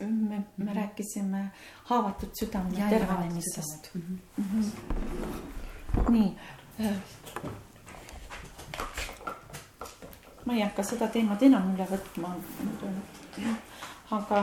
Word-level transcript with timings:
me, 0.00 0.42
me 0.56 0.74
rääkisime 0.74 1.50
haavatud 1.90 2.30
südame 2.40 2.88
tervenemisest. 2.90 3.90
Mm 3.94 4.18
-hmm. 4.38 4.66
nii 6.10 6.36
ma 10.48 10.54
ei 10.54 10.60
hakka 10.60 10.82
seda 10.82 11.08
teemat 11.12 11.42
enam 11.42 11.74
üle 11.74 11.84
võtma. 11.90 12.30
aga. 14.16 14.38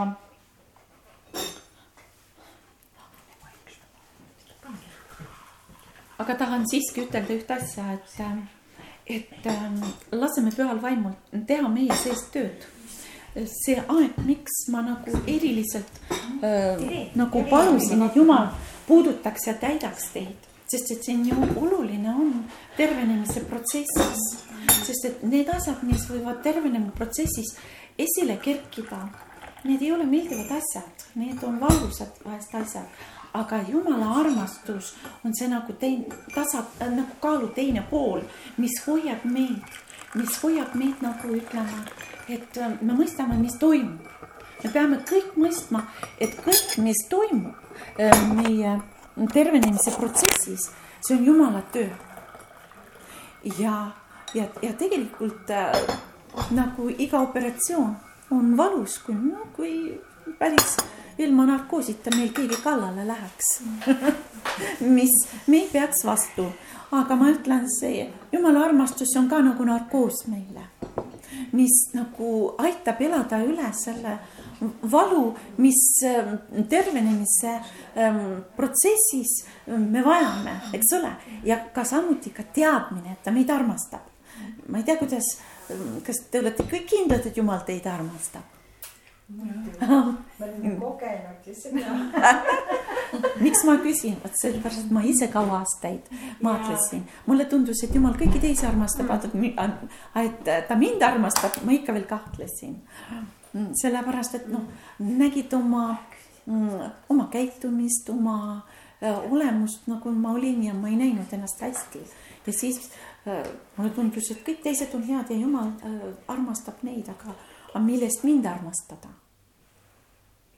aga 6.20 6.36
tahan 6.42 6.68
siiski 6.70 7.08
ütelda 7.08 7.34
ühte 7.34 7.58
asja, 7.58 7.88
et, 7.94 8.14
et 9.18 9.50
ähm, 9.52 9.82
laseme 10.12 10.54
pühal 10.56 10.82
vaimul 10.82 11.18
teha 11.48 11.68
meie 11.70 11.98
sees 12.04 12.28
tööd 12.36 12.70
see 13.36 13.76
aeg, 13.76 14.18
miks 14.26 14.66
ma 14.72 14.82
nagu 14.86 15.20
eriliselt 15.28 16.00
äh, 16.42 17.12
nagu 17.16 17.44
palusin, 17.50 18.04
et 18.06 18.16
Jumal 18.16 18.48
puudutaks 18.88 19.48
ja 19.48 19.56
täidaks 19.60 20.10
teid, 20.14 20.50
sest 20.72 20.92
et 20.96 21.04
see 21.04 21.18
on 21.18 21.26
ju 21.30 21.50
oluline 21.66 22.14
on 22.16 22.34
tervenemise 22.78 23.44
protsessis. 23.50 24.24
Sest 24.86 25.06
et 25.06 25.24
need 25.26 25.50
asjad, 25.50 25.82
mis 25.86 26.06
võivad 26.10 26.42
tervenemisprotsessis 26.46 27.56
esile 28.02 28.38
kerkida, 28.42 29.02
need 29.66 29.82
ei 29.82 29.92
ole 29.92 30.08
meeldivad 30.10 30.56
asjad, 30.58 31.06
need 31.20 31.44
on 31.44 31.60
valusad 31.62 32.18
vahest 32.26 32.56
asjad, 32.56 33.06
aga 33.36 33.60
jumala 33.68 34.14
armastus 34.22 34.94
on 35.26 35.36
see 35.36 35.50
nagu 35.52 35.74
teine, 35.80 36.08
tasa 36.34 36.64
äh,, 36.80 36.92
nagu 36.94 37.18
kaalu 37.22 37.52
teine 37.56 37.84
pool, 37.90 38.24
mis 38.58 38.78
hoiab 38.88 39.26
meid, 39.28 39.80
mis 40.16 40.38
hoiab 40.44 40.76
meid 40.80 41.02
nagu 41.04 41.34
ütleme, 41.36 41.84
et 42.30 42.58
äh, 42.58 42.78
me 42.82 42.94
mõistame, 42.98 43.38
mis 43.42 43.58
toimub. 43.60 44.02
me 44.64 44.72
peame 44.72 44.98
kõik 45.06 45.36
mõistma, 45.38 45.86
et 46.20 46.34
kõik, 46.46 46.78
mis 46.82 47.06
toimub 47.10 47.54
äh, 48.00 48.26
meie 48.36 48.80
tervenemise 49.34 49.94
protsessis, 49.98 50.72
see 51.02 51.18
on 51.18 51.26
jumala 51.26 51.62
töö. 51.72 51.90
ja 53.60 53.94
ja, 54.36 54.44
ja 54.62 54.74
tegelikult 54.74 55.50
äh, 55.50 55.72
nagu 56.52 56.90
iga 56.98 57.22
operatsioon 57.22 57.96
on 58.32 58.58
valus, 58.58 58.98
kui 59.06 59.16
no,, 59.16 59.48
kui 59.56 59.74
päris 60.40 60.78
ilma 61.18 61.46
narkoosita 61.46 62.12
meil 62.16 62.34
keegi 62.36 62.58
kallale 62.64 63.06
läheks 63.08 63.52
mis 64.98 65.14
me 65.48 65.62
ei 65.64 65.70
peaks 65.72 66.04
vastu, 66.06 66.50
aga 66.92 67.16
ma 67.20 67.30
ütlen, 67.32 67.68
see 67.80 68.08
jumala 68.34 68.66
armastus 68.70 69.16
on 69.20 69.30
ka 69.32 69.42
nagu 69.46 69.68
narkoos 69.68 70.26
meile, 70.32 70.68
mis 71.52 71.76
nagu 71.94 72.56
aitab 72.62 73.02
elada 73.02 73.42
üle 73.44 73.70
selle 73.76 74.18
valu, 74.82 75.34
mis 75.58 75.82
ähm, 76.08 76.38
tervenemise 76.72 77.58
ähm, 77.98 78.44
protsessis 78.56 79.42
ähm, 79.68 79.90
me 79.92 80.04
vajame, 80.06 80.60
eks 80.74 80.96
ole, 81.00 81.12
ja 81.44 81.60
ka 81.76 81.84
samuti 81.84 82.32
ka 82.36 82.48
teadmine, 82.56 83.18
et 83.18 83.24
ta 83.24 83.36
meid 83.36 83.52
armastab 83.52 84.16
ma 84.68 84.78
ei 84.78 84.84
tea, 84.84 84.98
kuidas, 84.98 85.30
kas 86.06 86.22
te 86.32 86.42
olete 86.42 86.66
kõik 86.70 86.88
kindlad, 86.90 87.26
et 87.26 87.38
Jumal 87.38 87.64
teid 87.68 87.88
armastab? 87.90 88.52
ma 89.26 89.46
olen 90.46 90.76
kogenud 90.78 91.48
ja 91.50 91.56
seda. 91.58 91.94
miks 93.42 93.64
ma 93.68 93.78
küsin, 93.84 94.18
vot 94.24 94.38
sellepärast, 94.40 94.86
et 94.86 94.94
ma 94.96 95.04
ise 95.06 95.30
kaua 95.34 95.62
aastaid 95.62 96.10
maadlesin, 96.46 97.06
mulle 97.26 97.48
tundus, 97.52 97.84
et 97.84 97.96
Jumal 97.96 98.18
kõiki 98.20 98.42
teisi 98.44 98.68
armastab, 98.68 99.12
et 100.22 100.52
ta 100.70 100.80
mind 100.80 101.04
armastab, 101.06 101.62
ma 101.66 101.76
ikka 101.76 101.96
veel 101.96 102.08
kahtlesin. 102.10 102.78
sellepärast, 103.82 104.36
et 104.36 104.48
noh, 104.52 104.68
nägid 105.00 105.54
oma, 105.56 105.98
oma 107.10 107.28
käitumist, 107.32 108.10
oma 108.12 108.38
äh, 109.02 109.32
olemust 109.32 109.88
nagu 109.88 110.12
ma 110.12 110.34
olin 110.36 110.64
ja 110.64 110.74
ma 110.74 110.92
ei 110.92 110.98
näinud 111.00 111.32
ennast 111.34 111.62
hästi 111.64 112.02
ja 112.46 112.54
siis 112.54 112.90
Äh, 113.28 113.44
mulle 113.76 113.90
tundus, 113.90 114.28
et 114.30 114.42
kõik 114.46 114.60
teised 114.62 114.92
on 114.94 115.02
head 115.08 115.32
ja 115.34 115.36
Jumal 115.40 115.72
äh, 115.82 116.02
armastab 116.30 116.84
neid, 116.86 117.08
aga, 117.10 117.34
aga 117.72 117.80
millest 117.82 118.22
mind 118.22 118.46
armastada? 118.46 119.10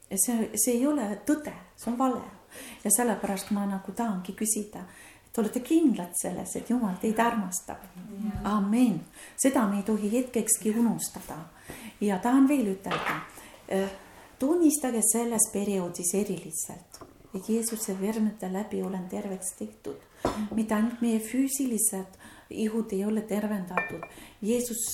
see, 0.07 0.49
see 0.55 0.73
ei 0.73 0.83
ole 0.87 1.05
tõde, 1.27 1.53
see 1.79 1.87
on 1.91 1.95
vale 1.99 2.19
ja 2.83 2.91
sellepärast 2.91 3.51
ma 3.51 3.65
nagu 3.65 3.91
tahangi 3.91 4.33
küsida, 4.37 4.83
et 5.27 5.37
olete 5.37 5.61
kindlad 5.65 6.15
selles, 6.17 6.55
et 6.55 6.69
Jumal 6.69 6.95
teid 7.01 7.19
armastab. 7.19 7.83
amen, 8.43 8.99
seda 9.35 9.67
me 9.67 9.77
ei 9.77 9.83
tohi 9.83 10.11
hetkekski 10.11 10.71
unustada 10.79 11.37
ja 12.01 12.19
tahan 12.19 12.47
veel 12.47 12.73
ütelda. 12.75 13.21
Äh, 13.71 13.89
tunnistage 14.39 15.01
selles 15.01 15.49
perioodis 15.53 16.13
eriliselt, 16.13 17.01
et 17.33 17.49
Jeesuse 17.49 17.99
vermete 18.01 18.53
läbi 18.53 18.83
olen 18.83 19.09
terveks 19.09 19.53
tehtud, 19.59 19.97
mitte 20.55 20.75
ainult 20.75 21.01
meie 21.01 21.19
füüsilised 21.19 22.17
ihud 22.49 22.93
ei 22.93 23.05
ole 23.05 23.21
tervendatud. 23.21 24.03
Jeesus 24.41 24.85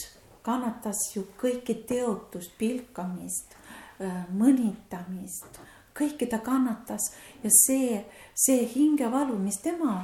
kannatas 0.41 1.11
ju 1.15 1.25
kõike 1.39 1.75
teotust, 1.87 2.57
pilkamist, 2.57 3.55
äh, 4.01 4.25
mõnitamist, 4.33 5.59
kõike 5.93 6.27
ta 6.29 6.39
kannatas 6.39 7.11
ja 7.43 7.49
see, 7.53 8.03
see 8.33 8.65
hingevalu, 8.75 9.37
mis 9.39 9.59
tema, 9.61 10.03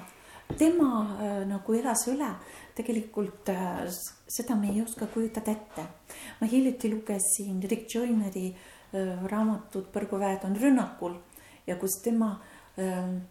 tema 0.58 0.90
äh, 1.04 1.46
nagu 1.50 1.74
elas 1.74 2.06
üle, 2.12 2.30
tegelikult 2.76 3.50
äh, 3.50 3.86
seda 4.28 4.56
me 4.56 4.72
ei 4.74 4.82
oska 4.82 5.08
kujutada 5.08 5.52
ette. 5.52 5.88
ma 6.42 6.48
hiljuti 6.48 6.92
lugesin 6.94 7.62
Rick 7.62 7.96
Joyneri 7.96 8.54
raamatut 9.30 9.92
Põrguväed 9.94 10.46
on 10.48 10.56
rünnakul 10.58 11.14
ja 11.68 11.76
kus 11.78 12.00
tema 12.04 12.32
äh, 12.78 13.22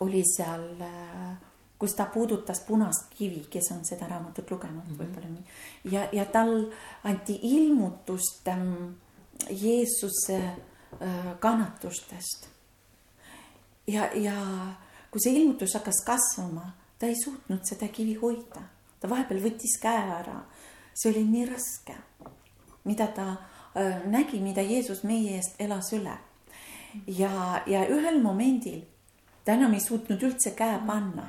oli 0.00 0.22
seal 0.24 0.80
äh, 0.80 1.36
kus 1.78 1.94
ta 1.94 2.08
puudutas 2.10 2.60
punast 2.66 3.12
kivi, 3.18 3.44
kes 3.50 3.70
on 3.72 3.84
seda 3.86 4.08
raamatut 4.08 4.50
lugenud 4.50 4.84
mm 4.84 4.94
-hmm. 4.94 4.98
võib-olla 4.98 5.28
nii. 5.28 5.44
ja, 5.92 6.08
ja 6.12 6.24
tal 6.24 6.72
anti 7.04 7.38
ilmutust 7.42 8.48
ähm, 8.48 8.94
Jeesuse 9.50 10.36
äh, 10.36 10.56
kannatustest. 11.40 12.48
ja, 13.86 14.08
ja 14.14 14.34
kui 15.10 15.22
see 15.22 15.36
ilmutus 15.40 15.74
hakkas 15.76 16.02
kasvama, 16.06 16.66
ta 16.98 17.06
ei 17.06 17.16
suutnud 17.16 17.64
seda 17.64 17.88
kivi 17.92 18.16
hoida, 18.20 18.62
ta 19.00 19.10
vahepeal 19.10 19.40
võttis 19.44 19.78
käe 19.80 20.04
ära. 20.18 20.42
see 20.94 21.12
oli 21.12 21.24
nii 21.24 21.44
raske, 21.46 21.94
mida 22.84 23.06
ta 23.14 23.28
äh, 23.30 24.04
nägi, 24.06 24.40
mida 24.42 24.62
Jeesus 24.62 25.04
meie 25.04 25.36
eest 25.36 25.60
elas 25.60 25.92
üle. 25.92 26.16
ja, 27.06 27.62
ja 27.66 27.84
ühel 27.88 28.22
momendil 28.22 28.82
ta 29.44 29.52
enam 29.52 29.74
ei 29.74 29.80
suutnud 29.80 30.22
üldse 30.22 30.54
käe 30.56 30.80
panna 30.86 31.28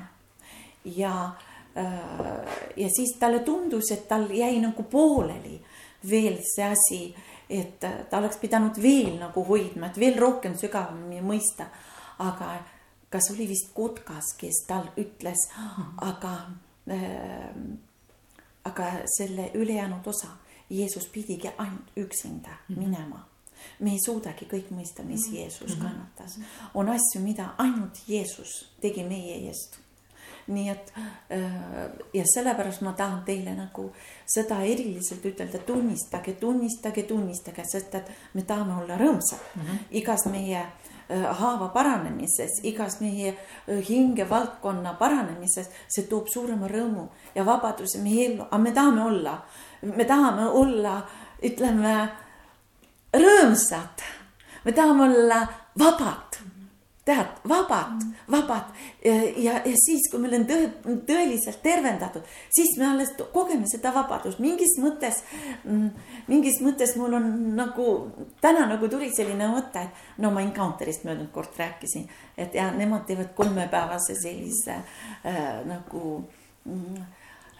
ja, 0.84 1.30
äh, 1.76 2.56
ja 2.76 2.88
siis 2.88 3.16
talle 3.18 3.44
tundus, 3.44 3.92
et 3.92 4.08
tal 4.08 4.26
jäi 4.34 4.58
nagu 4.60 4.82
pooleli 4.82 5.60
veel 6.10 6.40
see 6.44 6.64
asi, 6.64 7.00
et 7.50 7.80
ta 7.80 8.18
oleks 8.18 8.38
pidanud 8.40 8.76
veel 8.82 9.16
nagu 9.18 9.44
hoidma, 9.44 9.90
et 9.90 9.98
veel 9.98 10.18
rohkem 10.20 10.56
sügavamini 10.58 11.22
mõista. 11.22 11.66
aga 12.18 12.58
kas 13.10 13.30
oli 13.32 13.48
vist 13.48 13.72
Kotkas, 13.74 14.34
kes 14.38 14.64
tal 14.68 14.90
ütles, 14.96 15.48
aga 15.96 16.34
äh,, 16.90 17.48
aga 18.64 18.92
selle 19.16 19.50
ülejäänud 19.54 20.06
osa 20.06 20.28
Jeesus 20.70 21.08
pidigi 21.08 21.50
ainult 21.58 21.90
üksinda 21.96 22.50
mhm. 22.68 22.78
minema 22.78 23.26
me 23.80 23.92
ei 23.92 24.00
suudagi 24.04 24.46
kõik 24.48 24.70
mõista, 24.72 25.04
mis 25.04 25.26
mhm. 25.26 25.36
Jeesus 25.36 25.76
mhm. 25.76 25.82
kannatas. 25.82 26.38
on 26.74 26.88
asju, 26.88 27.20
mida 27.22 27.54
ainult 27.58 28.02
Jeesus 28.08 28.66
tegi 28.80 29.04
meie 29.04 29.40
eest 29.48 29.80
nii 30.50 30.68
et 30.68 30.92
äh, 31.30 31.40
ja 32.14 32.24
sellepärast 32.34 32.82
ma 32.82 32.92
tahan 32.98 33.22
teile 33.26 33.54
nagu 33.54 33.90
seda 34.28 34.60
eriliselt 34.66 35.24
ütelda, 35.26 35.62
tunnistage, 35.66 36.34
tunnistage, 36.40 37.04
tunnistage, 37.08 37.64
sest 37.68 37.94
et 37.98 38.10
me 38.34 38.44
tahame 38.46 38.80
olla 38.82 38.98
rõõmsad. 39.00 39.40
Mm 39.54 39.62
-hmm. 39.62 39.78
igas 39.90 40.26
meie 40.26 40.60
äh, 40.60 41.26
haava 41.40 41.68
paranemises, 41.68 42.60
igas 42.62 43.00
meie 43.00 43.34
äh, 43.34 43.88
hingevaldkonna 43.88 44.94
paranemises, 44.94 45.70
see 45.88 46.06
toob 46.06 46.28
suurema 46.28 46.68
rõõmu 46.68 47.08
ja 47.34 47.46
vabaduse 47.46 47.98
meie 47.98 48.26
ellu, 48.26 48.42
aga 48.42 48.58
me 48.58 48.72
tahame 48.72 49.02
olla, 49.02 49.42
me 49.82 50.04
tahame 50.04 50.46
olla, 50.46 51.02
ütleme, 51.42 52.08
rõõmsad, 53.12 54.02
me 54.64 54.72
tahame 54.72 55.02
olla 55.04 55.46
vabad 55.78 56.49
tead, 57.10 57.42
vabad 57.50 58.00
vabad 58.30 58.62
ja, 59.36 59.52
ja 59.64 59.76
siis, 59.76 60.08
kui 60.10 60.20
me 60.20 60.28
oleme 60.28 60.46
tõe, 60.48 60.96
tõeliselt 61.08 61.60
tervendatud, 61.64 62.26
siis 62.54 62.76
me 62.78 62.86
alles 62.90 63.12
kogeme 63.32 63.68
seda 63.70 63.92
vabadust. 63.94 64.40
Mingis 64.42 64.76
mõttes, 64.82 65.22
mm, 65.64 65.88
mingis 66.28 66.60
mõttes 66.64 66.94
mul 67.00 67.16
on 67.18 67.30
nagu 67.58 67.86
täna 68.42 68.66
nagu 68.70 68.90
tuli 68.92 69.10
selline 69.14 69.50
mõte, 69.52 69.86
et 69.88 70.20
no 70.22 70.32
ma 70.34 70.44
Encounterist 70.44 71.06
möödunud 71.08 71.32
kord 71.34 71.56
rääkisin, 71.58 72.06
et 72.36 72.54
ja 72.54 72.70
nemad 72.74 73.06
teevad 73.08 73.34
kolmepäevase 73.36 74.16
sellise 74.20 74.76
äh, 74.76 75.64
nagu 75.66 76.20
mm, 76.64 77.02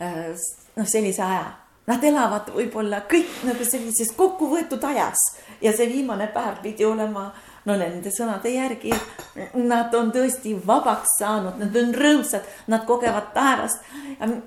äh, 0.01 0.31
noh, 0.77 0.87
sellise 0.87 1.25
aja. 1.27 1.51
Nad 1.91 2.05
elavad 2.07 2.53
võib-olla 2.55 3.01
kõik 3.11 3.41
nagu 3.49 3.65
sellises 3.67 4.13
kokkuvõetud 4.15 4.85
ajas 4.87 5.19
ja 5.65 5.73
see 5.75 5.89
viimane 5.91 6.29
päev 6.31 6.61
pidi 6.63 6.85
olema 6.87 7.31
no 7.69 7.77
nende 7.77 8.13
sõnade 8.15 8.53
järgi, 8.55 8.93
nad 9.55 9.95
on 9.95 10.13
tõesti 10.15 10.55
vabaks 10.67 11.19
saanud, 11.21 11.59
nad 11.61 11.77
on 11.77 11.95
rõõmsad, 11.95 12.47
nad 12.73 12.87
kogevad 12.89 13.33
taevast. 13.35 13.83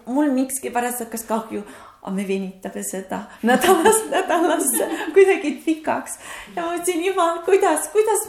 mul 0.06 0.32
miskipärast 0.34 1.06
hakkas 1.06 1.28
kahju 1.30 1.64
aga 2.04 2.12
me 2.16 2.26
venitame 2.28 2.84
seda 2.84 3.20
nädalast 3.48 4.10
nädalasse 4.14 4.88
kuidagi 5.16 5.54
pikaks. 5.66 6.18
ja 6.56 6.66
ma 6.66 6.74
mõtlesin, 6.74 7.04
jumal, 7.08 7.40
kuidas, 7.46 7.88
kuidas, 7.94 8.26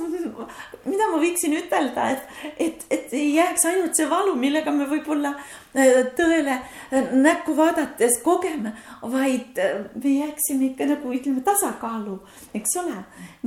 mida 0.84 1.08
ma 1.10 1.18
võiksin 1.22 1.56
ütelda, 1.58 2.06
et, 2.14 2.54
et, 2.66 2.86
et 2.94 3.14
ei 3.18 3.34
jääks 3.34 3.66
ainult 3.70 3.98
see 3.98 4.06
valu, 4.10 4.36
millega 4.38 4.74
me 4.74 4.86
võib-olla 4.90 5.34
äh, 5.34 6.04
tõele 6.18 6.58
äh, 6.60 7.12
näkku 7.18 7.56
vaadates 7.58 8.20
kogeme, 8.22 8.76
vaid 9.02 9.58
äh, 9.58 9.80
me 9.98 10.16
jääksime 10.20 10.70
ikka 10.70 10.88
nagu 10.94 11.14
ütleme 11.18 11.42
tasakaalu, 11.46 12.20
eks 12.54 12.78
ole. 12.84 13.00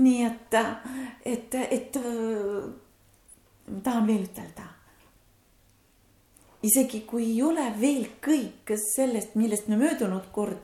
nii 0.03 0.25
et, 0.27 0.57
et, 1.25 1.55
et 1.71 2.01
tahan 3.83 4.07
veel 4.07 4.25
ütelda 4.27 4.76
isegi 6.65 7.03
kui 7.05 7.23
ei 7.31 7.41
ole 7.45 7.67
veel 7.79 8.07
kõik 8.23 8.73
sellest, 8.81 9.35
millest 9.37 9.67
me 9.69 9.77
möödunud 9.77 10.31
kord, 10.33 10.57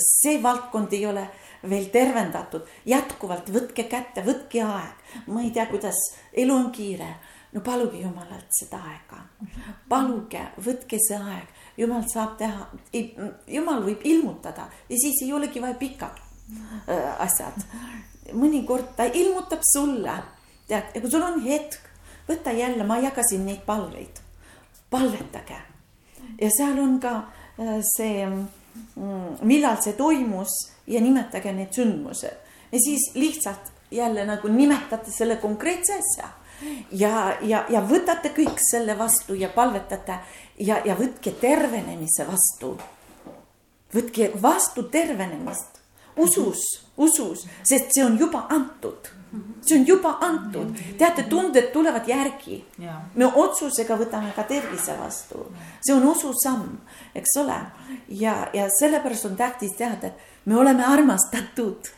see 0.00 0.38
valdkond 0.42 0.92
ei 0.96 1.04
ole 1.06 1.26
veel 1.68 1.88
tervendatud, 1.92 2.64
jätkuvalt 2.88 3.50
võtke 3.52 3.86
kätte, 3.88 4.24
võtke 4.24 4.64
aeg. 4.64 5.04
ma 5.26 5.44
ei 5.44 5.50
tea, 5.50 5.66
kuidas, 5.68 6.00
elu 6.32 6.54
on 6.54 6.70
kiire. 6.72 7.14
no 7.52 7.60
paluge 7.60 8.00
Jumalalt 8.00 8.48
seda 8.50 8.80
aega. 8.88 9.20
paluge, 9.88 10.46
võtke 10.64 10.98
see 11.08 11.18
aeg, 11.18 11.52
Jumal 11.76 12.08
saab 12.08 12.36
teha, 12.38 12.68
Jumal 13.46 13.82
võib 13.84 14.00
ilmutada 14.04 14.68
ja 14.88 14.96
siis 14.96 15.22
ei 15.22 15.32
olegi 15.32 15.60
vaja 15.60 15.74
pikad 15.74 16.20
asjad. 17.18 17.64
mõnikord 18.32 18.96
ta 18.96 19.04
ilmutab 19.04 19.60
sulle, 19.74 20.22
tead, 20.66 20.94
ja 20.94 21.00
kui 21.00 21.10
sul 21.10 21.22
on 21.22 21.40
hetk, 21.44 21.80
võta 22.28 22.52
jälle, 22.52 22.84
ma 22.84 22.98
jagasin 22.98 23.44
neid 23.44 23.64
palveid 23.66 24.23
palvetage. 24.94 25.58
ja 26.40 26.50
seal 26.50 26.78
on 26.78 26.98
ka 27.02 27.16
äh, 27.58 27.80
see, 27.96 28.26
mm, 28.26 29.42
millal 29.42 29.82
see 29.82 29.98
toimus 29.98 30.54
ja 30.86 31.00
nimetage 31.00 31.52
need 31.52 31.74
sündmused 31.74 32.40
ja 32.72 32.78
siis 32.78 33.10
lihtsalt 33.14 33.72
jälle 33.90 34.24
nagu 34.26 34.48
nimetate 34.48 35.10
selle 35.10 35.36
konkreetse 35.36 35.98
asja 35.98 36.28
ja, 36.92 37.36
ja, 37.42 37.64
ja 37.68 37.82
võtate 37.82 38.32
kõik 38.34 38.58
selle 38.62 38.98
vastu 38.98 39.34
ja 39.38 39.48
palvetate 39.54 40.18
ja, 40.58 40.80
ja 40.84 40.96
võtke 40.98 41.34
tervenemise 41.40 42.26
vastu. 42.28 42.76
võtke 43.94 44.30
vastu 44.42 44.82
tervenemist 44.82 45.80
usus, 46.16 46.62
usus, 46.96 47.46
sest 47.62 47.94
see 47.94 48.04
on 48.04 48.18
juba 48.18 48.46
antud 48.50 49.10
see 49.66 49.78
on 49.78 49.86
juba 49.86 50.18
antud, 50.20 50.74
teate, 50.98 51.24
tunded 51.28 51.72
tulevad 51.72 52.08
järgi. 52.08 52.64
me 53.14 53.26
otsusega 53.26 53.96
võtame 53.96 54.32
ka 54.36 54.44
tervise 54.48 54.96
vastu, 54.98 55.46
see 55.80 55.94
on 55.94 56.06
ususamm, 56.08 56.78
eks 57.14 57.36
ole. 57.42 57.58
ja, 58.08 58.36
ja 58.52 58.68
sellepärast 58.78 59.30
on 59.30 59.36
tähtis 59.36 59.76
teada, 59.78 60.12
et 60.12 60.46
me 60.46 60.56
oleme 60.56 60.84
armastatud. 60.84 61.90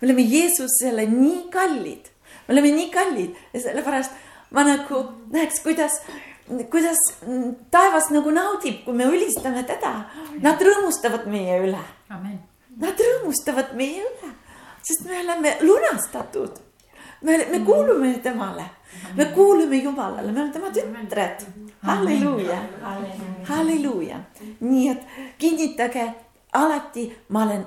me 0.00 0.08
oleme 0.08 0.22
Jeesusele 0.22 1.06
nii 1.06 1.48
kallid, 1.50 2.08
me 2.48 2.54
oleme 2.54 2.72
nii 2.76 2.90
kallid 2.90 3.36
ja 3.52 3.60
sellepärast 3.60 4.12
ma 4.50 4.64
nagu 4.64 5.04
näeks, 5.32 5.60
kuidas 5.60 6.00
kuidas 6.70 6.98
taevas 7.70 8.10
nagu 8.14 8.30
naudib, 8.30 8.84
kui 8.84 8.94
me 8.94 9.08
ülistame 9.10 9.64
teda. 9.66 10.06
Nad 10.42 10.62
rõõmustavad 10.62 11.26
meie 11.26 11.56
üle. 11.64 11.80
Nad 12.78 13.02
rõõmustavad 13.02 13.72
meie 13.74 14.04
üle, 14.04 14.30
sest 14.86 15.08
me 15.08 15.18
oleme 15.24 15.56
lunastatud 15.64 16.65
me, 17.22 17.46
me 17.50 17.58
kuulume 17.58 18.18
temale, 18.18 18.64
me 19.14 19.24
kuulume 19.24 19.76
Jumalale, 19.76 20.32
me 20.32 20.40
oleme 20.40 20.52
tema 20.52 20.70
tütred. 20.70 21.40
halleluuja, 21.82 22.58
halleluuja, 23.44 24.20
nii 24.60 24.88
et 24.88 25.02
kinnitage 25.38 26.14
alati, 26.52 27.18
ma 27.28 27.42
olen 27.42 27.66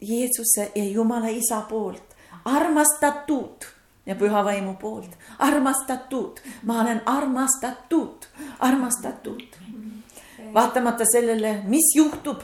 Jeesuse 0.00 0.72
ja 0.74 0.84
Jumala 0.84 1.28
isa 1.28 1.60
poolt. 1.60 2.02
Armastatud 2.44 3.64
ja 4.06 4.14
püha 4.14 4.44
vaimu 4.44 4.74
poolt. 4.74 5.10
Armastatud, 5.38 6.40
ma 6.62 6.80
olen 6.80 7.02
armastatud, 7.06 8.26
armastatud. 8.58 9.42
vaatamata 10.54 11.04
sellele, 11.04 11.62
mis 11.64 11.96
juhtub 11.96 12.40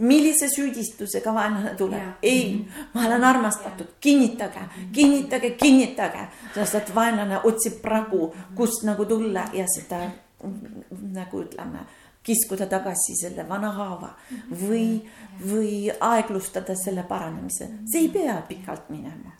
millise 0.00 0.48
süüdistusega 0.48 1.34
vaenlane 1.34 1.74
tuleb, 1.76 2.18
ei, 2.22 2.66
ma 2.94 3.06
olen 3.06 3.24
armastatud, 3.24 3.94
kinnitage, 4.00 4.62
kinnitage, 4.92 5.50
kinnitage, 5.60 6.26
sest 6.54 6.78
et 6.80 6.94
vaenlane 6.94 7.40
otsib 7.44 7.80
praegu, 7.82 8.30
kust 8.56 8.84
nagu 8.88 9.04
tulla 9.08 9.48
ja 9.56 9.66
seda 9.68 10.06
nagu 11.12 11.42
ütleme, 11.44 11.84
kiskuda 12.22 12.66
tagasi 12.68 13.16
selle 13.20 13.46
vana 13.48 13.72
haava 13.76 14.10
või, 14.62 15.00
või 15.44 15.90
aeglustada 15.90 16.76
selle 16.76 17.04
paranemise, 17.08 17.70
see 17.90 18.06
ei 18.06 18.10
pea 18.12 18.40
pikalt 18.48 18.90
minema, 18.92 19.32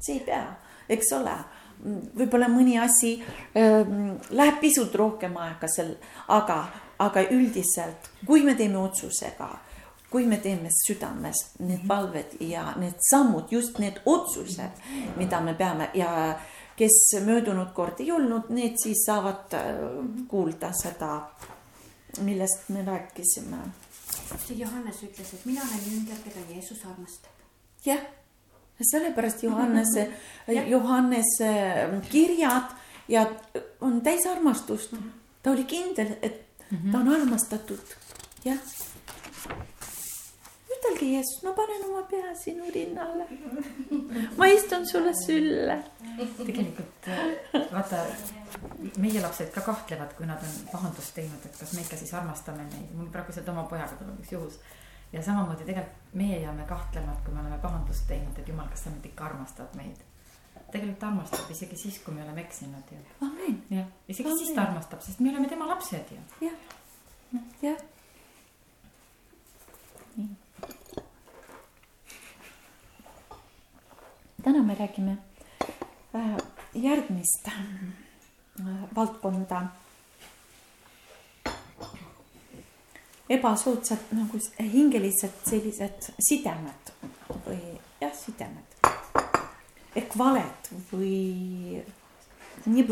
see 0.00 0.18
ei 0.20 0.24
pea, 0.28 0.46
eks 0.88 1.12
ole. 1.20 1.36
Võib-olla 1.84 2.46
mõni 2.48 2.78
asi 2.80 3.16
äh, 3.18 3.82
läheb 4.30 4.60
pisut 4.62 4.94
rohkem 4.96 5.34
aega 5.42 5.68
seal, 5.68 5.90
aga, 6.32 6.60
aga 7.02 7.24
üldiselt, 7.34 8.08
kui 8.24 8.44
me 8.46 8.54
teeme 8.56 8.78
otsusega 8.80 9.50
kui 10.14 10.28
me 10.30 10.36
teeme 10.38 10.70
südamest 10.70 11.56
need 11.66 11.88
palved 11.90 12.36
ja 12.46 12.68
need 12.78 13.00
sammud, 13.02 13.48
just 13.50 13.80
need 13.82 13.96
otsused, 14.06 14.84
mida 15.18 15.40
me 15.42 15.56
peame 15.58 15.88
ja 15.98 16.10
kes 16.78 16.98
möödunud 17.26 17.72
kord 17.74 17.98
ei 17.98 18.12
olnud, 18.14 18.46
need 18.54 18.78
siis 18.78 19.02
saavad 19.08 19.56
äh, 19.58 19.80
kuulda 20.30 20.70
seda, 20.78 21.16
millest 22.22 22.68
me 22.70 22.84
rääkisime. 22.86 23.58
see 24.46 24.56
Johannes 24.58 25.02
ütles, 25.02 25.34
et 25.34 25.44
mina 25.50 25.66
olen 25.66 25.82
jünger, 25.88 26.22
keda 26.24 26.46
Jeesus 26.52 26.86
armastab. 26.86 27.34
jah, 27.84 28.06
sellepärast 28.92 29.42
Johannese 29.42 30.08
Johannese 30.74 31.52
kirjad 32.10 32.70
ja 33.08 33.26
on 33.80 34.00
täis 34.00 34.26
armastust. 34.26 34.94
ta 35.42 35.50
oli 35.50 35.64
kindel, 35.64 36.16
et 36.22 36.40
ta 36.92 37.02
on 37.02 37.14
armastatud, 37.18 37.98
jah 38.44 38.62
ütelge 40.84 41.06
Jeesus, 41.14 41.42
ma 41.42 41.52
panen 41.56 41.84
oma 41.88 42.02
pea 42.08 42.34
sinu 42.36 42.68
rinnale. 42.74 43.26
ma 44.36 44.46
istun 44.46 44.86
sulle 44.86 45.14
sülle. 45.26 45.78
tegelikult 46.36 47.08
vaata, 47.72 48.04
meie 48.98 49.20
lapsed 49.22 49.50
ka 49.54 49.64
kahtlevad, 49.64 50.14
kui 50.18 50.26
nad 50.28 50.42
on 50.44 50.56
pahandust 50.72 51.14
teinud, 51.16 51.44
et 51.44 51.58
kas 51.58 51.72
me 51.74 51.84
ikka 51.84 51.98
siis 52.00 52.14
armastame 52.14 52.66
neid, 52.68 52.90
mul 52.94 53.08
praegusel 53.12 53.48
oma 53.50 53.66
pojaga 53.70 53.96
tuleb 54.00 54.20
üks 54.20 54.34
juhus. 54.36 54.58
ja 55.12 55.22
samamoodi 55.22 55.64
tegelikult 55.64 56.18
meie 56.20 56.40
jääme 56.42 56.66
kahtlema, 56.68 57.14
et 57.14 57.24
kui 57.24 57.34
me 57.34 57.40
oleme 57.40 57.58
pahandust 57.62 58.06
teinud, 58.08 58.38
et 58.38 58.48
jumal, 58.48 58.68
kas 58.68 58.84
sa 58.84 58.92
nüüd 58.92 59.08
ikka 59.12 59.30
armastad 59.30 59.78
meid 59.80 60.02
tegelikult 60.74 61.00
ta 61.00 61.10
armastab 61.12 61.50
isegi 61.54 61.76
siis, 61.78 61.98
kui 62.02 62.14
me 62.14 62.22
oleme 62.24 62.42
eksinud 62.42 62.88
ju. 62.90 63.00
jah, 63.70 63.90
isegi 64.08 64.28
Amen. 64.28 64.38
siis 64.38 64.54
ta 64.56 64.66
armastab, 64.66 65.02
sest 65.06 65.20
me 65.22 65.30
oleme 65.30 65.48
tema 65.48 65.68
lapsed 65.70 66.10
ju. 66.10 66.22
jah, 66.42 66.56
jah. 67.62 67.84
nii 70.16 70.43
täna 74.43 74.63
me 74.63 74.75
räägime 74.75 75.17
äh, 76.15 76.37
järgmist 76.73 77.47
äh, 77.47 78.95
valdkonda. 78.95 79.67
ebasoodsad 83.29 84.09
nagu 84.11 84.39
hingelised 84.59 85.35
sellised 85.45 86.07
sidemed 86.17 86.89
või 87.45 87.59
jah, 88.01 88.15
sidemed 88.17 88.87
ehk 89.95 90.15
valed 90.17 90.69
või 90.89 91.83
nii 92.65 92.85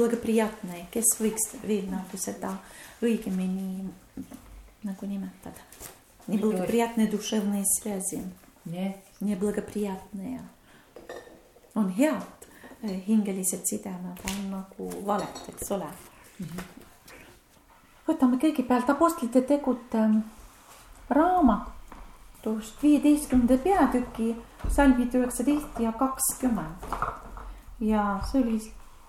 kes 0.93 1.15
võiks 1.19 1.49
veel 1.65 1.89
nagu 1.89 2.17
seda 2.21 2.53
õigemini 3.01 3.89
nagu 4.85 5.05
nimetada. 5.09 5.61
Неблагоприятные 6.27 7.07
душевные 7.07 7.63
связи. 7.65 8.21
Нет. 8.65 8.97
Неблагоприятные 9.21 10.41
on 11.74 11.90
head 11.98 12.46
eh, 12.82 13.02
hingelised 13.06 13.66
sidemed, 13.66 14.20
on 14.28 14.50
nagu 14.50 14.90
valed, 15.06 15.42
eks 15.48 15.70
ole 15.70 15.88
mm. 16.38 16.46
-hmm. 16.46 16.64
võtame 18.08 18.38
kõigepealt 18.38 18.90
Apostlite 18.90 19.42
tegude 19.42 20.04
raamatust 21.10 22.82
viieteistkümnenda 22.82 23.58
peatüki 23.64 24.36
salmid 24.68 25.14
üheksateist 25.14 25.80
ja 25.80 25.92
kakskümmend. 25.92 26.86
ja 27.80 28.20
see 28.30 28.42
oli 28.42 28.60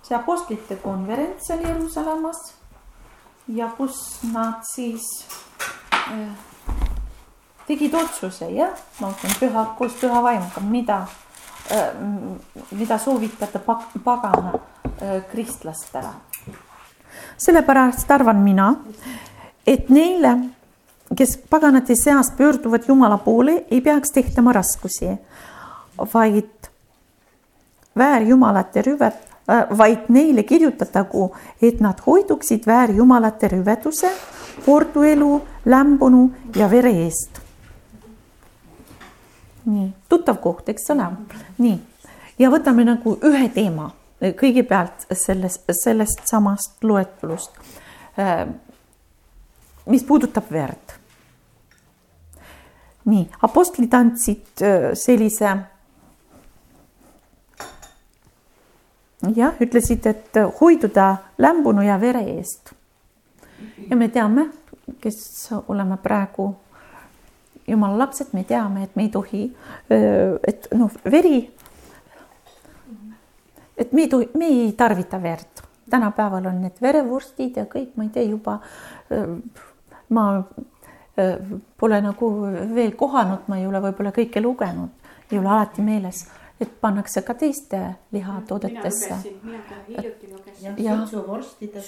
see 0.02 0.18
Apostlite 0.18 0.76
konverents 0.76 1.48
seal 1.48 1.62
Jeruusalemmas 1.68 2.54
ja 3.48 3.68
kus 3.78 4.20
nad 4.34 4.64
siis 4.76 5.04
äh, 5.92 6.32
tegid 7.68 7.94
otsuse, 7.96 8.50
jah, 8.52 8.76
ma 9.00 9.12
ütlen 9.14 9.36
püha, 9.40 9.66
koos 9.78 9.96
püha 10.00 10.22
vaimuga, 10.24 10.64
mida, 10.68 11.00
mida 12.72 12.98
soovitate 12.98 13.60
pagana 14.04 14.54
kristlastele. 15.32 16.10
sellepärast 17.38 18.12
arvan 18.12 18.38
mina, 18.44 18.76
et 19.68 19.90
neile, 19.90 20.38
kes 21.18 21.38
paganate 21.50 21.96
seas 21.96 22.32
pöörduvad 22.38 22.84
Jumala 22.88 23.18
poole, 23.18 23.66
ei 23.72 23.82
peaks 23.82 24.12
tehtama 24.12 24.54
raskusi, 24.54 25.18
vaid 26.14 26.70
väärjumalate 27.98 28.82
rüvet, 28.82 29.30
vaid 29.78 30.10
neile 30.10 30.44
kirjutatagu, 30.44 31.36
et 31.62 31.80
nad 31.80 32.00
hoiduksid 32.06 32.66
väärjumalate 32.68 33.48
rüveduse, 33.48 34.12
korduelu, 34.66 35.42
lämbunu 35.66 36.32
ja 36.56 36.70
vere 36.72 36.92
eest 37.06 37.33
nii, 39.66 39.90
tuttav 40.10 40.40
koht, 40.44 40.70
eks 40.70 40.90
ole, 40.94 41.08
nii. 41.58 41.78
Ja 42.40 42.50
võtame 42.54 42.86
nagu 42.88 43.18
ühe 43.24 43.50
teema. 43.54 43.92
Kõigepealt 44.24 45.04
sellest, 45.20 45.68
sellest 45.76 46.22
samast 46.30 46.84
loetulust, 46.84 47.58
äh, 48.20 48.46
mis 49.86 50.04
puudutab 50.08 50.52
verd. 50.52 51.00
nii, 53.04 53.26
apostlid 53.44 53.94
andsid 53.94 54.62
äh, 54.64 54.94
sellise 54.96 55.50
jah, 59.36 59.56
ütlesid, 59.60 60.08
et 60.08 60.40
hoiduda 60.60 61.18
lämbunu 61.38 61.84
ja 61.84 62.00
vere 62.02 62.24
eest. 62.38 62.74
ja 63.90 63.96
me 63.96 64.08
teame, 64.10 64.48
kes 65.02 65.50
oleme 65.68 65.98
praegu 65.98 66.56
jumala 67.68 67.98
lapsed, 67.98 68.34
me 68.34 68.44
teame, 68.44 68.84
et 68.84 68.96
me 68.96 69.08
ei 69.08 69.12
tohi, 69.12 69.44
et 69.90 70.68
noh, 70.76 70.92
veri. 71.12 71.52
et 73.78 73.94
me 73.94 74.02
ei 74.02 74.10
tohi, 74.10 74.30
me 74.38 74.52
ei 74.52 74.72
tarvita 74.78 75.22
verd, 75.22 75.64
tänapäeval 75.90 76.46
on 76.52 76.62
need 76.62 76.78
verevurstid 76.82 77.58
ja 77.58 77.66
kõik, 77.70 77.96
ma 77.96 78.08
ei 78.08 78.14
tea 78.14 78.28
juba. 78.28 78.60
ma 80.10 80.44
pole 81.78 82.02
nagu 82.02 82.30
veel 82.76 82.96
kohanud, 82.98 83.48
ma 83.48 83.58
ei 83.60 83.68
ole 83.68 83.82
võib-olla 83.82 84.12
kõike 84.14 84.42
lugenud, 84.42 84.90
ei 85.32 85.40
ole 85.40 85.50
alati 85.50 85.82
meeles 85.86 86.26
et 86.62 86.82
pannakse 86.82 87.22
ka 87.22 87.34
teiste 87.34 87.80
lihatoodetesse. 88.12 89.16
jah, 90.78 91.08
suitsuvorstide 91.10 91.82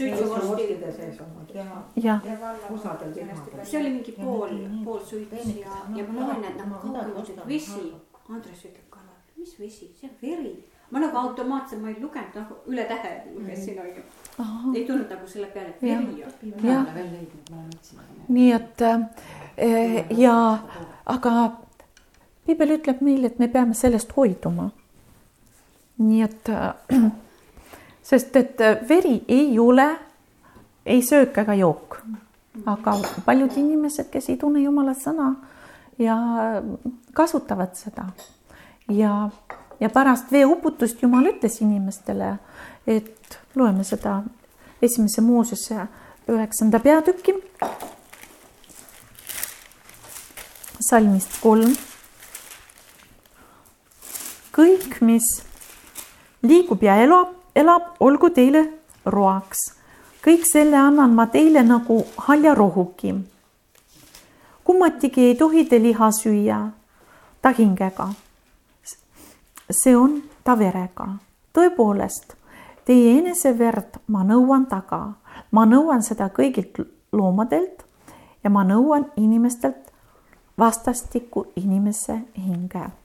sees 0.91 1.19
on. 1.21 1.47
jah. 1.95 2.21
see 3.63 3.79
oli 3.79 3.89
mingi 3.89 4.11
pool, 4.11 4.49
pool 4.83 4.99
suits 4.99 5.45
ja, 5.59 5.81
ja 5.95 6.07
ma 6.07 6.27
loen, 6.27 6.43
et 6.43 6.57
nagu 6.57 6.79
kaugelt, 6.81 7.29
et 7.29 7.47
vesi. 7.47 7.93
Andres 8.29 8.63
ütleb 8.65 8.87
ka, 8.89 8.99
mis 9.37 9.59
vesi, 9.59 9.91
see 9.99 10.09
on 10.09 10.15
veri. 10.21 10.55
ma 10.89 10.99
nagu 10.99 11.17
automaatselt, 11.17 11.81
ma 11.81 11.89
ei 11.89 11.99
lugenud 12.01 12.35
nagu 12.35 12.57
üle 12.71 12.85
tähe 12.89 13.11
lugesin 13.35 13.79
onju. 13.81 14.01
ei 14.75 14.85
tulnud 14.85 15.09
nagu 15.09 15.27
selle 15.27 15.47
peale, 15.53 15.69
et 15.69 15.81
veri 15.81 16.23
on. 16.23 16.87
nii 18.27 18.51
et 18.51 18.81
äh, 18.81 20.17
ja, 20.19 20.35
aga 21.05 21.64
piibel 22.45 22.77
ütleb 22.77 23.01
meile, 23.01 23.31
et 23.31 23.39
me 23.39 23.47
peame 23.51 23.73
sellest 23.73 24.11
hoiduma. 24.15 24.69
nii 25.97 26.21
et, 26.21 26.49
sest 28.09 28.35
et 28.35 28.59
veri 28.89 29.21
ei 29.27 29.59
ole 29.59 29.87
ei 30.85 31.01
söök 31.01 31.37
ega 31.37 31.53
jook, 31.53 31.97
aga 32.65 32.97
paljud 33.25 33.57
inimesed, 33.57 34.09
kes 34.11 34.29
ei 34.29 34.37
tunne 34.37 34.61
Jumala 34.61 34.93
sõna 34.93 35.31
ja 35.97 36.17
kasutavad 37.13 37.73
seda. 37.79 38.05
Ja, 38.91 39.29
ja 39.79 39.89
pärast 39.89 40.31
veeuputust 40.31 41.01
Jumal 41.01 41.31
ütles 41.31 41.57
inimestele, 41.65 42.35
et 42.85 43.39
loeme 43.55 43.83
seda 43.83 44.19
esimese 44.81 45.23
Moosese 45.25 45.87
üheksanda 46.29 46.79
peatüki. 46.83 47.33
Salmist 50.85 51.39
kolm 51.41 51.73
kõik, 54.55 55.01
mis 55.01 55.25
liigub 56.45 56.83
ja 56.83 56.95
elab, 57.03 57.33
elab, 57.55 57.95
olgu 57.99 58.29
teile 58.31 58.63
roaks. 59.05 59.71
kõik 60.25 60.45
selle 60.47 60.77
annan 60.77 61.13
ma 61.13 61.27
teile 61.27 61.63
nagu 61.63 62.05
haljarohuki. 62.27 63.15
kummatigi 64.63 65.21
ei 65.21 65.35
tohi 65.35 65.65
te 65.65 65.81
liha 65.81 66.11
süüa 66.11 66.71
ta 67.41 67.49
hingega. 67.57 68.09
see 69.69 69.95
on 69.95 70.23
ta 70.43 70.57
verega. 70.57 71.07
tõepoolest, 71.53 72.35
teie 72.85 73.17
eneseverd 73.19 73.99
ma 74.07 74.23
nõuan 74.23 74.65
taga, 74.65 75.13
ma 75.51 75.65
nõuan 75.65 76.03
seda 76.03 76.29
kõigilt 76.29 76.79
loomadelt 77.11 77.83
ja 78.43 78.49
ma 78.49 78.63
nõuan 78.63 79.11
inimestelt 79.17 79.91
vastastikku 80.57 81.47
inimese 81.55 82.21
hinge 82.37 83.04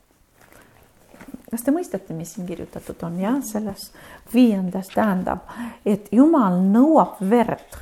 kas 1.51 1.65
te 1.67 1.75
mõistate, 1.75 2.15
mis 2.15 2.35
siin 2.35 2.47
kirjutatud 2.49 3.03
on, 3.07 3.19
jah, 3.21 3.39
selles 3.45 3.91
viiendas 4.33 4.93
tähendab, 4.95 5.49
et 5.87 6.11
Jumal 6.15 6.61
nõuab 6.63 7.21
verd. 7.31 7.79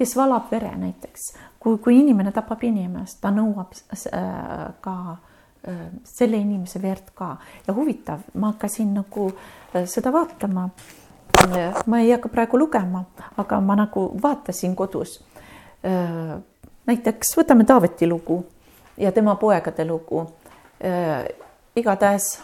kes 0.00 0.14
valab 0.16 0.46
vere 0.50 0.70
näiteks, 0.80 1.26
kui, 1.60 1.76
kui 1.78 1.98
inimene 2.00 2.32
tapab 2.32 2.62
inimest, 2.64 3.18
ta 3.20 3.28
nõuab 3.34 3.74
äh, 3.92 4.70
ka 4.80 4.94
äh, 5.12 5.82
selle 6.08 6.40
inimese 6.40 6.80
verd 6.82 7.12
ka 7.14 7.34
ja 7.66 7.74
huvitav, 7.76 8.24
ma 8.34 8.54
hakkasin 8.54 8.94
nagu 8.96 9.28
äh, 9.74 9.84
seda 9.84 10.12
vaatama. 10.12 10.70
ma 11.86 12.00
ei 12.00 12.10
hakka 12.10 12.28
praegu 12.28 12.58
lugema, 12.58 13.04
aga 13.38 13.60
ma 13.60 13.76
nagu 13.78 14.10
vaatasin 14.22 14.74
kodus. 14.76 15.20
näiteks 16.86 17.30
võtame 17.36 17.64
Taaveti 17.64 18.06
lugu 18.06 18.42
ja 18.96 19.12
tema 19.12 19.36
poegade 19.40 19.84
lugu 19.84 20.26
igatahes 21.76 22.42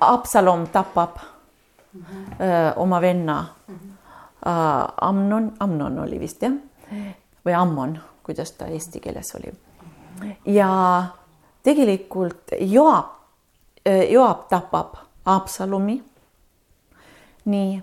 Absalom 0.00 0.66
tapab 0.66 1.16
öö, 2.40 2.72
oma 2.76 3.00
venna. 3.00 3.46
-hmm. 3.68 3.96
Amnon, 5.00 5.52
Amnon 5.60 5.98
oli 5.98 6.20
vist 6.20 6.42
jah, 6.42 6.52
või 7.46 7.54
Ammon, 7.54 7.96
kuidas 8.22 8.52
ta 8.52 8.66
eesti 8.66 9.00
keeles 9.00 9.34
oli. 9.34 9.52
ja 10.46 11.04
tegelikult 11.62 12.54
Joab, 12.60 13.06
Joab 14.10 14.48
tapab 14.48 14.94
Absalomi. 15.24 16.02
nii, 17.44 17.82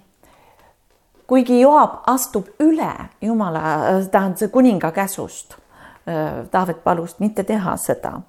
kuigi 1.27 1.59
Joab 1.61 2.03
astub 2.07 2.47
üle 2.59 3.09
Jumala, 3.21 3.61
tähendab 4.11 4.37
see 4.37 4.47
kuninga 4.47 4.91
käsust. 4.91 5.55
Taavet 6.51 6.83
palus 6.83 7.19
mitte 7.19 7.43
teha 7.43 7.77
seda 7.77 8.21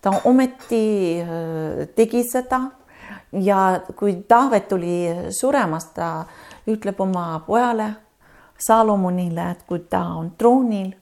ta 0.00 0.12
ometi 0.24 1.20
äh, 1.20 1.86
tegi 1.94 2.24
seda. 2.24 2.60
Ja 3.32 3.80
kui 3.96 4.14
Taavet 4.28 4.68
tuli 4.68 5.08
suremas, 5.34 5.90
ta 5.94 6.24
ütleb 6.70 7.00
oma 7.00 7.40
pojale 7.46 7.90
Salomonile, 8.58 9.50
et 9.50 9.66
kui 9.68 9.82
ta 9.90 10.00
on 10.16 10.30
troonil, 10.38 10.94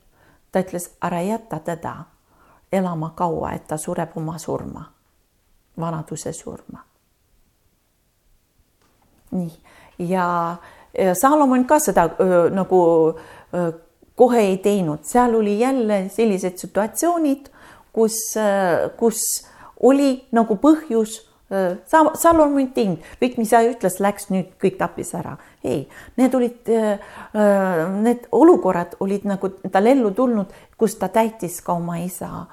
ta 0.53 0.63
ütles, 0.65 0.89
ära 1.05 1.21
jäta 1.23 1.61
teda 1.63 1.95
elama 2.73 3.13
kaua, 3.17 3.53
et 3.55 3.69
ta 3.71 3.79
sureb 3.79 4.17
oma 4.19 4.39
surma, 4.39 4.83
vanaduse 5.81 6.33
surma. 6.33 6.83
nii, 9.35 9.51
ja 9.99 10.57
Salomon 11.21 11.65
ka 11.67 11.79
seda 11.83 12.05
öö, 12.21 12.51
nagu 12.55 12.81
öö, 13.55 13.71
kohe 14.15 14.41
ei 14.41 14.59
teinud, 14.63 15.03
seal 15.03 15.35
oli 15.35 15.59
jälle 15.61 16.09
sellised 16.09 16.57
situatsioonid 16.57 17.49
kus, 17.95 18.19
kus 18.99 19.23
oli 19.81 20.17
nagu 20.35 20.59
põhjus 20.61 21.23
Salomon 22.17 22.71
ting, 22.75 23.03
kõik, 23.21 23.37
mis 23.39 23.51
ta 23.53 23.61
ütles, 23.63 23.99
läks 24.03 24.31
nüüd 24.33 24.55
kõik 24.59 24.79
tappis 24.81 25.13
ära. 25.15 25.37
ei, 25.63 25.85
need 26.17 26.35
olid, 26.35 26.71
need 28.03 28.25
olukorrad 28.33 28.97
olid 29.01 29.27
nagu 29.29 29.51
tal 29.71 29.87
ellu 29.87 30.11
tulnud, 30.17 30.51
kus 30.79 30.97
ta 30.99 31.09
täitis 31.13 31.61
ka 31.63 31.77
oma 31.77 31.99
isa 32.03 32.47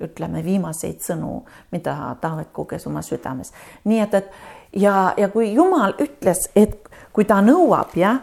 ütleme 0.00 0.42
viimaseid 0.44 1.04
sõnu, 1.04 1.42
mida 1.70 2.16
Taavet 2.20 2.50
koges 2.52 2.86
oma 2.86 3.02
südames. 3.02 3.52
nii 3.84 4.00
et, 4.00 4.14
et 4.14 4.80
ja, 4.80 5.14
ja 5.16 5.28
kui 5.28 5.52
Jumal 5.52 5.94
ütles, 6.00 6.48
et 6.56 6.88
kui 7.12 7.24
ta 7.24 7.40
nõuab, 7.44 7.94
jah, 8.00 8.22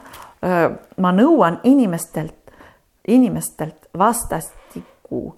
ma 0.98 1.12
nõuan 1.14 1.62
inimestelt, 1.64 2.54
inimestelt 3.08 3.90
vastastikku 3.98 5.37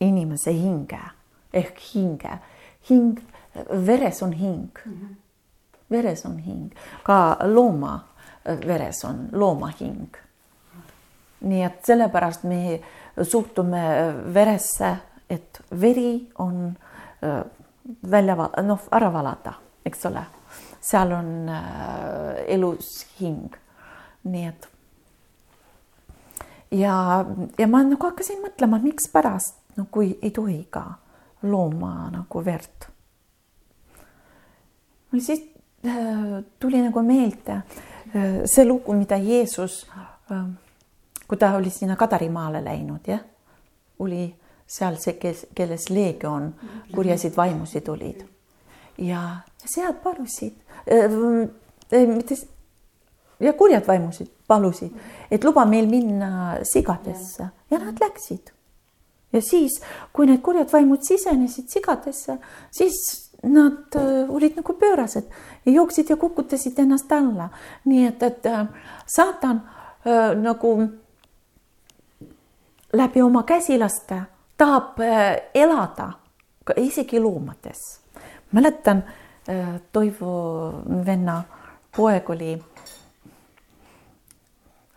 inimese 0.00 0.52
hinge 0.52 1.00
ehk 1.54 1.78
hinge. 1.94 2.38
hing, 2.88 3.18
veres 3.70 4.22
on 4.22 4.32
hing 4.32 4.70
mm. 4.84 4.92
-hmm. 4.92 5.14
veres 5.90 6.24
on 6.24 6.38
hing, 6.38 6.72
ka 7.02 7.36
looma 7.44 8.04
veres 8.44 9.04
on 9.04 9.28
looma 9.32 9.72
hing. 9.80 10.08
nii 11.40 11.62
et 11.64 11.86
sellepärast 11.86 12.44
me 12.44 12.80
suhtume 13.22 13.82
veresse, 14.34 14.96
et 15.30 15.60
veri 15.70 16.30
on 16.38 16.76
välja, 18.10 18.50
noh, 18.62 18.80
ära 18.90 19.12
valada, 19.12 19.52
eks 19.84 20.06
ole. 20.06 20.24
seal 20.80 21.12
on 21.12 21.50
elus 22.46 23.06
hing. 23.20 23.56
nii 24.24 24.46
et 24.46 24.68
ja, 26.70 27.24
ja 27.58 27.66
ma 27.68 27.82
nagu 27.82 28.08
hakkasin 28.08 28.40
mõtlema, 28.42 28.80
mikspärast, 28.82 29.56
no 29.76 29.86
kui 29.90 30.18
ei 30.22 30.30
tohi 30.30 30.66
ka 30.70 30.84
looma 31.42 32.10
nagu 32.10 32.44
verd. 32.44 32.86
mul 35.12 35.20
siis 35.20 35.42
äh, 35.86 36.44
tuli 36.58 36.82
nagu 36.82 37.02
meelde 37.02 37.52
äh, 37.52 38.42
see 38.44 38.64
lugu, 38.64 38.92
mida 38.92 39.16
Jeesus 39.16 39.86
äh,, 40.30 40.44
kui 41.28 41.38
ta 41.38 41.54
oli 41.56 41.70
sinna 41.70 41.96
Kadarimaale 41.96 42.64
läinud, 42.64 43.06
jah, 43.06 43.20
oli 43.98 44.34
seal 44.66 44.96
see, 44.96 45.18
kes, 45.20 45.46
kelles 45.54 45.90
leegion 45.90 46.54
kurjasid 46.94 47.36
vaimusid 47.36 47.88
olid 47.88 48.24
ja, 48.98 49.22
sead 49.64 50.02
palusid 50.02 50.56
äh 50.86 52.06
mitte 52.06 52.34
ja 53.40 53.52
kurjad 53.52 53.86
vaimusid 53.86 54.30
palusid, 54.46 54.92
et 55.30 55.44
luba 55.44 55.64
meil 55.64 55.86
minna 55.88 56.58
sigadesse 56.62 57.48
ja 57.70 57.78
nad 57.78 58.00
läksid. 58.00 58.52
Ja 59.34 59.42
siis, 59.42 59.80
kui 60.12 60.26
need 60.30 60.40
kurjad 60.46 60.70
vaimud 60.72 61.02
sisenesid 61.02 61.68
sigadesse, 61.68 62.38
siis 62.72 63.00
nad 63.42 63.96
äh, 63.96 64.30
olid 64.30 64.56
nagu 64.56 64.72
pöörased 64.72 65.24
ja 65.66 65.72
jooksid 65.72 66.10
ja 66.10 66.16
kukutasid 66.16 66.78
ennast 66.78 67.12
alla. 67.12 67.48
nii 67.84 68.06
et, 68.06 68.22
et 68.22 68.46
äh, 68.46 68.66
saatan 69.06 69.62
äh, 70.06 70.36
nagu 70.42 70.88
läbi 72.92 73.22
oma 73.22 73.42
käsilaste 73.42 74.22
tahab 74.56 75.00
elada 75.54 76.12
ka 76.64 76.74
isegi 76.76 77.20
loomades. 77.20 78.00
mäletan 78.52 79.04
Toivo 79.92 80.72
venna 81.06 81.42
poeg 81.96 82.30
oli 82.30 82.62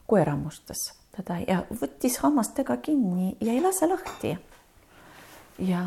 koer 0.08 0.30
hammustas 0.30 0.97
teda 1.18 1.40
ja 1.48 1.62
võttis 1.70 2.20
hammastega 2.22 2.78
kinni 2.84 3.36
ja 3.42 3.54
ei 3.54 3.62
lase 3.62 3.88
lahti. 3.90 4.38
ja 5.60 5.82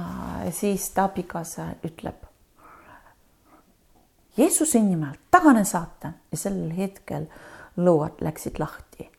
siis 0.50 0.90
ta 0.90 1.04
abikaasa 1.06 1.68
ütleb. 1.87 2.26
Jeesuse 4.37 4.80
nimel 4.82 5.14
tagane 5.30 5.64
saatan 5.64 6.14
ja 6.32 6.38
sel 6.38 6.70
hetkel 6.76 7.28
lõuad 7.76 8.20
läksid 8.20 8.58
lahti. 8.58 9.10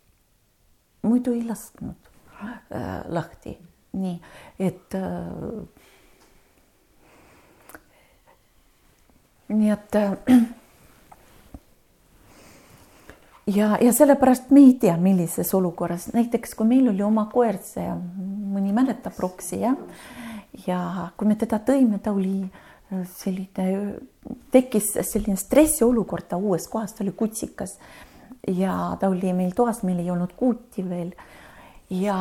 muidu 1.01 1.33
ei 1.33 1.43
lasknud 1.47 2.09
äh, 2.43 3.03
lahti, 3.07 3.57
nii 3.93 4.17
et 4.59 4.95
äh,. 4.95 5.63
nii 9.49 9.71
et 9.71 9.95
äh, 9.95 10.51
ja, 13.47 13.77
ja 13.81 13.93
sellepärast 13.93 14.51
me 14.51 14.65
ei 14.65 14.73
tea, 14.81 14.97
millises 14.97 15.53
olukorras, 15.57 16.11
näiteks 16.13 16.55
kui 16.55 16.67
meil 16.67 16.89
oli 16.91 17.03
oma 17.05 17.27
koer, 17.31 17.59
see 17.63 17.87
mõni 18.51 18.73
mäletab 18.75 19.17
Roksi 19.19 19.61
jah, 19.63 19.77
ja 20.67 21.09
kui 21.17 21.29
me 21.29 21.37
teda 21.39 21.61
tõime, 21.65 22.01
ta 22.03 22.13
oli 22.15 22.43
äh, 22.43 22.71
selline, 23.15 23.97
tekkis 24.51 24.93
selline 25.07 25.39
stressiolukord, 25.39 26.27
ta 26.29 26.39
uues 26.39 26.67
kohas, 26.71 26.93
ta 26.95 27.05
oli 27.05 27.13
kutsikas. 27.17 27.77
Ja 28.47 28.97
ta 28.99 29.09
oli 29.11 29.33
meil 29.37 29.53
toas, 29.55 29.83
meil 29.85 30.01
ei 30.01 30.09
olnud 30.11 30.33
kuuti 30.37 30.83
veel. 30.87 31.11
Ja, 31.93 32.17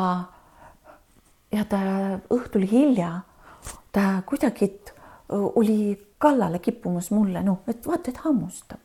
ja 1.53 1.65
ta 1.65 1.81
õhtul 2.31 2.67
hilja, 2.69 3.23
ta 3.95 4.21
kuidagi 4.29 4.69
oli 5.31 5.95
kallale 6.21 6.59
kippumas 6.61 7.11
mulle, 7.15 7.43
noh, 7.47 7.62
et 7.71 7.87
vaata, 7.87 8.12
et 8.12 8.23
hammustab. 8.27 8.81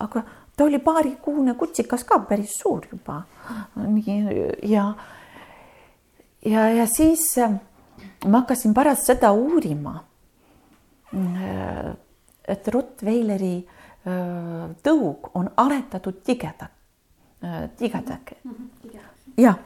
aga 0.00 0.22
ta 0.60 0.64
oli 0.64 0.78
paarikuune 0.78 1.54
kutsikas 1.54 2.02
ka 2.04 2.18
päris 2.28 2.58
suur 2.58 2.84
juba. 2.92 3.22
nii 3.76 4.16
ja, 4.62 4.94
ja, 6.44 6.68
ja 6.68 6.86
siis 6.86 7.38
äh, 7.38 7.54
ma 8.26 8.42
hakkasin 8.42 8.74
pärast 8.74 9.08
seda 9.08 9.32
uurima. 9.32 9.94
Äh, 11.14 11.96
et 12.48 12.68
Rottweileri 12.68 13.54
äh, 13.56 14.76
tõug 14.84 15.32
on 15.34 15.48
aretatud 15.56 16.20
tigeda, 16.24 16.68
tigedake. 17.78 18.36
jah. 19.36 19.58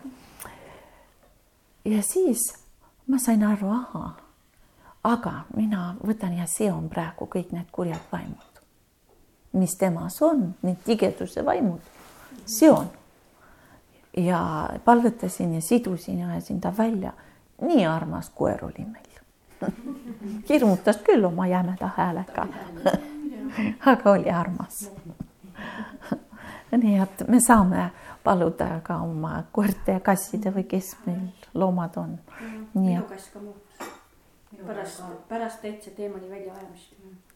ja 1.84 2.02
siis 2.02 2.52
ma 3.06 3.18
sain 3.18 3.42
aru, 3.42 3.74
ahah, 3.82 4.14
aga 5.02 5.38
mina 5.56 5.96
võtan 6.06 6.38
ja 6.38 6.46
seon 6.46 6.86
praegu 6.88 7.26
kõik 7.26 7.50
need 7.50 7.70
kurjad 7.74 8.12
vaimud 8.12 8.53
mis 9.54 9.76
temas 9.76 10.22
on, 10.22 10.54
need 10.62 10.82
tigeduse 10.84 11.44
vaimud, 11.44 11.80
seon. 12.46 12.90
ja 14.16 14.70
palvetasin 14.84 15.54
ja 15.54 15.60
sidusin 15.60 16.18
ja 16.18 16.28
ajasin 16.28 16.60
ta 16.60 16.72
välja. 16.78 17.12
nii 17.60 17.86
armas 17.86 18.30
koer 18.30 18.64
oli 18.64 18.86
meil 18.86 19.14
hirmutas 20.48 20.96
küll 20.96 21.24
oma 21.24 21.46
jämeda 21.46 21.90
häälega 21.96 22.46
aga 23.92 24.10
oli 24.10 24.30
armas 24.30 24.90
nii 26.82 26.98
et 26.98 27.28
me 27.28 27.38
saame 27.46 27.90
paluda 28.24 28.80
ka 28.82 28.96
oma 28.96 29.44
koerte 29.52 29.92
ja 29.92 30.00
kasside 30.00 30.50
või 30.50 30.64
kes 30.68 30.96
meil 31.06 31.48
loomad 31.54 31.96
on. 31.96 32.18
minu 32.74 33.02
kass 33.08 33.30
ka 33.32 33.38
muutus 33.38 33.64
pärast, 34.66 35.02
pärast 35.28 35.62
täitsa 35.62 35.90
teemani 35.90 36.30
väljaajamist. 36.30 36.92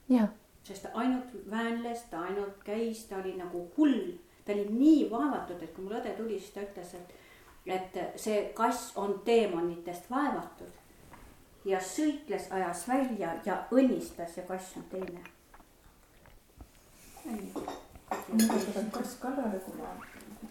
jah 0.09 0.28
sest 0.64 0.83
ta 0.83 0.88
ainult 0.94 1.51
väänles, 1.51 2.03
ta 2.11 2.21
ainult 2.21 2.64
käis, 2.64 3.05
ta 3.05 3.16
oli 3.16 3.37
nagu 3.37 3.71
hull, 3.77 4.12
ta 4.44 4.53
oli 4.53 4.66
nii 4.71 5.11
vaevatud, 5.11 5.62
et 5.62 5.73
kui 5.75 5.85
mul 5.85 5.97
õde 6.01 6.12
tuli, 6.16 6.38
siis 6.40 6.53
ta 6.55 6.64
ütles, 6.66 6.94
et, 6.99 7.14
et 7.66 7.99
see 8.21 8.42
kass 8.57 8.92
on 8.97 9.21
teemonitest 9.25 10.11
vaevatud. 10.11 10.75
ja 11.64 11.81
sõitles, 11.85 12.47
ajas 12.55 12.87
välja 12.88 13.33
ja 13.44 13.57
õnnistas 13.75 14.37
ja 14.37 14.42
kass 14.49 14.77
on 14.77 14.85
teine. 14.90 15.21
kass 18.92 19.16
kallale, 19.21 19.59
kui 19.64 19.75
ma 19.81 19.90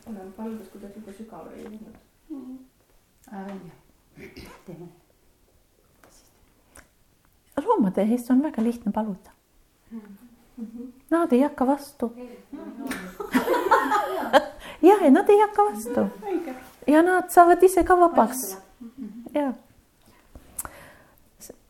olen 0.07 0.33
palves, 0.33 0.69
kui 0.69 0.81
ta 0.81 0.91
juba 0.95 1.13
sügavale 1.13 1.63
jõudnud 1.63 1.97
mm. 2.29 2.43
-hmm. 2.43 2.57
välja, 3.31 3.73
teeme. 4.65 4.87
loomade 7.65 8.01
eest 8.01 8.29
on 8.29 8.43
väga 8.43 8.63
lihtne 8.63 8.91
paluda 8.91 9.36
Nad 11.09 11.33
ei 11.33 11.41
hakka 11.41 11.67
vastu. 11.67 12.13
jah, 14.81 15.03
ja 15.03 15.11
nad 15.11 15.29
ei 15.29 15.39
hakka 15.39 15.63
vastu. 15.63 16.09
ja 16.87 17.01
nad 17.01 17.31
saavad 17.31 17.63
ise 17.63 17.83
ka 17.83 17.99
vabaks. 17.99 18.57
ja. 19.33 19.53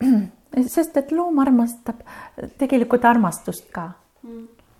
sest 0.74 0.96
et 0.96 1.12
loom 1.12 1.38
armastab 1.38 1.96
tegelikult 2.58 3.04
armastust 3.04 3.70
ka. 3.72 3.90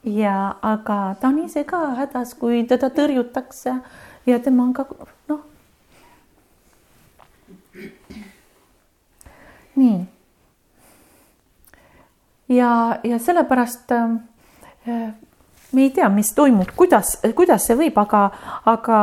ja, 0.05 0.55
aga 0.62 1.14
ta 1.20 1.29
on 1.29 1.38
ise 1.44 1.64
ka 1.64 1.94
hädas, 2.01 2.35
kui 2.35 2.66
teda 2.66 2.90
tõrjutakse 2.90 3.81
ja 4.27 4.40
tema 4.40 4.62
on 4.62 4.72
ka 4.72 4.87
noh. 5.29 5.40
nii 9.79 10.17
ja, 12.48 12.98
ja 13.04 13.18
sellepärast 13.18 13.92
äh, 13.92 15.14
me 15.72 15.82
ei 15.82 15.90
tea, 15.90 16.08
mis 16.08 16.32
toimub, 16.34 16.70
kuidas, 16.76 17.18
kuidas 17.37 17.66
see 17.68 17.76
võib, 17.76 17.98
aga, 18.00 18.22
aga 18.68 19.00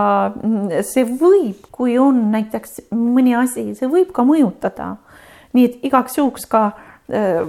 see 0.86 1.06
võib, 1.06 1.68
kui 1.74 1.98
on 2.02 2.24
näiteks 2.34 2.88
mõni 2.96 3.36
asi, 3.38 3.68
see 3.78 3.90
võib 3.92 4.14
ka 4.16 4.26
mõjutada. 4.26 4.96
nii 5.54 5.66
et 5.66 5.86
igaks 5.88 6.18
juhuks 6.18 6.46
ka 6.50 6.72
äh,. 7.14 7.46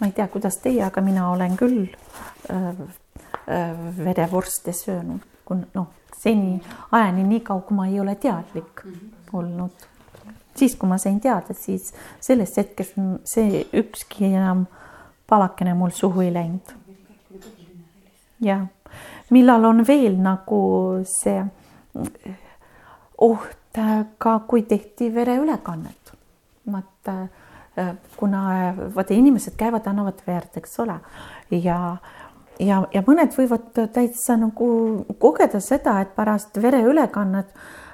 ma 0.00 0.06
ei 0.06 0.12
tea, 0.12 0.28
kuidas 0.28 0.58
teie, 0.60 0.82
aga 0.84 1.00
mina 1.00 1.30
olen 1.30 1.56
küll 1.56 1.86
äh, 2.50 2.68
äh, 3.48 3.72
verevorste 4.04 4.72
söönud, 4.72 5.24
kui 5.44 5.64
noh, 5.74 5.88
seni 6.18 6.60
ajani 6.92 7.24
nii 7.24 7.40
kaua, 7.40 7.64
kui 7.64 7.76
ma 7.76 7.88
ei 7.88 8.00
ole 8.00 8.14
teadlik 8.20 8.84
olnud 9.32 9.93
siis, 10.56 10.76
kui 10.76 10.88
ma 10.88 10.98
sain 10.98 11.20
teada, 11.20 11.54
siis 11.54 11.92
sellest 12.20 12.56
hetkest 12.60 12.98
see 13.28 13.64
ükski 13.72 14.30
enam 14.32 14.66
palakene 15.30 15.74
mul 15.74 15.90
suhu 15.94 16.24
ei 16.24 16.32
läinud. 16.34 16.74
jah, 18.40 18.66
millal 19.30 19.64
on 19.64 19.84
veel 19.86 20.16
nagu 20.20 20.62
see 21.08 21.44
oht 23.18 23.80
ka, 24.18 24.38
kui 24.48 24.62
tehti 24.62 25.14
vereülekannet. 25.14 26.12
vaata, 26.72 27.26
kuna 28.16 28.42
vaata 28.94 29.14
inimesed 29.14 29.56
käivad, 29.56 29.86
annavad 29.86 30.20
verd, 30.26 30.56
eks 30.56 30.78
ole, 30.80 31.00
ja 31.50 31.96
ja, 32.60 32.82
ja 32.92 33.02
mõned 33.06 33.34
võivad 33.36 33.72
täitsa 33.94 34.36
nagu 34.38 34.68
kogeda 35.18 35.60
seda, 35.60 35.98
et 36.04 36.14
pärast 36.16 36.60
vereülekannet 36.62 37.50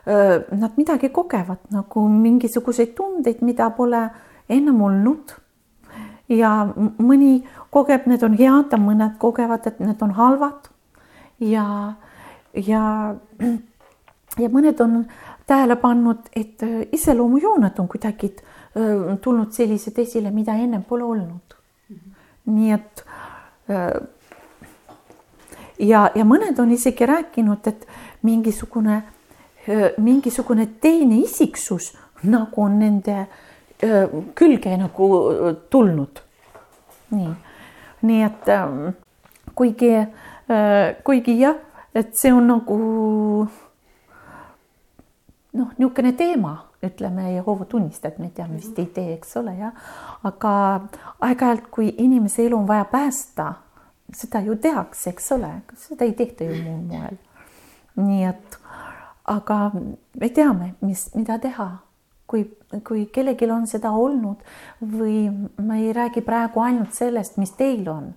nad 0.06 0.76
midagi 0.76 1.10
kogevad 1.12 1.58
nagu 1.70 2.08
mingisuguseid 2.08 2.94
tundeid, 2.96 3.42
mida 3.42 3.70
pole 3.70 4.08
ennem 4.48 4.82
olnud. 4.82 5.36
ja 6.30 6.50
mõni 7.02 7.42
kogeb, 7.74 8.06
need 8.06 8.22
on 8.22 8.36
head, 8.38 8.76
mõned 8.78 9.16
kogevad, 9.18 9.66
et 9.66 9.80
need 9.80 10.02
on 10.02 10.14
halvad. 10.14 10.70
ja, 11.40 11.94
ja, 12.54 13.16
ja 14.38 14.48
mõned 14.48 14.80
on 14.80 15.04
tähele 15.46 15.76
pannud, 15.76 16.30
et 16.36 16.62
iseloomujooned 16.92 17.78
on 17.78 17.88
kuidagi 17.88 18.34
tulnud 19.20 19.52
sellised 19.52 19.98
esile, 19.98 20.30
mida 20.30 20.54
ennem 20.54 20.82
pole 20.82 21.04
olnud. 21.04 21.58
nii 22.46 22.72
et 22.72 23.04
ja, 25.80 26.10
ja 26.14 26.24
mõned 26.26 26.58
on 26.60 26.72
isegi 26.74 27.06
rääkinud, 27.06 27.66
et 27.66 27.86
mingisugune, 28.26 29.02
mingisugune 29.98 30.66
teine 30.80 31.20
isiksus 31.24 31.92
nagu 32.22 32.62
on 32.62 32.78
nende 32.78 33.26
külge 34.34 34.76
nagu 34.76 35.08
tulnud. 35.70 36.20
nii, 37.10 37.30
nii 38.06 38.22
et 38.22 38.50
kuigi, 39.54 39.92
kuigi 41.04 41.38
jah, 41.40 41.56
et 41.94 42.12
see 42.14 42.32
on 42.32 42.46
nagu 42.46 42.76
noh, 45.52 45.72
niisugune 45.78 46.12
teema, 46.18 46.54
ütleme 46.86 47.32
Jehoova 47.34 47.66
tunnistajad, 47.68 48.20
me 48.22 48.30
teame 48.34 48.60
vist 48.60 48.78
ei 48.78 48.86
tee, 48.94 49.16
eks 49.16 49.36
ole, 49.40 49.56
jah. 49.58 49.74
aga 50.24 50.52
aeg-ajalt, 51.26 51.66
kui 51.72 51.90
inimese 51.98 52.46
elu 52.46 52.56
on 52.56 52.68
vaja 52.68 52.86
päästa 52.90 53.52
seda 54.16 54.40
ju 54.44 54.56
tehakse, 54.56 55.10
eks 55.10 55.32
ole, 55.36 55.50
seda 55.78 56.06
ei 56.06 56.14
tehta 56.18 56.46
ju 56.46 56.62
muul 56.62 56.86
moel. 56.88 57.18
nii 58.00 58.24
et, 58.30 58.59
aga 59.24 59.70
me 59.74 60.28
teame, 60.34 60.74
mis, 60.80 61.08
mida 61.14 61.38
teha, 61.42 61.68
kui, 62.30 62.44
kui 62.86 63.06
kellelgi 63.12 63.48
on 63.50 63.66
seda 63.70 63.92
olnud 63.96 64.42
või 64.80 65.28
ma 65.58 65.80
ei 65.80 65.92
räägi 65.96 66.22
praegu 66.26 66.62
ainult 66.64 66.94
sellest, 66.96 67.38
mis 67.38 67.52
teil 67.58 67.88
on. 67.90 68.12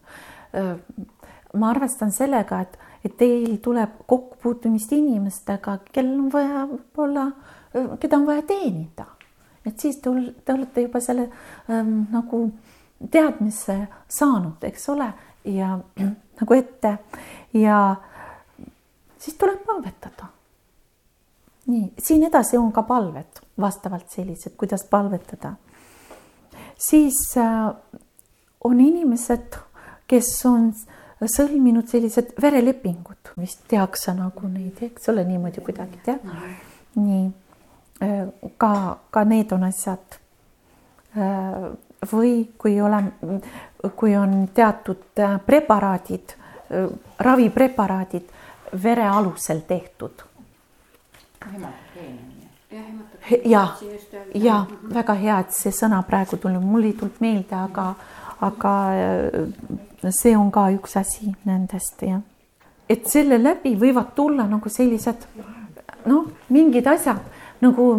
ma 1.53 1.69
arvestan 1.69 2.11
sellega, 2.13 2.59
et, 2.61 2.77
et 3.05 3.15
teil 3.17 3.57
tuleb 3.61 4.03
kokkupuutumist 4.05 4.91
inimestega, 4.93 5.79
kellel 5.93 6.19
on 6.19 6.29
vaja 6.33 6.67
võib-olla, 6.69 7.25
keda 8.01 8.19
on 8.19 8.25
vaja 8.29 8.45
teenida. 8.47 9.05
et 9.65 9.79
siis 9.79 9.97
te, 9.97 10.09
te 10.45 10.53
olete 10.53 10.81
juba 10.81 10.99
selle 11.01 11.29
ähm, 11.69 12.03
nagu 12.11 12.51
teadmisse 13.11 13.87
saanud, 14.07 14.63
eks 14.63 14.89
ole 14.89 15.09
ja 15.45 15.79
nagu 16.39 16.53
ette 16.53 16.97
ja 17.53 17.95
siis 19.17 19.37
tuleb 19.37 19.63
palvetada. 19.65 20.29
Nii, 21.67 21.93
siin 21.99 22.23
edasi 22.27 22.57
on 22.57 22.71
ka 22.71 22.83
palved 22.87 23.41
vastavalt 23.59 24.09
sellised, 24.09 24.55
kuidas 24.57 24.83
palvetada. 24.89 25.53
siis 26.89 27.37
äh, 27.37 27.75
on 28.63 28.79
inimesed, 28.79 29.55
kes 30.07 30.45
on 30.45 30.73
sõlminud 31.23 31.87
sellised 31.87 32.33
verelepingud, 32.41 33.31
vist 33.39 33.63
tehakse 33.67 34.13
nagu 34.17 34.47
neid, 34.47 34.81
eks 34.81 35.09
ole, 35.09 35.23
niimoodi 35.23 35.61
kuidagi 35.63 36.01
jah. 36.07 36.19
nii 36.95 37.31
äh, 38.03 38.27
ka, 38.57 38.99
ka 39.09 39.23
need 39.23 39.51
on 39.55 39.63
asjad 39.69 40.19
äh, 41.17 41.71
või 42.11 42.49
kui 42.57 42.81
oleme, 42.81 43.39
kui 43.95 44.15
on 44.17 44.47
teatud 44.53 45.21
preparaadid, 45.45 46.33
ravipreparaadid 47.19 48.31
vere 48.83 49.07
alusel 49.07 49.61
tehtud. 49.67 50.23
Ja, 53.45 53.63
ja 54.33 54.65
väga 54.93 55.13
hea, 55.13 55.39
et 55.39 55.55
see 55.55 55.71
sõna 55.75 56.01
praegu 56.07 56.37
tuli, 56.41 56.59
mul 56.59 56.87
ei 56.89 56.93
tulnud 56.97 57.19
meelde, 57.23 57.55
aga, 57.55 57.89
aga 58.47 58.73
äh, 58.97 60.09
see 60.09 60.35
on 60.37 60.51
ka 60.51 60.69
üks 60.75 60.97
asi 60.99 61.33
nendest 61.45 62.01
jah. 62.07 62.21
et 62.89 63.05
selle 63.07 63.37
läbi 63.41 63.75
võivad 63.79 64.15
tulla 64.15 64.47
nagu 64.47 64.69
sellised 64.69 65.27
noh, 66.05 66.25
mingid 66.49 66.87
asjad 66.87 67.21
nagu 67.61 67.91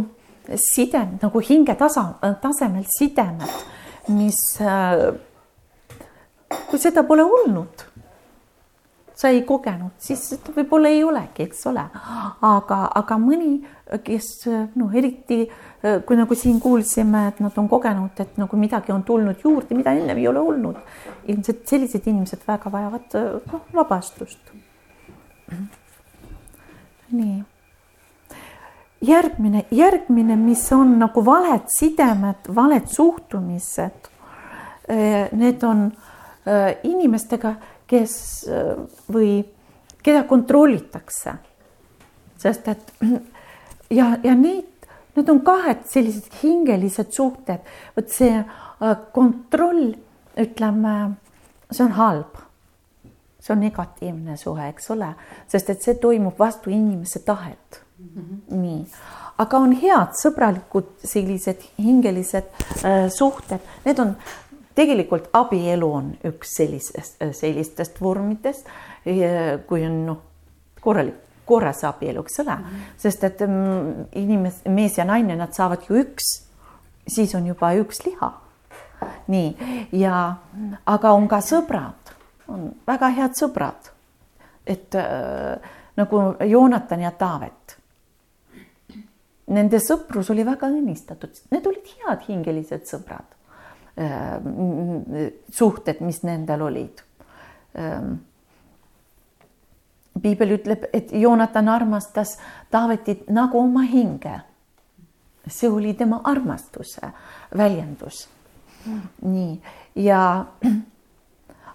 sidem 0.60 1.16
nagu 1.22 1.40
hinge 1.40 1.74
tasa, 1.78 2.10
tasemel 2.42 2.84
sidemed 2.98 3.72
mis, 4.08 4.60
äh, 4.60 5.14
kui 6.68 6.78
seda 6.78 7.04
pole 7.06 7.24
olnud, 7.24 7.84
sa 9.24 9.30
ei 9.32 9.42
kogenud, 9.48 9.94
siis 10.04 10.22
võib-olla 10.52 10.90
ei 10.92 11.00
olegi, 11.04 11.46
eks 11.48 11.64
ole. 11.70 11.84
aga, 12.44 12.80
aga 13.00 13.18
mõni, 13.20 13.54
kes 14.04 14.28
noh, 14.76 14.92
eriti 14.92 15.40
äh, 15.46 16.02
kui 16.04 16.18
nagu 16.20 16.36
siin 16.36 16.60
kuulsime, 16.60 17.28
et 17.32 17.40
nad 17.44 17.56
on 17.60 17.68
kogenud, 17.68 18.20
et 18.20 18.36
nagu 18.40 18.60
midagi 18.60 18.92
on 18.92 19.02
tulnud 19.04 19.40
juurde, 19.44 19.76
mida 19.76 19.96
ennem 19.96 20.20
ei 20.20 20.28
ole 20.28 20.40
olnud. 20.40 20.76
ilmselt 21.24 21.64
sellised 21.68 22.06
inimesed 22.06 22.44
väga 22.46 22.72
vajavad 22.72 23.18
noh, 23.52 23.66
vabastust. 23.72 24.54
nii 27.14 27.42
järgmine, 29.04 29.64
järgmine, 29.70 30.36
mis 30.36 30.72
on 30.72 30.98
nagu 30.98 31.24
valed 31.24 31.68
sidemed, 31.68 32.48
valed 32.54 32.88
suhtumised. 32.88 34.10
Need 35.32 35.62
on 35.64 35.86
eh, 36.46 36.80
inimestega, 36.84 37.54
kes 37.90 38.14
eh, 38.48 38.76
või 39.12 39.42
keda 40.04 40.24
kontrollitakse. 40.28 41.36
sest 42.36 42.68
et 42.68 42.92
ja, 43.98 44.16
ja 44.24 44.34
neid, 44.34 44.88
need 45.16 45.28
on 45.28 45.40
kahed 45.44 45.86
sellised 45.88 46.32
hingelised 46.42 47.12
suhted, 47.14 47.62
vot 47.96 48.10
see 48.10 48.42
kontroll, 49.14 49.94
ütleme, 50.36 51.14
see 51.70 51.84
on 51.86 51.94
halb 51.96 52.44
see 53.44 53.52
on 53.52 53.60
negatiivne 53.60 54.36
suhe, 54.40 54.68
eks 54.72 54.90
ole, 54.94 55.10
sest 55.50 55.70
et 55.74 55.84
see 55.84 55.98
toimub 56.00 56.38
vastu 56.40 56.72
inimese 56.72 57.20
tahet 57.26 57.80
mm. 57.98 58.08
-hmm. 58.14 58.60
nii, 58.60 58.78
aga 59.44 59.58
on 59.58 59.74
head 59.82 60.16
sõbralikud 60.20 60.88
sellised 61.04 61.66
hingelised 61.78 62.48
äh, 62.84 63.10
suhted, 63.12 63.60
need 63.84 63.98
on 63.98 64.14
tegelikult 64.74 65.28
abielu 65.32 65.90
on 65.92 66.12
üks 66.30 66.56
sellisest, 66.58 67.20
äh, 67.22 67.32
sellistest 67.36 68.00
vormidest, 68.00 68.70
kui 69.68 69.84
on 69.84 69.98
noh, 70.06 70.22
korralik, 70.80 71.20
korras 71.44 71.82
abielu, 71.84 72.22
eks 72.24 72.40
ole 72.40 72.54
mm, 72.54 72.62
-hmm. 72.64 72.94
sest 72.96 73.24
et 73.24 73.40
mm, 73.40 74.06
inimes-, 74.16 74.62
mees 74.68 74.98
ja 74.98 75.04
naine, 75.04 75.36
nad 75.36 75.52
saavad 75.52 75.84
ju 75.88 76.00
üks, 76.00 76.30
siis 77.08 77.34
on 77.34 77.46
juba 77.46 77.74
üks 77.74 78.04
liha. 78.06 78.32
nii, 79.28 79.56
ja 79.92 80.34
aga 80.86 81.12
on 81.12 81.28
ka 81.28 81.40
sõbrad, 81.44 82.14
on 82.48 82.70
väga 82.86 83.08
head 83.08 83.34
sõbrad, 83.36 83.90
et 84.66 84.94
äh, 84.94 85.60
nagu 85.96 86.22
Joonatan 86.40 87.00
ja 87.00 87.10
Taavet 87.10 87.76
nende 89.46 89.80
sõprus 89.82 90.30
oli 90.32 90.44
väga 90.46 90.70
õnnistatud, 90.72 91.36
need 91.52 91.66
olid 91.68 91.94
head 91.98 92.28
hingelised 92.28 92.88
sõbrad. 92.88 93.33
Ehm, 93.96 95.16
suhted, 95.50 96.00
mis 96.00 96.22
nendel 96.22 96.62
olid. 96.62 97.02
Ehm, 97.74 98.14
piibel 100.22 100.56
ütleb, 100.56 100.88
et 100.92 101.12
Joonatan 101.12 101.68
armastas 101.68 102.38
Taavetit 102.70 103.30
nagu 103.30 103.58
oma 103.58 103.82
hinge. 103.82 104.40
see 105.48 105.68
oli 105.68 105.94
tema 105.94 106.20
armastuse 106.24 107.12
väljendus. 107.56 108.28
nii 109.22 109.60
ja 109.94 110.44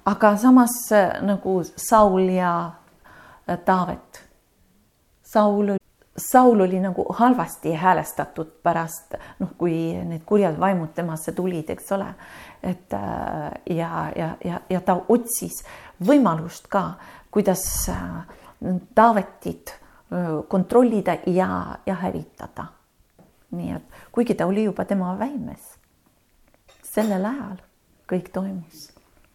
aga 0.05 0.37
samas 0.37 0.89
nagu 1.21 1.63
Saul 1.75 2.29
ja 2.29 2.71
Taavet. 3.65 4.25
Saul 5.23 5.77
Saul 6.19 6.59
oli 6.61 6.79
nagu 6.79 7.05
halvasti 7.09 7.73
häälestatud 7.73 8.47
pärast 8.63 9.15
noh, 9.39 9.49
kui 9.57 9.73
need 10.03 10.21
kurjad 10.25 10.59
vaimud 10.59 10.91
temasse 10.95 11.31
tulid, 11.31 11.69
eks 11.69 11.91
ole. 11.91 12.13
et 12.63 12.93
äh, 12.93 13.51
ja, 13.77 14.11
ja, 14.15 14.29
ja, 14.45 14.61
ja 14.69 14.81
ta 14.81 14.97
otsis 15.07 15.63
võimalust 16.05 16.67
ka, 16.67 16.93
kuidas 17.31 17.89
äh, 17.89 18.25
Taavetit 18.95 19.71
äh, 19.71 20.43
kontrollida 20.47 21.17
ja, 21.25 21.77
ja 21.85 21.95
hävitada. 21.95 22.65
nii 23.51 23.71
et 23.73 23.83
kuigi 24.11 24.35
ta 24.35 24.45
oli 24.45 24.63
juba 24.63 24.85
tema 24.85 25.15
väimes, 25.17 25.63
sellel 26.83 27.25
ajal 27.25 27.55
kõik 28.09 28.27
toimus, 28.33 28.89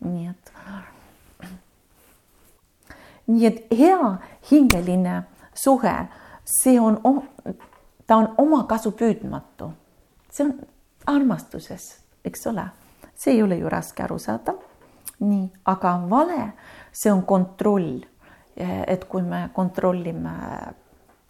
nii 0.04 0.28
et 0.28 0.52
nii 3.32 3.46
et 3.46 3.64
hea 3.72 4.12
hingeline 4.50 5.22
suhe 5.54 5.96
see 6.44 6.80
on, 6.80 7.00
ta 8.06 8.16
on 8.16 8.34
omakasu 8.38 8.92
püüdmatu. 8.92 9.70
see 10.30 10.46
on 10.46 10.54
armastuses, 11.06 11.98
eks 12.24 12.46
ole, 12.46 12.66
see 13.14 13.34
ei 13.34 13.42
ole 13.42 13.58
ju 13.58 13.68
raske 13.68 14.02
aru 14.02 14.18
saada. 14.18 14.54
nii, 15.20 15.48
aga 15.64 15.96
vale, 16.10 16.52
see 16.92 17.12
on 17.12 17.22
kontroll. 17.22 18.04
et 18.56 19.04
kui 19.10 19.22
me 19.22 19.48
kontrollime 19.54 20.30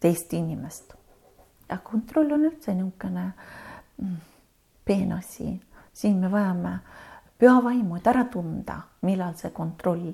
teist 0.01 0.33
inimest, 0.33 0.93
ja 1.69 1.79
kontroll 1.81 2.33
on 2.37 2.45
üldse 2.45 2.75
niisugune 2.75 3.23
mm, 3.97 4.17
peen 4.85 5.13
asi, 5.13 5.55
siin 5.93 6.19
me 6.21 6.29
vajame 6.29 6.79
püha 7.41 7.63
vaimu, 7.65 7.97
et 7.97 8.07
ära 8.07 8.27
tunda, 8.31 8.79
millal 9.07 9.35
see 9.39 9.53
kontroll 9.55 10.13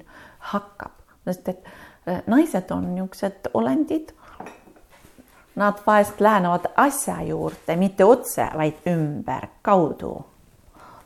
hakkab, 0.52 0.94
sest 1.26 1.50
et 1.52 1.66
äh, 2.06 2.22
naised 2.30 2.70
on 2.74 2.92
niisugused 2.94 3.50
olendid. 3.54 4.14
Nad 5.60 5.82
vahest 5.86 6.20
lähenevad 6.20 6.70
asja 6.80 7.18
juurde, 7.22 7.76
mitte 7.76 8.04
otse, 8.04 8.46
vaid 8.56 8.86
ümberkaudu. 8.88 10.14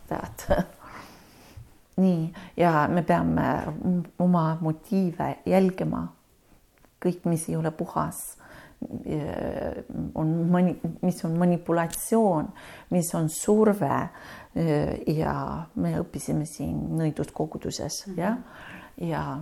tead 0.08 0.44
nii, 2.04 2.34
ja 2.56 2.88
me 2.88 3.02
peame 3.02 3.48
oma 4.18 4.58
motiive 4.60 5.38
jälgima. 5.46 6.06
kõik, 7.04 7.26
mis 7.28 7.48
ei 7.48 7.56
ole 7.56 7.70
puhas, 7.70 8.20
on 10.14 10.30
mani-, 10.50 10.78
mis 11.02 11.18
on 11.24 11.34
manipulatsioon, 11.38 12.48
mis 12.90 13.10
on 13.14 13.28
surve 13.28 13.98
ja 15.06 15.34
me 15.74 15.92
õppisime 16.00 16.46
siin 16.48 16.78
nõiduskoguduses 16.96 18.06
mm 18.06 18.14
-hmm. 18.14 18.20
jah, 18.20 18.38
ja 18.96 19.38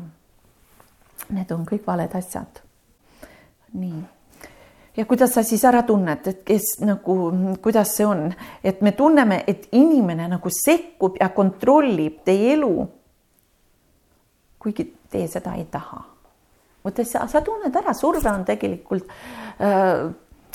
need 1.29 1.51
on 1.55 1.66
kõik 1.66 1.87
valed 1.87 2.14
asjad. 2.18 2.62
nii 3.72 4.03
ja 4.96 5.05
kuidas 5.05 5.33
sa 5.35 5.42
siis 5.42 5.64
ära 5.64 5.83
tunned, 5.88 6.26
et 6.26 6.42
kes 6.46 6.76
nagu, 6.85 7.16
kuidas 7.62 7.94
see 7.96 8.07
on, 8.07 8.26
et 8.64 8.83
me 8.83 8.92
tunneme, 8.96 9.42
et 9.46 9.68
inimene 9.72 10.28
nagu 10.28 10.52
sekkub 10.52 11.16
ja 11.20 11.31
kontrollib 11.33 12.22
teie 12.24 12.52
elu. 12.57 12.88
kuigi 14.59 14.85
teie 15.11 15.28
seda 15.28 15.55
ei 15.59 15.64
taha. 15.64 16.05
vot 16.85 17.00
sa, 17.07 17.26
sa 17.26 17.40
tunned 17.40 17.76
ära, 17.76 17.94
surve 17.94 18.31
on 18.31 18.44
tegelikult 18.44 19.09
äh,, 19.61 20.11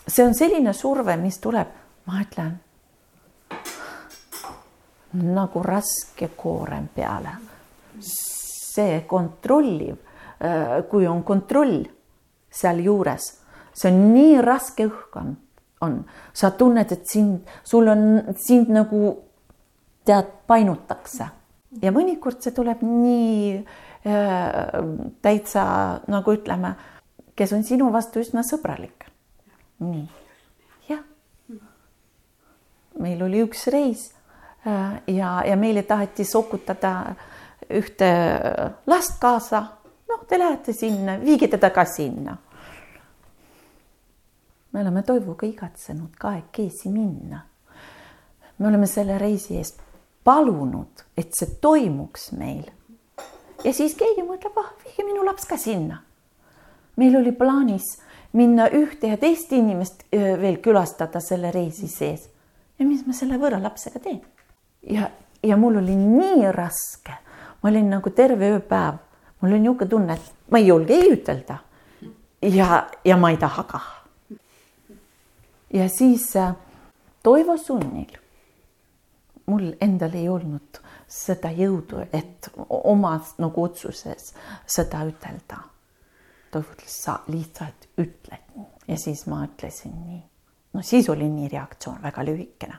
see 0.08 0.26
on 0.26 0.36
selline 0.36 0.74
surve, 0.74 1.18
mis 1.18 1.40
tuleb, 1.40 1.68
ma 2.06 2.22
ütlen 2.22 2.56
nagu 5.18 5.64
raske 5.64 6.30
koorem 6.36 6.88
peale. 6.94 7.32
see 8.00 9.02
kontrolliv, 9.08 9.96
äh, 10.40 10.84
kui 10.90 11.08
on 11.08 11.24
kontroll 11.24 11.82
sealjuures 12.52 13.47
see 13.78 13.92
on 13.92 14.00
nii 14.14 14.38
raske 14.42 14.88
õhk 14.90 15.18
on, 15.22 15.34
on, 15.86 15.98
sa 16.34 16.52
tunned, 16.58 16.92
et 16.92 17.06
sind, 17.10 17.46
sul 17.64 17.90
on 17.92 18.06
sind 18.42 18.72
nagu 18.74 19.14
tead, 20.08 20.32
painutakse 20.50 21.28
ja 21.84 21.94
mõnikord 21.94 22.42
see 22.42 22.56
tuleb 22.56 22.82
nii 22.86 23.58
äh, 23.58 24.78
täitsa 25.22 25.66
nagu 26.10 26.34
ütleme, 26.34 26.74
kes 27.38 27.54
on 27.54 27.66
sinu 27.68 27.92
vastu 27.94 28.24
üsna 28.24 28.44
sõbralik. 28.48 29.06
nii, 29.84 30.06
jah. 30.90 31.04
meil 32.98 33.22
oli 33.24 33.44
üks 33.46 33.68
reis 33.74 34.10
äh, 34.66 34.98
ja, 35.14 35.42
ja 35.46 35.58
meile 35.60 35.84
taheti 35.84 36.26
sokutada 36.26 37.14
ühte 37.70 38.10
last 38.88 39.20
kaasa. 39.22 39.66
noh, 40.08 40.26
te 40.26 40.40
lähete 40.40 40.74
sinna, 40.74 41.20
viige 41.22 41.52
teda 41.52 41.70
ka 41.70 41.86
sinna 41.86 42.38
me 44.78 44.82
oleme 44.82 45.04
Toivuga 45.04 45.48
igatsenud 45.48 46.10
kahekesi 46.20 46.90
minna. 46.90 47.40
me 48.58 48.68
oleme 48.68 48.86
selle 48.88 49.18
reisi 49.18 49.58
eest 49.58 49.80
palunud, 50.24 51.02
et 51.18 51.34
see 51.34 51.56
toimuks 51.62 52.32
meil. 52.38 52.68
ja 53.64 53.74
siis 53.74 53.96
keegi 53.98 54.22
mõtleb, 54.22 54.54
ah, 54.62 54.70
viige 54.86 55.06
minu 55.08 55.26
laps 55.26 55.50
ka 55.50 55.58
sinna. 55.58 56.04
meil 56.96 57.18
oli 57.18 57.32
plaanis 57.32 57.90
minna 58.34 58.70
ühte 58.70 59.10
ja 59.16 59.18
teist 59.18 59.52
inimest 59.52 60.06
veel 60.14 60.62
külastada 60.62 61.20
selle 61.26 61.52
reisi 61.52 61.88
sees. 61.88 62.30
ja 62.78 62.86
mis 62.86 63.02
ma 63.08 63.18
selle 63.18 63.42
võõra 63.42 63.58
lapsega 63.64 64.00
teen? 64.00 64.22
ja, 64.84 65.10
ja 65.42 65.58
mul 65.58 65.82
oli 65.82 65.98
nii 65.98 66.52
raske, 66.54 67.18
ma 67.64 67.74
olin 67.74 67.90
nagu 67.98 68.14
terve 68.14 68.54
ööpäev, 68.60 69.02
mul 69.42 69.56
oli 69.56 69.66
niisugune 69.66 69.90
tunne, 69.90 70.22
et 70.22 70.52
ma 70.52 70.62
ei 70.62 70.70
julge 70.70 70.94
ei 70.94 71.14
ütelda. 71.18 71.64
ja, 72.46 72.84
ja 73.04 73.18
ma 73.18 73.34
ei 73.34 73.42
taha 73.42 73.72
kah 73.74 73.97
ja 75.74 75.90
siis 75.90 76.36
äh, 76.36 76.56
Toivo 77.24 77.58
sunnil 77.58 78.18
mul 79.48 79.72
endal 79.82 80.14
ei 80.16 80.30
olnud 80.30 80.80
seda 81.08 81.52
jõudu, 81.56 82.04
et 82.14 82.50
omas 82.68 83.38
nagu 83.40 83.64
otsuses 83.64 84.34
seda 84.68 85.04
ütelda. 85.08 85.62
Toivo 86.52 86.76
ütles, 86.76 86.98
sa 87.04 87.20
lihtsalt 87.32 87.88
ütled 88.00 88.56
nii 88.56 88.68
ja 88.88 88.98
siis 88.98 89.26
ma 89.28 89.46
ütlesin 89.46 89.92
nii. 90.06 90.24
no 90.74 90.82
siis 90.82 91.10
oli 91.10 91.30
nii 91.30 91.50
reaktsioon 91.52 92.02
väga 92.04 92.26
lühikene. 92.26 92.76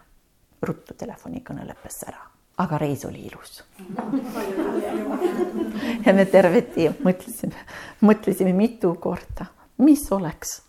ruttu 0.62 0.94
telefonikõne 0.98 1.64
lõppes 1.68 2.03
ära, 2.09 2.18
aga 2.59 2.79
reis 2.79 3.05
oli 3.07 3.27
ilus 3.29 3.64
ja 6.07 6.14
me 6.14 6.24
terveti 6.27 6.88
mõtlesime, 7.05 7.55
mõtlesime 8.01 8.53
mitu 8.53 8.94
korda, 8.94 9.46
mis 9.79 10.12
oleks 10.12 10.62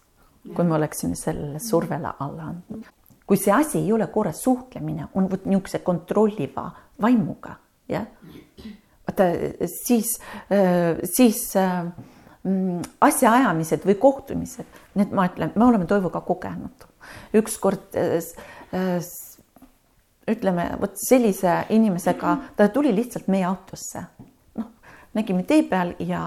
kui 0.55 0.65
me 0.65 0.75
oleksime 0.75 1.15
sellele 1.15 1.59
survele 1.59 2.13
alla 2.19 2.49
andnud. 2.53 2.85
kui 3.27 3.37
see 3.37 3.53
asi 3.53 3.77
ei 3.77 3.91
ole 3.93 4.07
korras, 4.09 4.41
suhtlemine 4.41 5.07
on 5.13 5.27
vot 5.29 5.43
niisuguse 5.45 5.83
kontrolliva 5.85 6.63
vaimuga, 7.01 7.53
jah. 7.89 8.07
vaata 9.05 9.27
siis, 9.69 10.15
siis 11.13 11.43
mm, 11.55 12.79
asjaajamised 13.05 13.85
või 13.85 13.97
kohtumised, 14.01 14.81
need 14.97 15.13
ma 15.13 15.27
ütlen, 15.29 15.53
me 15.55 15.67
oleme 15.67 15.85
Toivoga 15.85 16.23
kogenud. 16.25 16.87
ükskord 17.37 17.99
ütleme, 20.29 20.65
vot 20.81 20.97
sellise 20.97 21.63
inimesega, 21.73 22.35
ta 22.55 22.69
tuli 22.73 22.95
lihtsalt 22.95 23.27
meie 23.27 23.45
autosse. 23.45 24.03
noh, 24.57 24.71
nägime 25.13 25.43
tee 25.43 25.63
peal 25.69 25.93
ja 25.99 26.21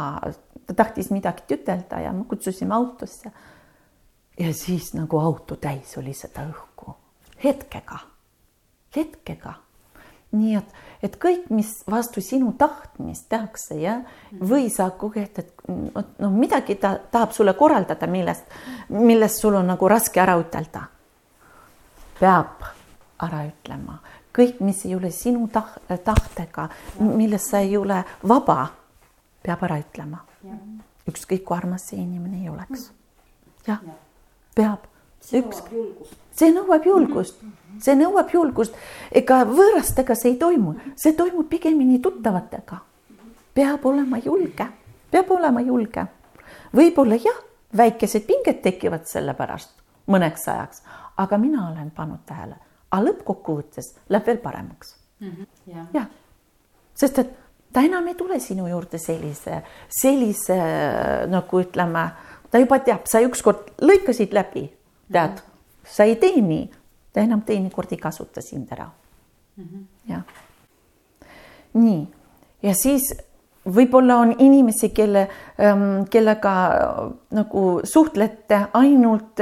ta 0.67 0.75
tahtis 0.85 1.11
midagi 1.11 1.51
ütelda 1.51 1.99
ja 2.01 2.13
me 2.15 2.25
kutsusime 2.31 2.75
autosse 2.75 3.33
ja 4.39 4.55
siis 4.55 4.95
nagu 4.95 5.19
auto 5.19 5.57
täis 5.57 5.97
oli 5.99 6.15
seda 6.15 6.47
õhku. 6.49 6.95
Hetkega, 7.45 7.99
hetkega. 8.97 9.55
nii 10.33 10.55
et, 10.57 10.69
et 11.05 11.17
kõik, 11.21 11.51
mis 11.53 11.69
vastu 11.91 12.23
sinu 12.25 12.55
tahtmist 12.57 13.27
tehakse, 13.29 13.77
jah, 13.77 14.07
või 14.41 14.71
sa 14.73 14.87
koged, 14.97 15.41
et 15.43 15.51
no 16.23 16.31
midagi 16.33 16.79
ta 16.81 16.95
tahab 17.13 17.35
sulle 17.37 17.53
korraldada, 17.59 18.07
millest, 18.09 18.47
millest 18.89 19.43
sul 19.43 19.59
on 19.59 19.69
nagu 19.69 19.89
raske 19.89 20.23
ära 20.23 20.39
ütelda. 20.41 20.87
peab 22.21 22.65
ära 23.23 23.43
ütlema. 23.49 23.99
Kõik, 24.33 24.63
mis 24.65 24.85
ei 24.87 24.95
ole 24.95 25.11
sinu 25.13 25.49
tah-, 25.53 25.75
tahtega, 26.05 26.69
milles 27.01 27.51
sa 27.51 27.61
ei 27.61 27.77
ole 27.77 27.99
vaba, 28.23 28.71
peab 29.43 29.67
ära 29.69 29.77
ütlema. 29.83 30.25
ükskõik 31.11 31.45
kui 31.45 31.57
armas 31.57 31.91
see 31.91 32.01
inimene 32.01 32.41
ei 32.41 32.49
oleks. 32.49 32.91
jah. 33.67 33.83
Ja 33.85 33.99
peab. 34.55 34.89
üks, 35.33 35.63
see 36.37 36.53
nõuab 36.53 36.87
julgust, 36.87 37.43
see 37.81 37.95
nõuab 37.99 38.33
julgust, 38.35 38.75
ega 39.11 39.43
võõrastega 39.49 40.17
see 40.19 40.35
ei 40.35 40.39
toimu, 40.41 40.75
see 40.97 41.15
toimub 41.19 41.49
pigemini 41.49 42.01
tuttavatega. 42.03 42.81
peab 43.55 43.87
olema 43.87 44.19
julge, 44.19 44.67
peab 45.11 45.31
olema 45.31 45.61
julge. 45.61 46.07
võib-olla 46.73 47.17
jah, 47.17 47.39
väikesed 47.77 48.27
pinged 48.27 48.63
tekivad 48.63 49.07
selle 49.07 49.35
pärast 49.35 49.83
mõneks 50.07 50.49
ajaks, 50.49 50.83
aga 51.17 51.39
mina 51.39 51.69
olen 51.71 51.91
pannud 51.95 52.25
tähele, 52.27 52.57
aga 52.91 53.05
lõppkokkuvõttes 53.07 53.95
läheb 54.09 54.27
veel 54.27 54.39
paremaks 54.43 54.97
mm. 55.21 55.29
-hmm. 55.29 55.47
jah 55.67 55.87
ja. 55.95 56.01
ja., 56.01 56.07
sest 56.95 57.19
et 57.19 57.31
ta 57.73 57.81
enam 57.81 58.09
ei 58.09 58.15
tule 58.15 58.41
sinu 58.41 58.67
juurde 58.69 58.99
sellise, 58.99 59.63
sellise 59.89 60.59
nagu 61.33 61.61
ütleme 61.61 62.11
ta 62.53 62.61
juba 62.61 62.79
teab, 62.85 63.09
sa 63.09 63.23
ükskord 63.25 63.73
lõikasid 63.81 64.35
läbi, 64.37 64.67
tead, 65.13 65.41
sa 65.89 66.05
ei 66.05 66.19
tee 66.21 66.41
nii, 66.45 66.69
ta 67.13 67.25
enam 67.25 67.43
teinekord 67.49 67.93
ei 67.93 68.01
kasuta 68.01 68.45
sind 68.45 68.73
ära 68.73 68.91
mm. 69.57 69.65
-hmm. 69.65 69.85
jah. 70.09 70.23
nii, 71.73 72.07
ja 72.63 72.75
siis 72.75 73.09
võib-olla 73.65 74.17
on 74.21 74.35
inimesi, 74.39 74.91
kelle, 74.91 75.29
ähm, 75.61 76.05
kellega 76.11 76.55
nagu 77.31 77.81
suhtlete 77.85 78.67
ainult 78.73 79.41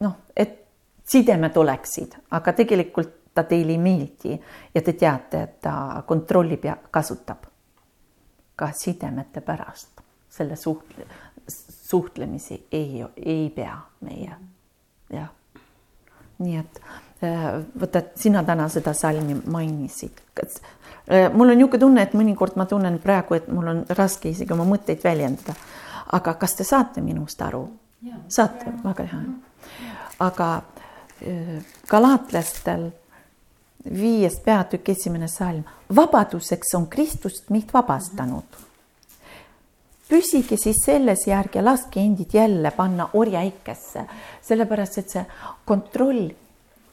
noh, 0.00 0.16
et 0.36 0.58
sidemed 1.04 1.56
oleksid, 1.56 2.16
aga 2.30 2.52
tegelikult 2.52 3.14
ta 3.34 3.44
teile 3.44 3.72
ei 3.72 3.78
meeldi 3.78 4.40
ja 4.74 4.82
te 4.82 4.92
teate, 4.92 5.42
et 5.42 5.60
ta 5.60 6.02
kontrollib 6.06 6.64
ja 6.64 6.76
kasutab 6.90 7.46
ka 8.56 8.70
sidemete 8.72 9.40
pärast 9.40 10.00
selle 10.36 10.56
suhtle 10.56 11.04
suhtlemisi 11.86 12.66
ei, 12.72 13.04
ei 13.16 13.50
pea 13.54 13.76
meie, 14.00 14.36
jah. 15.10 15.28
nii 16.38 16.56
et 16.58 16.80
äh, 17.24 17.44
vaata, 17.80 18.02
sina 18.18 18.42
täna 18.44 18.68
seda 18.68 18.92
salmi 18.94 19.38
mainisid. 19.46 20.18
Äh, 20.42 21.30
mul 21.32 21.54
on 21.54 21.58
niisugune 21.58 21.80
tunne, 21.80 22.02
et 22.02 22.14
mõnikord 22.18 22.58
ma 22.58 22.66
tunnen 22.66 22.98
praegu, 23.02 23.38
et 23.38 23.48
mul 23.48 23.70
on 23.72 23.84
raske 23.96 24.32
isegi 24.34 24.52
oma 24.52 24.66
mõtteid 24.68 25.04
väljendada. 25.04 25.54
aga 26.12 26.34
kas 26.34 26.54
te 26.54 26.64
saate 26.64 27.00
minust 27.00 27.42
aru? 27.42 27.66
saate, 28.28 28.72
väga 28.84 29.04
hea. 29.10 29.22
aga 30.18 30.62
öö, 31.22 31.60
galaatlastel 31.88 32.90
viies 33.94 34.38
peatükk 34.44 34.88
esimene 34.88 35.28
salm, 35.28 35.64
vabaduseks 35.96 36.74
on 36.74 36.86
Kristust 36.86 37.50
meid 37.50 37.72
vabastanud. 37.74 38.64
Püsige 40.08 40.56
siis 40.58 40.82
selles 40.84 41.26
järgi 41.26 41.58
ja 41.58 41.64
laske 41.64 42.00
endid 42.00 42.34
jälle 42.34 42.70
panna 42.70 43.08
orjaikesse, 43.12 44.06
sellepärast 44.42 44.98
et 45.02 45.14
see 45.16 45.24
kontroll, 45.64 46.28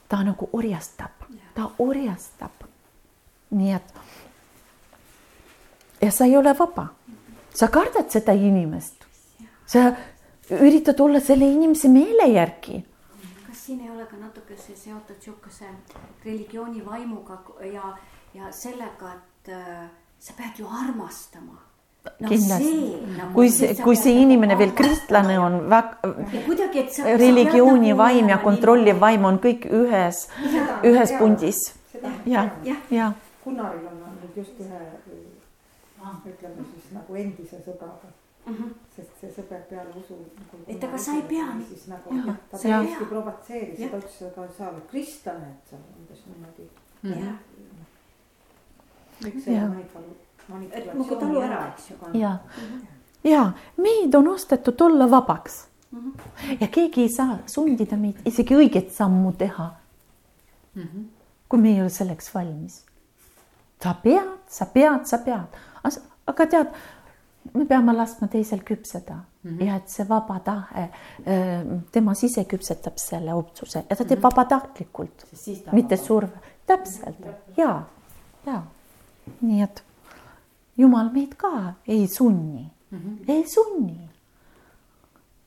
ta 0.10 0.23
nagu 0.26 0.49
orjastab, 0.54 1.28
ta 1.56 1.69
orjastab. 1.80 2.69
nii 3.54 3.73
et 3.73 3.93
ja 6.02 6.12
sa 6.12 6.26
ei 6.26 6.38
ole 6.38 6.56
vaba, 6.58 6.88
sa 7.54 7.67
kardad 7.67 8.10
seda 8.10 8.34
inimest, 8.34 9.06
sa 9.65 9.91
üritad 10.49 10.99
olla 10.99 11.19
selle 11.21 11.45
inimese 11.45 11.88
meele 11.88 12.28
järgi. 12.34 12.80
Kas 13.47 13.65
siin 13.65 13.84
ei 13.86 13.91
ole 13.91 14.08
ka 14.10 14.17
natuke 14.17 14.58
see 14.58 14.76
seotud 14.76 15.21
sihukese 15.21 15.69
religiooni 16.26 16.82
vaimuga 16.86 17.38
ja, 17.69 17.93
ja 18.34 18.49
sellega, 18.52 19.13
et 19.13 19.54
äh, 19.54 19.86
sa 20.19 20.34
pead 20.34 20.60
ju 20.60 20.67
armastama 20.67 21.62
no,. 22.04 22.30
kindlasti, 22.30 22.74
nagu, 23.18 23.34
kui 23.34 23.52
see, 23.52 23.76
kui 23.84 24.00
see 24.00 24.16
inimene 24.24 24.58
veel 24.60 24.74
kristlane 24.78 25.38
on 25.39 25.60
kuidagi, 26.46 26.84
et 26.84 26.98
sa. 26.98 27.18
religiooni 27.20 27.94
vaim 27.98 28.32
ja 28.34 28.39
kontrolliv 28.44 29.00
vaim 29.04 29.26
on 29.30 29.39
kõik 29.44 29.68
ühes, 29.72 30.26
ühes 30.84 31.16
pundis. 31.20 31.62
ja, 32.26 32.50
ja, 32.63 32.80
ja. 32.92 33.13
Gunnaril 33.44 33.88
on 33.88 34.04
olnud 34.10 34.38
just 34.39 34.60
ühe, 34.63 34.82
ütleme 36.04 36.68
siis 36.74 36.92
nagu 36.96 37.16
endise 37.16 37.63
sõbraga 37.63 38.12
Mm 38.44 38.56
-hmm. 38.56 38.72
sest 38.96 39.12
see 39.20 39.30
sõber 39.32 39.62
peale 39.70 39.89
usu 39.96 40.16
nagu,. 40.36 40.58
et 40.68 40.84
aga 40.84 40.98
sa 40.98 41.13
ei 41.16 41.22
pea. 41.22 41.46
siis 41.68 41.88
nagu 41.88 42.10
ta 42.52 42.58
täiesti 42.58 43.06
provotseeris 43.06 43.80
ja 43.80 43.89
ta 43.89 43.98
ütles, 43.98 44.18
aga 44.28 44.48
sa 44.58 44.70
oled 44.70 44.88
kristlane, 44.92 45.48
et 45.48 45.70
sa 45.70 45.76
umbes 46.00 46.26
niimoodi 46.28 46.66
mm. 47.04 47.12
-hmm. 47.13 47.36
üks 49.28 49.44
see 49.44 49.62
manipulatsioon. 50.48 50.98
nagu 50.98 51.16
talu 51.16 51.42
ära, 51.42 51.68
eks 51.74 51.90
ju. 51.92 51.96
ja, 52.20 52.38
ja 53.24 53.52
meid 53.78 54.16
on 54.16 54.28
ostetud 54.28 54.82
olla 54.82 55.10
vabaks 55.12 55.68
mm. 55.92 56.12
-hmm. 56.12 56.58
ja 56.62 56.68
keegi 56.68 57.02
ei 57.02 57.10
saa 57.10 57.38
sundida 57.46 57.98
meid 57.98 58.16
isegi 58.26 58.56
õiget 58.56 58.92
sammu 58.92 59.32
teha 59.32 59.72
mm. 60.76 60.82
-hmm. 60.84 61.06
kui 61.50 61.60
me 61.60 61.70
ei 61.70 61.82
ole 61.82 61.90
selleks 61.90 62.34
valmis. 62.36 62.86
sa 63.84 63.94
pead, 63.94 64.38
sa 64.48 64.66
pead, 64.66 65.06
sa 65.06 65.18
pead, 65.18 65.48
aga 66.28 66.46
tead 66.46 66.68
me 67.54 67.66
peame 67.66 67.94
laskma 67.94 68.28
teisel 68.28 68.60
küpseda 68.60 69.16
mm 69.16 69.52
-hmm. 69.52 69.66
ja 69.66 69.76
et 69.76 69.90
see 69.90 70.10
vaba 70.10 70.40
tahe, 70.40 70.90
tema 71.92 72.14
sise 72.14 72.44
küpsetab 72.44 72.94
selle 72.96 73.34
otsuse 73.34 73.84
ja 73.90 73.96
ta 73.96 74.06
teeb 74.06 74.10
mm 74.10 74.16
-hmm. 74.16 74.24
vabatahtlikult, 74.24 75.26
mitte 75.72 75.98
surve, 75.98 76.38
täpselt 76.66 77.18
ja, 77.58 77.84
ja 78.46 78.62
nii 79.42 79.62
et 79.62 79.84
jumal 80.78 81.12
meid 81.14 81.36
ka 81.38 81.74
ei 81.88 82.08
sunni 82.08 82.70
mm, 82.92 83.00
-hmm. 83.00 83.32
ei 83.32 83.46
sunni. 83.48 84.10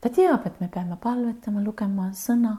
ta 0.00 0.08
teab, 0.08 0.46
et 0.46 0.60
me 0.60 0.68
peame 0.68 0.96
palvetama, 0.96 1.60
lugema 1.60 2.10
sõna 2.12 2.56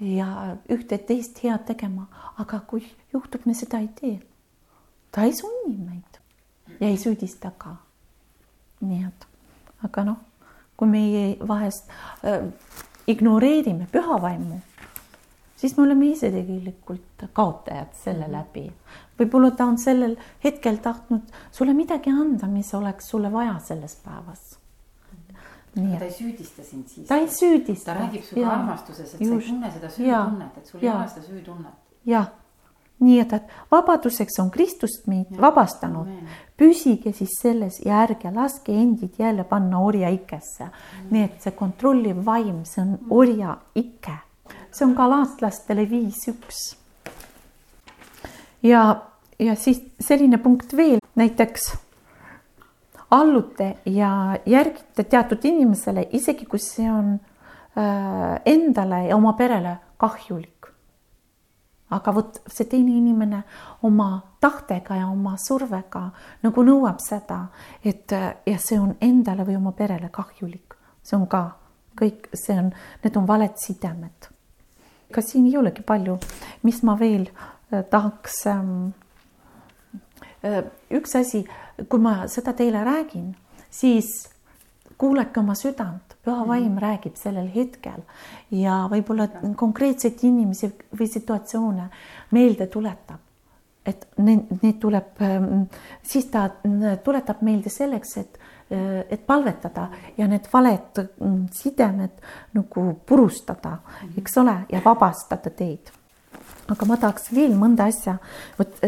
ja 0.00 0.56
ühte-teist 0.68 1.42
head 1.44 1.64
tegema, 1.66 2.06
aga 2.38 2.60
kui 2.60 2.82
juhtub, 3.12 3.46
me 3.46 3.54
seda 3.54 3.78
ei 3.78 3.88
tee, 4.00 4.20
ta 5.10 5.22
ei 5.22 5.32
sunni 5.32 5.76
meid 5.78 6.20
ja 6.80 6.88
ei 6.88 6.96
süüdista 6.96 7.52
ka 7.58 7.76
nii 8.88 9.04
et, 9.06 9.26
aga 9.86 10.04
noh, 10.08 10.20
kui 10.76 10.90
meie 10.90 11.24
vahest 11.46 11.90
äh, 12.26 12.46
ignoreerime 13.10 13.88
püha 13.92 14.18
vaimu, 14.22 14.60
siis 15.64 15.78
me 15.78 15.86
oleme 15.86 16.10
ise 16.12 16.28
tegelikult 16.28 17.24
kaotajad 17.32 17.94
selle 17.96 18.26
mhm. 18.26 18.34
läbi. 18.36 18.66
võib-olla 19.18 19.54
ta 19.56 19.64
on 19.70 19.78
sellel 19.80 20.18
hetkel 20.44 20.76
tahtnud 20.84 21.32
sulle 21.54 21.72
midagi 21.72 22.12
anda, 22.12 22.50
mis 22.50 22.74
oleks 22.76 23.08
sulle 23.08 23.32
vaja 23.32 23.56
selles 23.64 23.96
päevas. 24.04 24.58
Nii, 25.74 25.96
ta 25.98 26.06
ei 26.06 26.12
süüdista 26.14 26.62
sind 26.62 26.86
siis. 26.86 27.08
ta 27.08 27.16
ei 27.18 27.26
süüdista. 27.32 27.94
ta 27.94 27.98
räägib 28.04 28.22
sinuga 28.28 28.52
armastuses, 28.52 29.14
et 29.14 29.20
just, 29.24 29.32
sa 29.32 29.40
ei 29.40 29.48
tunne 29.48 29.70
seda 29.74 29.90
süütunnet, 29.90 30.58
et 30.58 30.70
sul 30.70 30.82
ei 30.84 30.90
ole 30.92 31.08
seda 31.10 31.26
süütunnet. 31.26 31.78
jah 32.06 32.28
nii 33.02 33.20
et, 33.20 33.32
et 33.32 33.54
vabaduseks 33.72 34.38
on 34.42 34.50
Kristust 34.54 35.08
meid 35.10 35.32
ja, 35.32 35.40
vabastanud. 35.42 36.10
püsige 36.56 37.10
siis 37.12 37.32
selles 37.40 37.80
ja 37.82 38.04
ärge 38.04 38.30
laske 38.30 38.72
endid 38.72 39.18
jälle 39.18 39.44
panna 39.44 39.80
orjaikesse 39.82 40.68
mm.. 40.68 41.08
nii 41.10 41.24
et 41.26 41.42
see 41.42 41.56
kontrolliv 41.58 42.22
vaim, 42.26 42.62
see 42.64 42.82
on 42.84 42.94
mm. 42.94 43.10
orjaike. 43.10 44.14
See 44.74 44.86
on 44.86 44.94
galaatlastele 44.98 45.86
viis 45.90 46.26
üks. 46.30 46.62
ja, 48.62 48.84
ja 49.38 49.54
siis 49.54 49.82
selline 50.00 50.38
punkt 50.42 50.76
veel, 50.76 50.98
näiteks 51.14 51.70
allute 53.14 53.76
ja 53.86 54.38
järgite 54.46 55.04
teatud 55.04 55.44
inimesele, 55.44 56.08
isegi 56.12 56.46
kui 56.50 56.58
see 56.58 56.90
on 56.90 57.14
äh, 57.14 58.40
endale 58.44 59.06
ja 59.08 59.16
oma 59.16 59.36
perele 59.38 59.78
kahjulik 59.96 60.54
aga 61.94 62.14
vot 62.14 62.38
see 62.50 62.66
teine 62.70 62.96
inimene 62.96 63.42
oma 63.86 64.08
tahtega 64.40 64.98
ja 64.98 65.08
oma 65.08 65.36
survega 65.40 66.04
nagu 66.42 66.64
nõuab 66.66 67.00
seda, 67.02 67.40
et 67.84 68.12
ja 68.12 68.58
see 68.58 68.78
on 68.80 68.94
endale 69.04 69.46
või 69.46 69.58
oma 69.60 69.74
perele 69.76 70.10
kahjulik, 70.12 70.76
see 71.02 71.18
on 71.18 71.28
ka 71.30 71.44
kõik, 71.98 72.30
see 72.34 72.56
on, 72.58 72.72
need 73.04 73.18
on 73.20 73.28
valed 73.28 73.58
sidemed. 73.60 74.33
Kas 75.12 75.32
siin 75.32 75.46
ei 75.46 75.56
olegi 75.58 75.82
palju, 75.82 76.18
mis 76.62 76.82
ma 76.82 76.98
veel 77.00 77.28
äh, 77.28 77.84
tahaks 77.90 78.46
ähm,. 78.46 78.92
Äh, 80.44 80.64
üks 80.92 81.14
asi, 81.16 81.46
kui 81.88 82.00
ma 82.00 82.26
seda 82.28 82.52
teile 82.52 82.84
räägin, 82.84 83.30
siis 83.70 84.10
kuulake 84.98 85.40
oma 85.40 85.54
südant 85.58 86.14
püha 86.24 86.40
mhm. 86.40 86.48
vaim 86.48 86.78
räägib 86.80 87.16
sellel 87.20 87.48
hetkel 87.54 88.02
ja 88.54 88.84
võib-olla 88.92 89.28
konkreetseid 89.56 90.22
inimesi 90.24 90.70
või 90.92 91.08
situatsioone 91.10 91.88
meelde 92.36 92.66
tuletab. 92.66 93.20
Et 93.86 94.06
need, 94.16 94.48
need 94.62 94.78
tuleb, 94.80 95.20
ähm, 95.20 95.66
siis 96.02 96.30
ta 96.32 96.48
tuletab 97.04 97.42
meelde 97.44 97.70
selleks, 97.72 98.16
et, 98.16 98.38
äh, 98.70 99.02
et 99.08 99.26
palvetada 99.26 99.88
ja 100.16 100.28
need 100.30 100.48
valed 100.52 101.02
mm, 101.04 101.42
sidemed 101.52 102.24
nagu 102.56 102.86
purustada, 103.06 103.78
mhm. 103.78 104.16
eks 104.22 104.40
ole, 104.42 104.58
ja 104.72 104.80
vabastada 104.84 105.50
teid 105.50 105.92
aga 106.64 106.86
ma 106.88 106.96
tahaks 106.96 107.28
veel 107.36 107.52
mõnda 107.60 107.90
asja 107.90 108.14
vot 108.56 108.78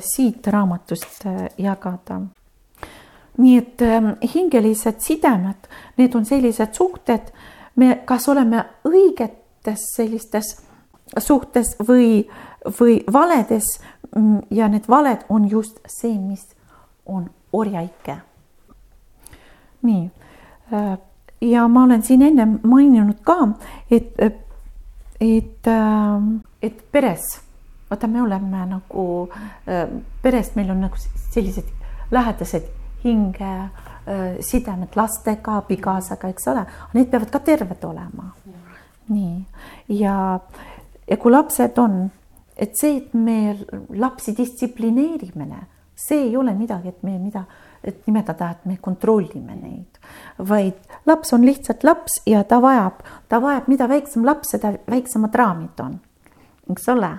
siit 0.00 0.46
raamatust 0.48 1.26
äh, 1.28 1.42
jagada 1.60 2.22
nii 3.38 3.56
et 3.58 3.82
ähm, 3.82 4.12
hingelised 4.34 5.00
sidemed, 5.00 5.68
need 5.96 6.14
on 6.14 6.26
sellised 6.28 6.74
suhted, 6.76 7.32
me 7.76 8.02
kas 8.08 8.28
oleme 8.28 8.64
õigetes 8.88 9.86
sellistes 9.96 10.54
suhtes 11.20 11.74
või, 11.80 12.26
või 12.78 13.00
valedes 13.12 13.78
ja 14.50 14.68
need 14.68 14.88
valed 14.88 15.24
on 15.28 15.48
just 15.50 15.78
see, 15.86 16.18
mis 16.18 16.56
on 17.06 17.30
orjaike. 17.52 18.16
nii 19.82 20.10
äh, 20.72 20.98
ja 21.40 21.68
ma 21.68 21.84
olen 21.84 22.02
siin 22.02 22.22
ennem 22.22 22.58
maininud 22.62 23.22
ka, 23.24 23.48
et, 23.90 24.20
et, 25.20 25.66
ähm, 25.66 26.36
et 26.62 26.84
peres, 26.92 27.40
vaata, 27.90 28.06
me 28.06 28.22
oleme 28.22 28.66
nagu 28.66 29.06
äh, 29.68 29.88
peres, 30.22 30.54
meil 30.54 30.70
on 30.70 30.80
nagu 30.86 30.96
sellised 31.32 31.68
lähedased 32.10 32.68
hinge, 33.04 33.54
sidemed 34.40 34.94
lastega, 34.98 35.56
abikaasaga, 35.62 36.28
eks 36.30 36.48
ole, 36.50 36.64
need 36.94 37.08
peavad 37.10 37.30
ka 37.30 37.40
terved 37.42 37.84
olema. 37.86 38.32
nii 39.08 39.98
ja, 39.98 40.38
ja 41.10 41.16
kui 41.16 41.32
lapsed 41.32 41.78
on, 41.78 41.96
et 42.56 42.76
see, 42.78 42.96
et 42.96 43.14
me 43.14 43.56
lapsi 43.96 44.34
distsiplineerime, 44.36 45.48
see 45.94 46.28
ei 46.28 46.36
ole 46.36 46.54
midagi, 46.56 46.88
et 46.88 47.02
me 47.02 47.16
mida, 47.18 47.44
et 47.84 48.06
nimetada, 48.06 48.50
et 48.50 48.66
me 48.66 48.76
kontrollime 48.80 49.56
neid, 49.56 50.00
vaid 50.38 50.98
laps 51.06 51.32
on 51.32 51.44
lihtsalt 51.46 51.84
laps 51.84 52.20
ja 52.26 52.44
ta 52.48 52.60
vajab, 52.62 53.02
ta 53.28 53.40
vajab, 53.42 53.68
mida 53.70 53.88
väiksem 53.90 54.26
laps, 54.26 54.54
seda 54.54 54.74
väiksemad 54.90 55.34
raamid 55.34 55.82
on, 55.84 55.98
eks 56.72 56.88
ole, 56.92 57.10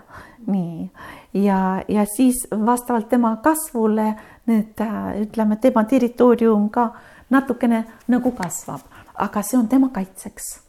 nii 0.48 0.90
ja, 1.34 1.84
ja 1.88 2.06
siis 2.06 2.48
vastavalt 2.66 3.10
tema 3.10 3.36
kasvule 3.44 4.14
need 4.46 4.84
ütleme, 5.22 5.58
tema 5.62 5.84
territoorium 5.84 6.70
ka 6.70 6.90
natukene 7.30 7.84
nagu 8.12 8.32
kasvab, 8.38 8.84
aga 9.16 9.44
see 9.44 9.58
on 9.58 9.68
tema 9.68 9.90
kaitseks. 9.94 10.60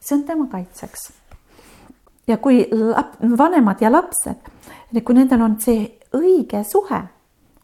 see 0.00 0.16
on 0.18 0.24
tema 0.24 0.46
kaitseks. 0.52 1.12
Ja 2.26 2.38
kui 2.38 2.64
lap, 2.70 3.18
vanemad 3.38 3.80
ja 3.80 3.90
lapsed, 3.92 4.50
kui 5.04 5.14
nendel 5.14 5.42
on 5.42 5.58
see 5.60 5.88
õige 6.14 6.62
suhe 6.64 7.02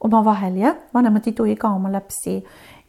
omavahel, 0.00 0.56
jah, 0.56 0.76
vanemad 0.94 1.26
ei 1.28 1.36
tohi 1.36 1.56
ka 1.56 1.70
oma 1.76 1.92
lapsi 1.92 2.38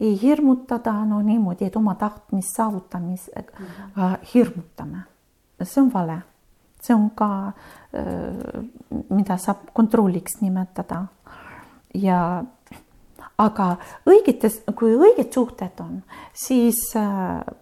ei 0.01 0.22
hirmutada, 0.22 0.93
no 1.05 1.22
niimoodi, 1.22 1.67
et 1.69 1.76
oma 1.76 1.93
tahtmist 1.95 2.55
saavutamisega 2.57 3.53
mm 3.59 3.65
-hmm. 3.95 4.17
hirmutame. 4.34 4.97
see 5.63 5.84
on 5.84 5.93
vale. 5.93 6.22
see 6.82 6.95
on 6.95 7.09
ka, 7.09 7.51
mida 9.09 9.38
saab 9.38 9.57
kontrolliks 9.74 10.41
nimetada. 10.41 11.05
ja 11.93 12.43
aga 13.38 13.78
õigetes, 14.05 14.61
kui 14.76 14.95
õiged 14.95 15.34
suhted 15.34 15.80
on, 15.80 16.03
siis 16.34 16.93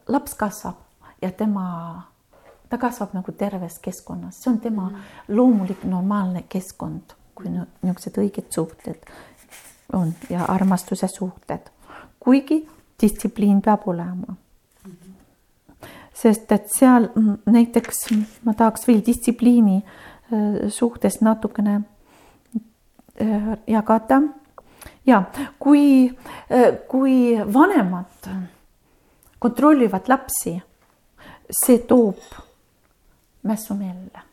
laps 0.08 0.36
kasvab 0.36 0.76
ja 1.22 1.32
tema, 1.32 2.04
ta 2.70 2.78
kasvab 2.78 3.14
nagu 3.18 3.32
terves 3.32 3.80
keskkonnas, 3.80 4.44
see 4.44 4.52
on 4.52 4.60
tema 4.60 4.90
loomulik 5.28 5.84
normaalne 5.84 6.44
keskkond, 6.50 7.16
kui 7.36 7.50
niisugused 7.50 8.20
õiged 8.22 8.52
suhted 8.54 9.10
on 9.94 10.14
ja 10.30 10.46
armastuse 10.46 11.08
suhted, 11.08 11.72
kuigi 12.20 12.62
distsipliin 13.02 13.62
peab 13.62 13.88
olema. 13.88 14.36
Sest 16.14 16.52
et 16.52 16.68
seal 16.74 17.08
näiteks 17.48 18.10
ma 18.44 18.54
tahaks 18.54 18.84
veel 18.88 19.00
distsipliini 19.06 19.78
äh, 19.80 20.68
suhtes 20.70 21.22
natukene 21.22 21.82
äh, 23.22 23.56
jagada. 23.68 24.22
ja 25.06 25.24
kui, 25.60 26.12
äh, 26.52 26.76
kui 26.88 27.40
vanemad 27.54 28.30
kontrollivad 29.40 30.08
lapsi, 30.08 30.60
see 31.64 31.80
toob 31.88 32.20
mässumeele, 33.44 34.24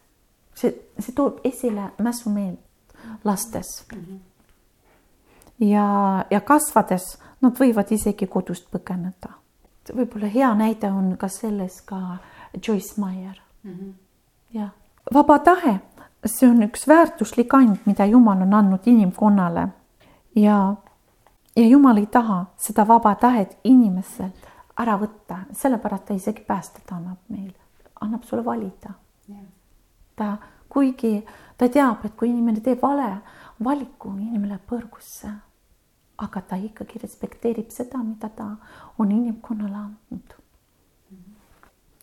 see, 0.54 0.72
see 0.98 1.14
toob 1.14 1.40
esile 1.44 1.90
mässumeelt 1.98 2.60
lastes 3.24 3.84
mm. 3.92 4.00
-hmm. 4.00 4.18
ja, 5.68 6.24
ja 6.30 6.40
kasvades 6.40 7.18
nad 7.40 7.58
võivad 7.58 7.92
isegi 7.92 8.26
kodust 8.26 8.70
põgeneda 8.70 9.36
võib-olla 9.94 10.30
hea 10.32 10.54
näide 10.54 10.90
on 10.90 11.16
ka 11.20 11.28
selles 11.28 11.80
ka 11.86 12.18
Joyce 12.66 13.00
Meyer 13.00 13.36
mm. 13.62 13.72
-hmm. 13.72 13.92
jah, 14.58 14.70
vaba 15.14 15.38
tahe, 15.38 15.80
see 16.24 16.48
on 16.48 16.62
üks 16.62 16.88
väärtuslik 16.88 17.54
and, 17.54 17.76
mida 17.84 18.06
Jumal 18.06 18.42
on 18.42 18.54
andnud 18.54 18.86
inimkonnale 18.86 19.68
ja, 20.34 20.74
ja 21.56 21.66
Jumal 21.66 21.96
ei 21.96 22.06
taha 22.06 22.44
seda 22.56 22.88
vaba 22.88 23.14
tahet 23.14 23.58
inimeselt 23.64 24.46
ära 24.78 24.98
võtta, 24.98 25.38
sellepärast 25.52 26.04
ta 26.04 26.14
isegi 26.14 26.42
päästet 26.44 26.92
annab 26.92 27.18
meile, 27.28 27.58
annab 28.00 28.24
sulle 28.24 28.44
valida 28.44 28.94
ta, 30.16 30.36
kuigi 30.68 31.18
ta 31.56 31.68
teab, 31.68 32.04
et 32.04 32.16
kui 32.16 32.30
inimene 32.30 32.60
teeb 32.60 32.80
vale 32.82 33.10
valiku, 33.64 34.12
inimene 34.16 34.54
läheb 34.54 34.64
põrgusse 34.68 35.32
aga 36.16 36.40
ta 36.48 36.56
ikkagi 36.56 37.00
respekteerib 37.02 37.70
seda, 37.72 38.00
mida 38.02 38.28
ta 38.32 38.48
on 38.98 39.12
inimkonnale 39.12 39.76
andnud. 39.76 40.34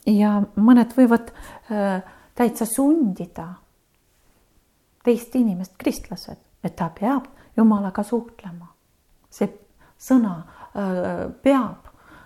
ja 0.05 0.41
mõned 0.59 0.93
võivad 0.97 1.31
äh, 1.71 2.03
täitsa 2.35 2.65
sundida 2.67 3.47
teist 5.03 5.35
inimest, 5.35 5.77
kristlased, 5.77 6.39
et 6.63 6.75
ta 6.75 6.89
peab 6.89 7.27
Jumalaga 7.57 8.03
suhtlema. 8.03 8.67
see 9.29 9.49
sõna 9.97 10.35
äh, 10.75 11.31
peab, 11.41 11.82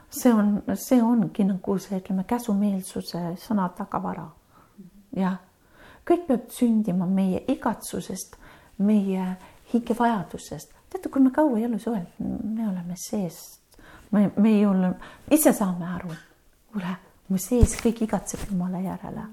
see 0.10 0.34
on, 0.34 0.62
see 0.76 1.02
ongi 1.04 1.44
nagu 1.48 1.78
see, 1.80 2.00
ütleme, 2.00 2.24
käsumeelsuse 2.28 3.36
sõna 3.42 3.70
tagavara. 3.78 4.28
jah, 5.18 5.38
kõik 6.08 6.28
peab 6.28 6.50
sündima 6.54 7.06
meie 7.06 7.44
igatsusest, 7.52 8.38
meie 8.78 9.36
hingevajadusest 9.74 10.78
teate, 10.90 11.10
kui 11.10 11.22
me 11.22 11.32
kaua 11.32 11.58
ei 11.60 11.66
ole 11.66 11.80
suhelnud, 11.80 12.54
me 12.56 12.68
oleme 12.70 12.96
sees, 13.00 13.60
me, 14.12 14.30
me 14.38 14.54
ei 14.56 14.66
ole, 14.66 14.94
ise 15.32 15.54
saame 15.56 15.88
aru, 15.98 16.14
kuule, 16.72 16.96
mu 17.28 17.40
sees 17.42 17.76
kõik 17.82 18.06
igatseb 18.08 18.48
Jumala 18.50 18.82
järele. 18.84 19.28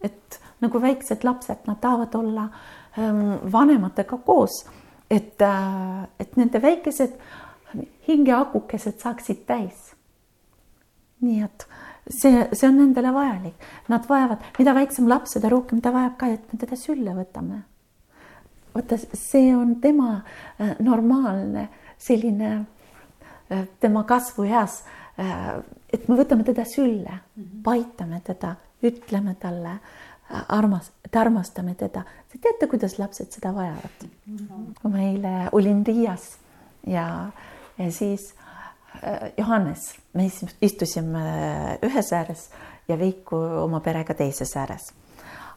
et 0.00 0.40
nagu 0.60 0.80
väiksed 0.80 1.24
lapsed, 1.24 1.66
nad 1.66 1.76
tahavad 1.80 2.14
olla 2.16 2.46
ähm, 2.98 3.36
vanematega 3.52 4.16
koos, 4.24 4.64
et 5.10 5.42
äh,, 5.42 6.08
et 6.18 6.36
nende 6.36 6.62
väikesed 6.62 7.18
hingeakukesed 8.10 9.00
saaksid 9.00 9.46
täis. 9.46 9.94
nii 11.20 11.42
et 11.44 11.66
see, 12.08 12.46
see 12.52 12.68
on 12.68 12.78
nendele 12.80 13.12
vajalik, 13.12 13.66
nad 13.92 14.06
vajavad, 14.08 14.46
mida 14.58 14.74
väiksem 14.74 15.08
laps, 15.08 15.36
seda 15.36 15.50
rohkem 15.52 15.82
ta 15.84 15.92
vajab 15.92 16.16
ka, 16.20 16.30
et 16.32 16.52
me 16.52 16.58
teda 16.58 16.78
sülle 16.80 17.16
võtame 17.16 17.64
vaata, 18.74 18.96
see 19.14 19.56
on 19.56 19.76
tema 19.80 20.20
äh, 20.60 20.76
normaalne 20.78 21.68
selline 21.98 22.66
äh, 23.50 23.68
tema 23.80 24.04
kasvueas, 24.04 24.84
äh, 25.18 25.58
et 25.92 26.08
me 26.08 26.16
võtame 26.18 26.44
teda 26.44 26.64
sülle 26.64 27.10
mm, 27.10 27.42
-hmm. 27.42 27.62
paitame 27.62 28.20
teda, 28.24 28.54
ütleme 28.82 29.34
talle 29.34 29.78
armas, 30.48 30.92
et 31.04 31.16
armastame 31.16 31.74
teda. 31.74 32.02
Te 32.32 32.38
teate, 32.38 32.66
kuidas 32.66 32.98
lapsed 32.98 33.32
seda 33.32 33.54
vajavad 33.54 34.06
mm. 34.06 34.36
-hmm. 34.36 34.74
kui 34.82 34.90
ma 34.90 34.98
eile 34.98 35.48
olin 35.52 35.86
Riias 35.86 36.38
ja, 36.86 37.30
ja 37.80 37.92
siis 37.92 38.30
Johannes, 39.38 39.94
me 40.14 40.26
istusime 40.60 41.22
ühes 41.86 42.12
ääres 42.12 42.48
ja 42.88 42.98
Veiku 42.98 43.38
oma 43.64 43.80
perega 43.80 44.14
teises 44.14 44.56
ääres. 44.56 44.92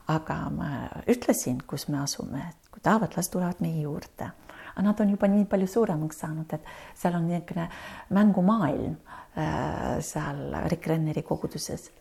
aga 0.07 0.35
ma 0.51 0.69
ütlesin, 1.07 1.61
kus 1.67 1.87
me 1.87 2.01
asume, 2.03 2.41
et 2.49 2.81
tahavad, 2.83 3.13
las 3.15 3.29
tulevad 3.31 3.61
meie 3.63 3.81
juurde. 3.81 4.29
aga 4.75 4.85
nad 4.85 4.99
on 4.99 5.09
juba 5.09 5.27
nii 5.27 5.45
palju 5.45 5.67
suuremaks 5.67 6.19
saanud, 6.19 6.53
et 6.53 6.71
seal 6.97 7.15
on 7.15 7.27
niisugune 7.27 7.67
mängumaailm 8.09 8.95
äh, 9.37 9.99
seal 10.01 10.55
Rick 10.69 10.87
Renneri 10.87 11.21
koguduses. 11.21 11.91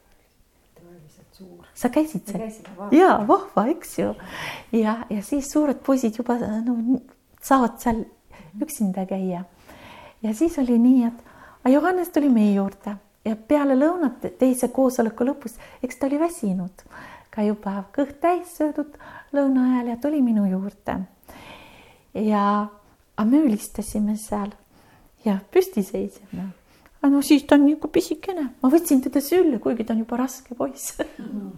sa 1.75 1.89
käisid 1.89 2.29
seal? 2.29 2.51
jaa, 2.93 3.19
vahva, 3.29 3.67
eks 3.73 3.99
ju. 3.99 4.15
ja, 4.73 4.99
ja 5.11 5.23
siis 5.23 5.51
suured 5.53 5.81
poisid 5.87 6.19
juba 6.19 6.39
no, 6.39 7.01
saavad 7.43 7.79
seal 7.81 8.05
üksinda 8.61 9.07
käia. 9.07 9.45
Ja 10.23 10.35
siis 10.35 10.59
oli 10.59 10.79
nii, 10.79 11.05
et 11.07 11.73
Johannes 11.73 12.09
tuli 12.09 12.29
meie 12.29 12.55
juurde 12.55 12.97
ja 13.25 13.37
peale 13.37 13.77
lõunat 13.79 14.25
teise 14.39 14.69
koosoleku 14.75 15.27
lõpus, 15.27 15.57
eks 15.83 15.99
ta 15.99 16.09
oli 16.09 16.21
väsinud 16.21 16.85
ka 17.33 17.45
juba 17.47 17.83
kõht 17.97 18.19
täis 18.21 18.57
söödud 18.59 18.97
lõuna 19.33 19.69
ajal 19.71 19.93
ja 19.93 20.01
tuli 20.03 20.23
minu 20.23 20.45
juurde. 20.51 20.99
ja 22.15 22.69
me 23.25 23.39
ülistasime 23.39 24.17
seal 24.17 24.51
ja 25.25 25.39
püsti 25.53 25.83
seisime. 25.83 26.51
no 27.03 27.23
siis 27.23 27.47
ta 27.47 27.55
on 27.55 27.67
niisugune 27.67 27.93
pisikene, 27.93 28.49
ma 28.63 28.69
võtsin 28.69 29.03
teda 29.03 29.21
sülle, 29.21 29.59
kuigi 29.59 29.85
ta 29.85 29.95
on 29.95 30.05
juba 30.05 30.17
raske 30.21 30.55
poiss 30.55 30.99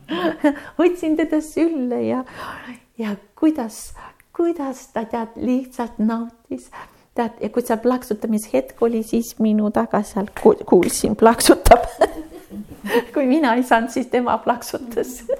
võtsin 0.80 1.16
teda 1.16 1.40
sülle 1.40 2.02
ja, 2.06 2.24
ja 2.98 3.16
kuidas, 3.34 3.94
kuidas 4.36 4.86
ta 4.92 5.04
tead 5.04 5.40
lihtsalt 5.40 5.98
nautis 5.98 6.70
tead, 7.14 7.38
ja 7.40 7.50
kui 7.54 7.62
seal 7.62 7.80
plaksutamishetk 7.82 8.82
oli, 8.82 9.02
siis 9.06 9.34
minu 9.42 9.70
taga 9.74 10.02
seal 10.06 10.30
kuulsin, 10.66 11.16
plaksutab 11.16 11.86
kui 13.14 13.26
mina 13.26 13.54
ei 13.58 13.62
saanud, 13.66 13.90
siis 13.94 14.10
tema 14.12 14.36
plaksutas 14.44 15.22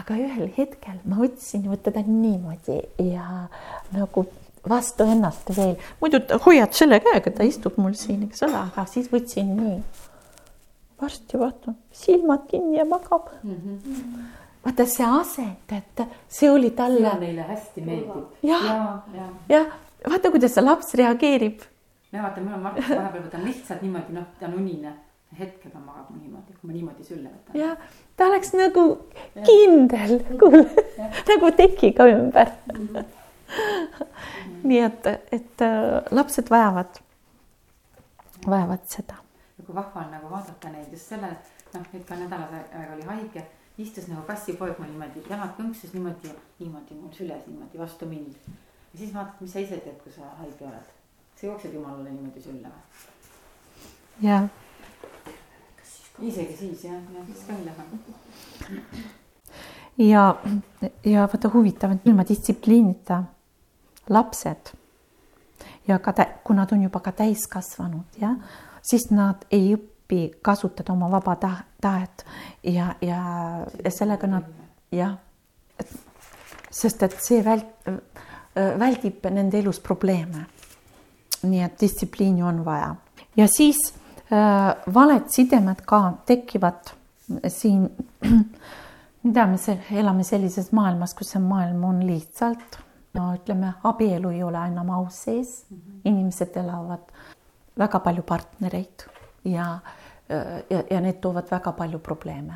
aga 0.00 0.16
ühel 0.16 0.48
hetkel 0.56 1.00
ma 1.04 1.20
võtsin 1.20 1.66
ta 1.84 2.04
niimoodi 2.06 2.78
ja 3.12 3.48
nagu 3.92 4.26
vastu 4.68 5.06
ennast 5.10 5.50
veel, 5.56 5.74
muidu 6.00 6.20
hoiad 6.46 6.74
selle 6.76 7.00
käega, 7.02 7.32
ta 7.34 7.46
istub 7.46 7.78
mul 7.82 7.96
siin, 7.98 8.22
eks 8.28 8.44
ole, 8.46 8.60
aga 8.70 8.84
siis 8.86 9.10
võtsin 9.12 9.56
nii. 9.58 9.80
varsti 11.02 11.38
vaatan, 11.38 11.76
silmad 11.90 12.46
kinni 12.50 12.78
ja 12.78 12.86
magab 12.86 13.26
mm. 13.42 13.56
-hmm. 13.56 14.28
Vaata 14.64 14.86
see 14.86 15.06
asend, 15.20 15.76
et 15.76 16.02
see 16.28 16.50
oli 16.50 16.70
talle. 16.70 17.14
neile 17.20 17.46
hästi 17.48 17.84
meeldib. 17.86 18.26
jah, 18.42 18.66
jah 18.66 19.14
ja. 19.14 19.28
ja., 19.48 19.62
vaata, 20.08 20.30
kuidas 20.34 20.54
see 20.54 20.64
laps 20.64 20.94
reageerib. 20.98 21.64
ja 22.12 22.22
vaata, 22.22 22.40
mul 22.40 22.58
on 22.58 22.68
Markus 22.68 22.90
vahepeal 22.90 23.24
võtan 23.24 23.48
lihtsalt 23.48 23.82
niimoodi, 23.82 24.18
noh, 24.18 24.28
ta 24.40 24.50
on 24.50 24.60
unine 24.60 24.94
hetkel 25.38 25.72
ta 25.72 25.80
magab 25.80 26.10
niimoodi, 26.16 26.54
kui 26.58 26.68
ma 26.68 26.76
niimoodi 26.76 27.06
sülle 27.06 27.30
võtan. 27.30 27.56
jah, 27.56 27.86
ta 28.16 28.28
oleks 28.28 28.52
nagu 28.56 28.84
ja. 29.34 29.44
kindel, 29.46 30.18
kuule, 30.40 30.64
nagu 31.30 31.52
tekiga 31.56 32.08
ümber 32.12 32.52
mm. 32.72 32.88
-hmm. 32.92 34.60
nii 34.68 34.82
et, 34.88 35.08
et 35.32 35.64
äh, 35.64 36.02
lapsed 36.10 36.50
vajavad, 36.50 37.00
vajavad 38.46 38.84
seda. 38.86 39.18
ja 39.58 39.64
kui 39.64 39.74
vahva 39.74 40.04
on 40.04 40.14
nagu 40.18 40.30
vaadata 40.30 40.70
neid 40.76 40.92
just 40.92 41.14
selle, 41.14 41.34
noh, 41.74 41.90
nüüd 41.94 42.06
ka 42.08 42.20
nädala 42.20 42.48
aega 42.60 42.94
oli 42.94 43.08
haige, 43.08 43.46
istus 43.82 44.08
nagu 44.10 44.22
kassipoeg 44.28 44.78
mul 44.78 44.90
niimoodi, 44.92 45.24
jalad 45.28 45.54
kõnksus 45.58 45.94
niimoodi, 45.96 46.32
niimoodi 46.60 46.98
mul 46.98 47.12
süles 47.16 47.46
niimoodi 47.46 47.78
vastu 47.78 48.06
mind. 48.06 48.34
ja 48.92 48.98
siis 48.98 49.14
vaatad, 49.14 49.40
mis 49.40 49.52
sa 49.52 49.62
ise 49.62 49.78
teed, 49.84 49.98
kui 50.02 50.12
sa 50.12 50.34
haige 50.40 50.66
oled. 50.66 50.90
sa 51.36 51.46
jooksed 51.46 51.74
jumalale 51.74 52.10
niimoodi 52.10 52.42
sülle 52.42 52.72
või? 52.74 53.06
jah 54.28 54.50
isegi 56.20 56.56
siis 56.56 56.84
jah, 56.84 57.00
jah, 57.14 57.26
siis 57.26 57.44
ka 57.46 57.52
ei 57.52 57.64
lähe. 57.64 57.84
ja, 60.12 60.36
ja 61.04 61.28
vaata 61.32 61.50
huvitav, 61.54 61.92
et 61.92 62.06
ilma 62.06 62.24
distsipliinita 62.28 63.22
lapsed 64.10 64.74
ja 65.88 65.98
ka, 65.98 66.14
kui 66.44 66.56
nad 66.56 66.72
on 66.72 66.82
juba 66.82 67.00
ka 67.00 67.12
täiskasvanud, 67.22 68.20
jah, 68.20 68.36
siis 68.82 69.10
nad 69.10 69.46
ei 69.50 69.74
õpi 69.76 69.91
tihtipeale 70.12 70.40
kasutada 70.42 70.92
oma 70.92 71.10
vaba 71.10 71.36
ta- 71.36 71.64
tahet 71.80 72.24
ja, 72.62 72.94
ja, 73.00 73.66
ja 73.84 73.90
sellega 73.90 74.26
nad 74.26 74.44
jah, 74.92 75.16
sest 76.70 77.02
et 77.02 77.16
see 77.20 77.42
vält-, 77.42 77.88
väldib 78.54 79.24
nende 79.30 79.58
elus 79.58 79.80
probleeme. 79.80 80.46
nii 81.42 81.62
et 81.62 81.80
distsipliini 81.80 82.42
on 82.42 82.64
vaja 82.64 82.94
ja 83.36 83.48
siis 83.50 83.76
äh, 84.30 84.76
valed 84.94 85.24
sidemed 85.26 85.80
ka 85.86 86.12
tekivad 86.26 86.92
siin 87.48 87.88
mida 89.24 89.46
me 89.46 89.58
se-, 89.58 89.80
elame 89.90 90.22
sellises 90.24 90.70
maailmas, 90.72 91.14
kus 91.14 91.32
see 91.34 91.42
maailm 91.42 91.82
on 91.84 92.06
lihtsalt 92.06 92.78
no 93.14 93.32
ütleme, 93.34 93.72
abielu 93.84 94.30
ei 94.30 94.42
ole 94.42 94.66
enam 94.68 94.90
aus 94.90 95.24
sees 95.24 95.64
-hmm. 95.68 96.00
inimesed 96.04 96.56
elavad 96.56 97.10
väga 97.78 97.98
palju 97.98 98.22
partnereid 98.22 99.08
ja, 99.44 99.80
ja, 100.70 100.82
ja 100.90 101.00
need 101.00 101.20
toovad 101.20 101.50
väga 101.50 101.72
palju 101.72 101.98
probleeme. 101.98 102.54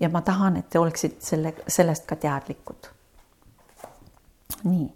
ja 0.00 0.08
ma 0.08 0.20
tahan, 0.20 0.56
et 0.56 0.70
te 0.70 0.78
oleksite 0.78 1.24
selle, 1.24 1.54
sellest 1.68 2.06
ka 2.06 2.16
teadlikud. 2.16 2.88
nii, 4.64 4.88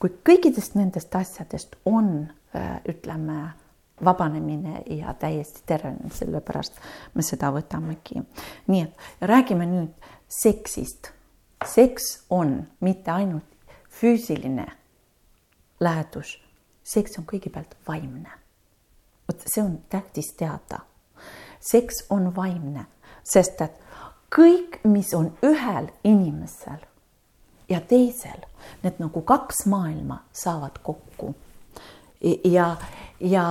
kui 0.00 0.16
kõikidest 0.30 0.74
nendest 0.74 1.14
asjadest 1.14 1.76
on, 1.84 2.32
ütleme, 2.88 3.38
vabanemine 4.04 4.82
ja 4.86 5.14
täiesti 5.14 5.62
tervenemine, 5.66 6.10
sellepärast 6.14 6.78
me 7.14 7.22
seda 7.22 7.50
võtamegi. 7.54 8.22
nii 8.66 8.82
et 8.82 8.96
räägime 9.20 9.66
nüüd 9.66 10.10
seksist. 10.28 11.12
seks 11.64 12.24
on 12.30 12.66
mitte 12.80 13.10
ainult 13.10 13.44
füüsiline 13.88 14.66
lähedus, 15.80 16.38
seks 16.82 17.18
on 17.18 17.24
kõigepealt 17.24 17.76
vaimne. 17.88 18.30
vot 19.28 19.40
see 19.46 19.62
on 19.62 19.78
tähtis 19.88 20.32
teada. 20.32 20.80
Seks 21.64 22.04
on 22.10 22.32
vaimne, 22.36 22.86
sest 23.24 23.60
et 23.64 23.78
kõik, 24.34 24.80
mis 24.84 25.14
on 25.14 25.30
ühel 25.42 25.88
inimesel 26.04 26.82
ja 27.68 27.80
teisel, 27.80 28.44
need 28.82 29.00
nagu 29.00 29.22
kaks 29.22 29.64
maailma 29.70 30.22
saavad 30.32 30.78
kokku. 30.82 31.34
ja, 32.44 32.76
ja, 33.20 33.46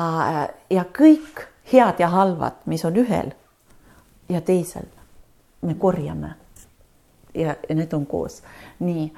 ja 0.69 0.85
kõik 0.99 1.47
head 1.73 1.99
ja 1.99 2.09
halvad, 2.09 2.63
mis 2.65 2.85
on 2.85 2.97
ühel 2.97 3.33
ja 4.29 4.41
teisel, 4.41 4.89
me 5.61 5.75
korjame. 5.75 6.35
ja, 7.33 7.55
need 7.69 7.93
on 7.93 8.05
koos, 8.05 8.43
nii 8.79 9.11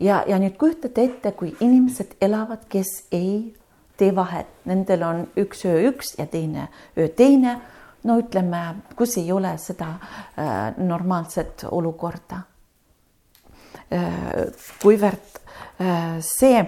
ja, 0.00 0.24
ja 0.26 0.38
nüüd 0.38 0.56
kujutate 0.58 1.04
ette, 1.04 1.32
kui 1.32 1.52
inimesed 1.60 2.16
elavad, 2.20 2.64
kes 2.68 2.90
ei 3.12 3.52
tee 4.00 4.14
vahet, 4.16 4.48
nendel 4.64 5.04
on 5.04 5.26
üks 5.38 5.64
öö 5.68 5.90
üks 5.90 6.14
ja 6.18 6.26
teine 6.26 6.68
öö 6.98 7.08
teine. 7.08 7.60
No 8.04 8.18
ütleme, 8.20 8.62
kus 8.96 9.16
ei 9.20 9.32
ole 9.32 9.56
seda 9.58 9.90
äh, 9.90 10.76
normaalset 10.78 11.66
olukorda 11.70 12.42
äh,. 13.92 14.48
kuivõrd 14.82 15.40
äh, 15.80 16.18
see 16.24 16.62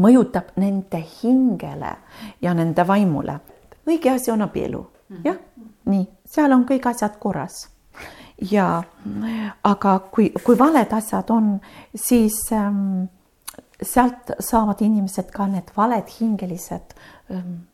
mõjutab 0.00 0.54
nende 0.60 1.00
hingele 1.22 1.96
ja 2.42 2.54
nende 2.54 2.86
vaimule. 2.86 3.40
õige 3.86 4.10
asi 4.14 4.30
on 4.30 4.42
abielu, 4.42 4.84
jah, 5.24 5.38
nii, 5.90 6.06
seal 6.24 6.52
on 6.52 6.64
kõik 6.68 6.86
asjad 6.92 7.18
korras 7.18 7.64
ja 8.50 8.82
aga 9.64 9.98
kui, 10.12 10.30
kui 10.44 10.58
valed 10.58 10.92
asjad 10.96 11.30
on, 11.30 11.56
siis 11.94 12.38
ähm, 12.56 13.08
sealt 13.82 14.32
saavad 14.40 14.80
inimesed 14.84 15.30
ka 15.34 15.46
need 15.50 15.72
valed 15.76 16.08
hingelised 16.20 16.94
ähm, 17.30 17.38
äh, 17.40 17.69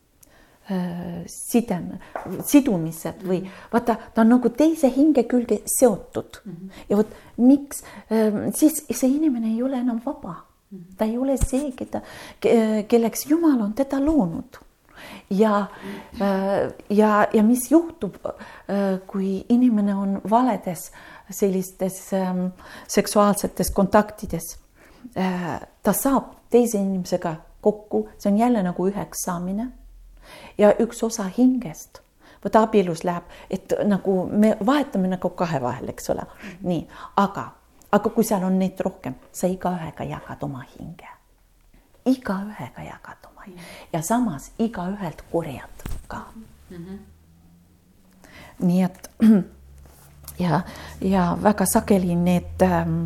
sideme, 1.31 2.01
sidumised 2.43 3.21
või 3.23 3.39
vaata, 3.73 3.95
ta 4.15 4.25
on 4.25 4.33
nagu 4.35 4.51
teise 4.51 4.91
hinge 4.91 5.23
külge 5.31 5.61
seotud 5.71 6.41
mm 6.45 6.53
-hmm. 6.53 6.83
ja 6.89 6.97
vot 6.97 7.13
miks 7.37 7.85
ähm,, 8.11 8.49
siis 8.51 8.83
see 8.91 9.11
inimene 9.11 9.53
ei 9.55 9.63
ole 9.63 9.79
enam 9.79 10.01
vaba 10.05 10.35
mm. 10.35 10.79
-hmm. 10.79 10.97
ta 10.99 11.05
ei 11.05 11.19
ole 11.19 11.37
see, 11.37 11.73
keda, 11.73 12.01
kelleks 12.89 13.27
Jumal 13.31 13.61
on 13.61 13.75
teda 13.75 14.01
loonud 14.05 14.59
ja, 15.31 15.67
äh, 16.21 16.73
ja, 16.89 17.27
ja 17.33 17.43
mis 17.43 17.71
juhtub, 17.71 18.17
äh, 18.27 19.01
kui 19.07 19.45
inimene 19.49 19.95
on 19.95 20.21
valedes 20.31 20.93
sellistes 21.31 22.13
ähm, 22.13 22.47
seksuaalsetes 22.89 23.71
kontaktides. 23.71 24.59
Äh, 25.17 25.61
ta 25.83 25.93
saab 25.93 26.35
teise 26.51 26.79
inimesega 26.79 27.35
kokku, 27.61 28.09
see 28.19 28.33
on 28.33 28.39
jälle 28.39 28.63
nagu 28.63 28.87
üheks 28.89 29.27
saamine 29.27 29.71
ja 30.59 30.73
üks 30.79 31.03
osa 31.03 31.29
hingest 31.39 32.03
vot 32.45 32.57
abielus 32.57 33.05
läheb, 33.05 33.25
et 33.51 33.73
nagu 33.85 34.27
me 34.31 34.57
vahetame 34.67 35.09
nagu 35.09 35.31
kahe 35.31 35.61
vahel, 35.63 35.89
eks 35.89 36.11
ole, 36.15 36.27
nii, 36.63 36.85
aga, 37.17 37.47
aga 37.93 38.13
kui 38.15 38.25
seal 38.25 38.45
on 38.47 38.59
neid 38.61 38.81
rohkem, 38.85 39.17
sa 39.33 39.51
igaühega 39.51 40.07
jagad 40.07 40.45
oma 40.47 40.63
hinge, 40.77 41.11
igaühega 42.07 42.87
jagad 42.87 43.29
oma 43.33 43.47
hinge 43.49 43.67
ja 43.93 44.03
samas 44.03 44.53
igaühelt 44.63 45.25
korjad 45.33 45.87
ka 46.09 46.23
mm. 46.37 46.77
-hmm. 46.77 46.99
nii 48.59 48.83
et 48.83 49.11
ja, 50.47 50.61
ja 51.01 51.39
väga 51.43 51.67
sageli 51.67 52.15
need 52.15 52.63
ähm, 52.63 53.05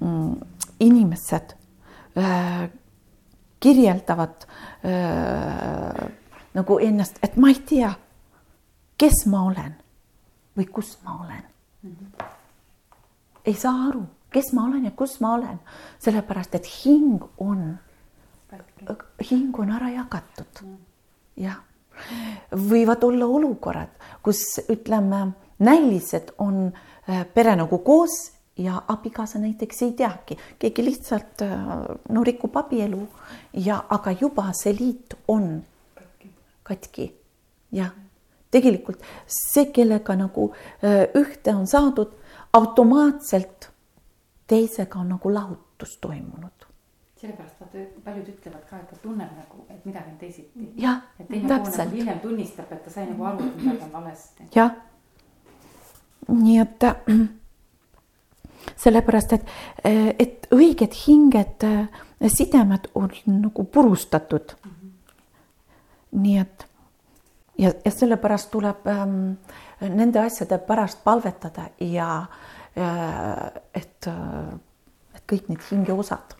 mm, 0.00 0.40
inimesed 0.80 1.54
äh, 2.16 2.70
kirjeldavad 3.60 4.46
äh, 4.84 6.12
nagu 6.54 6.78
ennast, 6.78 7.18
et 7.22 7.36
ma 7.36 7.48
ei 7.48 7.60
tea, 7.66 7.92
kes 8.98 9.24
ma 9.30 9.46
olen 9.48 9.74
või 10.56 10.68
kus 10.68 10.98
ma 11.04 11.16
olen 11.24 11.44
mm. 11.82 11.90
-hmm. 11.90 12.26
ei 13.44 13.54
saa 13.54 13.88
aru, 13.88 14.04
kes 14.30 14.52
ma 14.52 14.66
olen 14.66 14.84
ja 14.84 14.90
kus 14.90 15.20
ma 15.20 15.34
olen, 15.34 15.58
sellepärast 15.98 16.54
et 16.54 16.66
hing 16.84 17.22
on, 17.38 17.78
hing 19.30 19.58
on 19.58 19.70
ära 19.70 19.90
jagatud 19.90 20.62
mm. 20.62 20.76
jah, 21.36 21.60
võivad 22.52 23.04
olla 23.04 23.26
olukorrad, 23.26 23.90
kus 24.22 24.60
ütleme 24.68 25.32
näilised 25.58 26.34
on 26.38 26.72
äh, 27.08 27.26
pere 27.34 27.56
nagu 27.56 27.78
koos 27.78 28.32
ja 28.58 28.82
abikaasa 28.88 29.38
näiteks 29.38 29.82
ei 29.82 29.92
teagi, 29.92 30.38
keegi 30.58 30.84
lihtsalt 30.84 31.42
äh, 31.42 31.60
no 32.08 32.24
rikub 32.24 32.56
abielu 32.56 33.06
ja, 33.52 33.84
aga 33.88 34.12
juba 34.20 34.50
see 34.52 34.74
liit 34.76 35.14
on 35.28 35.62
katki. 36.72 37.12
jah, 37.72 37.92
tegelikult 38.50 39.04
see, 39.26 39.70
kellega 39.72 40.16
nagu 40.16 40.50
äh, 40.52 41.06
ühte 41.18 41.54
on 41.54 41.66
saadud, 41.66 42.12
automaatselt 42.52 43.70
teisega 44.50 45.00
on 45.00 45.14
nagu 45.16 45.32
lahutus 45.32 45.96
toimunud 46.00 46.68
sellepärast 47.22 47.60
vaata 47.60 47.82
paljud 48.04 48.28
ütlevad 48.32 48.64
ka, 48.66 48.80
et 48.82 48.88
ta 48.90 48.96
tunneb 48.98 49.30
nagu, 49.38 49.60
et 49.70 49.84
midagi 49.86 50.10
on 50.10 50.16
teisiti. 50.18 50.72
jah, 50.82 51.04
nagu 51.20 51.48
täpselt. 51.52 51.84
Nagu 51.84 52.00
hiljem 52.00 52.18
tunnistab, 52.24 52.72
et 52.74 52.82
ta 52.82 52.90
sai 52.90 53.04
nagu 53.06 53.28
aru, 53.30 53.46
et 53.46 53.60
midagi 53.62 53.84
on 53.86 53.92
valesti. 53.94 54.48
jah 54.56 54.72
nii 56.28 56.58
et 56.58 56.84
sellepärast, 58.78 59.32
et, 59.32 59.48
et 60.18 60.46
õiged 60.54 60.94
hinged, 61.06 61.66
sidemed 62.30 62.88
on 62.98 63.10
nagu 63.26 63.64
purustatud 63.64 64.54
mm. 64.54 64.71
Nii 66.12 66.38
et 66.38 66.66
ja, 67.58 67.72
ja 67.84 67.90
sellepärast 67.90 68.50
tuleb 68.50 68.86
ähm, 68.90 69.16
nende 69.80 70.20
asjade 70.20 70.58
pärast 70.66 71.02
palvetada 71.04 71.68
ja 71.80 72.08
äh, 72.76 73.62
et, 73.74 74.08
et 75.14 75.26
kõik 75.28 75.50
need 75.50 75.66
hingeosad, 75.70 76.36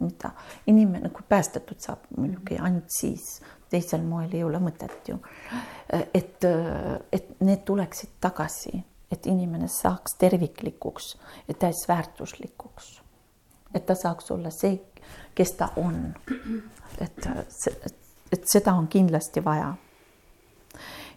mida 0.00 0.32
inimene, 0.66 1.10
kui 1.14 1.24
päästetud 1.28 1.80
saab 1.80 2.08
muidugi 2.16 2.58
ainult 2.58 2.90
siis, 2.92 3.40
teisel 3.70 4.02
moel 4.06 4.34
ei 4.36 4.44
ole 4.44 4.60
mõtet 4.62 5.08
ju. 5.08 5.16
et, 6.14 6.44
et 7.12 7.32
need 7.40 7.64
tuleksid 7.66 8.18
tagasi 8.20 8.76
et 9.10 9.26
inimene 9.26 9.68
saaks 9.68 10.14
terviklikuks 10.18 11.16
ja 11.48 11.54
täisväärtuslikuks. 11.54 13.02
et 13.74 13.86
ta 13.86 13.94
saaks 13.94 14.30
olla 14.30 14.50
see, 14.50 14.80
kes 15.34 15.52
ta 15.52 15.68
on. 15.76 16.14
et, 17.00 17.28
et, 17.86 17.96
et 18.32 18.42
seda 18.52 18.74
on 18.74 18.88
kindlasti 18.88 19.44
vaja. 19.44 19.74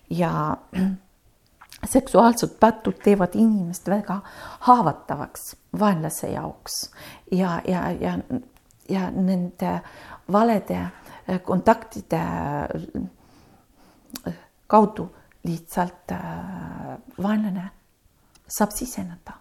ja 0.09 0.57
seksuaalsed 1.93 2.57
patud 2.59 2.97
teevad 3.03 3.35
inimest 3.35 3.87
väga 3.89 4.21
haavatavaks 4.59 5.55
vaenlase 5.79 6.27
jaoks 6.27 6.91
ja, 7.31 7.61
ja, 7.67 7.89
ja, 7.91 8.17
ja 8.89 9.11
nende 9.11 9.79
valede 10.31 10.87
kontaktide 11.43 12.21
kaudu 14.67 15.09
lihtsalt 15.43 16.11
äh, 16.11 16.19
vaenlane 17.23 17.69
saab 18.47 18.71
siseneda 18.75 19.33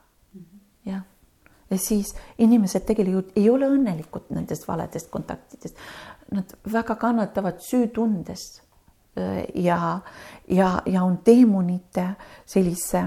jah. 0.87 1.03
ja 1.71 1.79
siis 1.79 2.15
inimesed 2.39 2.87
tegelikult 2.89 3.37
ei 3.37 3.51
ole 3.51 3.69
õnnelikud 3.69 4.31
nendest 4.33 4.69
valedest 4.69 5.11
kontaktidest. 5.11 5.77
Nad 6.31 6.51
väga 6.73 6.95
kannatavad 7.01 7.61
süütundes 7.65 8.61
ja, 9.55 10.01
ja, 10.49 10.83
ja 10.87 11.03
on 11.03 11.19
teemonite 11.25 12.09
sellise, 12.47 13.03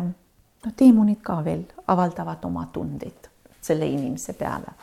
noh, 0.65 0.73
teemonid 0.77 1.21
ka 1.23 1.37
veel 1.45 1.63
avaldavad 1.87 2.45
oma 2.45 2.65
tundeid 2.73 3.29
selle 3.61 3.85
inimese 3.85 4.33
peale. 4.33 4.73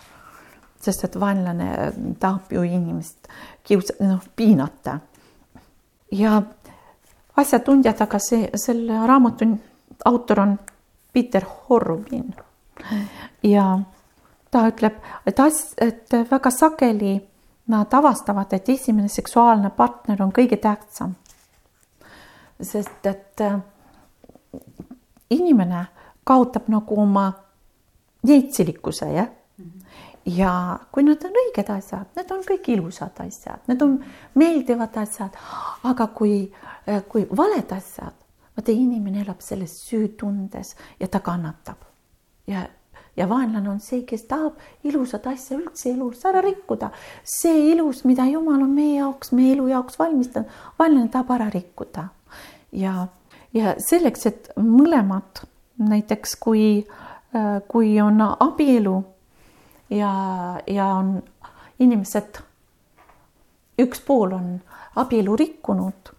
sest 0.79 1.05
et 1.05 1.17
vaenlane 1.21 1.93
tahab 2.23 2.53
ju 2.55 2.63
inimest 2.63 3.29
kiusa-, 3.67 3.97
noh, 4.07 4.23
piinata. 4.37 4.99
ja 6.13 6.43
asjatundjad, 7.37 8.01
aga 8.01 8.19
see, 8.19 8.51
selle 8.55 9.07
raamatu 9.07 9.49
autor 10.05 10.41
on 10.41 10.59
Peter 11.13 11.45
Horubin 11.69 12.35
ja 13.43 13.79
ta 14.51 14.69
ütleb, 14.71 15.03
et 15.27 15.41
as-, 15.41 15.75
et 15.83 16.15
väga 16.31 16.51
sageli 16.51 17.19
nad 17.69 17.95
avastavad, 17.95 18.53
et 18.53 18.69
esimene 18.69 19.09
seksuaalne 19.09 19.71
partner 19.77 20.23
on 20.23 20.33
kõige 20.33 20.57
tähtsam. 20.57 21.15
sest 22.63 23.07
et 23.07 23.41
äh, 23.41 23.61
inimene 25.31 25.85
kaotab 26.25 26.67
nagu 26.69 27.01
oma 27.01 27.33
neitsilikkuse, 28.27 29.11
jah. 29.13 29.29
ja 30.27 30.79
kui 30.93 31.05
need 31.07 31.23
on 31.25 31.37
õiged 31.43 31.71
asjad, 31.73 32.09
need 32.17 32.33
on 32.35 32.43
kõik 32.49 32.73
ilusad 32.75 33.21
asjad, 33.23 33.61
need 33.69 33.83
on 33.83 33.99
meeldivad 34.35 34.97
asjad, 34.97 35.37
aga 35.85 36.07
kui, 36.07 36.51
äh, 36.89 37.05
kui 37.09 37.29
valed 37.37 37.73
asjad, 37.73 38.17
vaata 38.57 38.75
inimene 38.75 39.23
elab 39.23 39.41
selles 39.41 39.77
süütundes 39.87 40.75
ja 41.01 41.09
ta 41.09 41.21
kannatab 41.21 41.87
ja 42.49 42.67
ja 43.19 43.27
vaenlane 43.29 43.71
on 43.71 43.81
see, 43.83 44.05
kes 44.07 44.25
tahab 44.31 44.59
ilusat 44.87 45.27
asja 45.27 45.59
üldse 45.59 45.91
elus 45.91 46.23
ära 46.29 46.43
rikkuda. 46.45 46.91
see 47.25 47.73
ilus, 47.73 48.05
mida 48.05 48.27
Jumal 48.31 48.63
on 48.63 48.75
meie 48.75 48.99
jaoks, 49.01 49.33
meie 49.35 49.57
elu 49.57 49.69
jaoks 49.73 49.99
valmistanud, 49.99 50.51
vaenlane 50.79 51.11
tahab 51.13 51.35
ära 51.37 51.51
rikkuda. 51.55 52.09
ja, 52.73 53.07
ja 53.55 53.75
selleks, 53.83 54.27
et 54.27 54.51
mõlemad 54.57 55.43
näiteks 55.79 56.37
kui, 56.37 56.87
äh, 57.35 57.59
kui 57.69 58.01
on 58.01 58.23
abielu 58.23 58.97
ja, 59.91 60.13
ja 60.67 60.87
on 61.01 61.19
inimesed, 61.79 62.41
üks 63.79 64.01
pool 64.07 64.33
on 64.33 64.55
abielu 64.97 65.37
rikkunud. 65.37 66.15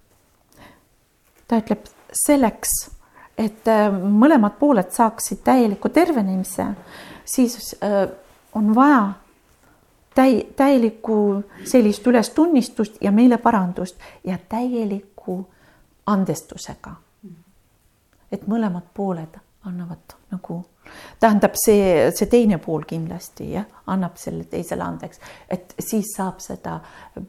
ta 1.48 1.58
ütleb 1.64 1.88
selleks 2.14 2.99
et 3.40 3.68
äh, 3.72 3.88
mõlemad 3.94 4.58
pooled 4.60 4.92
saaksid 4.92 5.44
täieliku 5.48 5.90
tervenemise, 5.96 6.66
siis 7.26 7.76
äh, 7.84 8.04
on 8.56 8.74
vaja 8.76 9.14
täi-, 10.16 10.48
täielikku 10.56 11.44
sellist 11.66 12.08
ülestunnistust 12.08 13.00
ja 13.02 13.12
meeleparandust 13.12 14.00
ja 14.24 14.38
täieliku 14.50 15.44
andestusega. 16.06 16.96
et 18.32 18.44
mõlemad 18.48 18.92
pooled 18.94 19.40
annavad 19.66 20.14
nagu, 20.30 20.60
tähendab 21.20 21.56
see, 21.58 22.12
see 22.14 22.28
teine 22.30 22.60
pool 22.62 22.84
kindlasti 22.86 23.48
jah, 23.56 23.66
annab 23.90 24.20
selle 24.22 24.44
teisele 24.50 24.84
andeks, 24.86 25.20
et 25.50 25.74
siis 25.80 26.12
saab 26.18 26.38
seda 26.44 26.80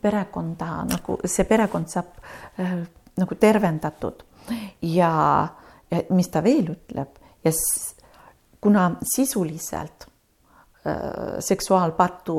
perekonda 0.02 0.82
nagu 0.90 1.16
see 1.24 1.46
perekond 1.48 1.88
saab 1.88 2.20
äh, 2.60 2.82
nagu 3.16 3.34
tervendatud 3.40 4.24
ja 4.82 5.14
ja 5.90 6.02
mis 6.10 6.28
ta 6.28 6.42
veel 6.44 6.72
ütleb? 6.74 7.18
Ja 7.44 7.52
kuna 8.60 8.90
sisuliselt 9.14 10.06
äh, 10.86 11.38
seksuaalpatu 11.40 12.36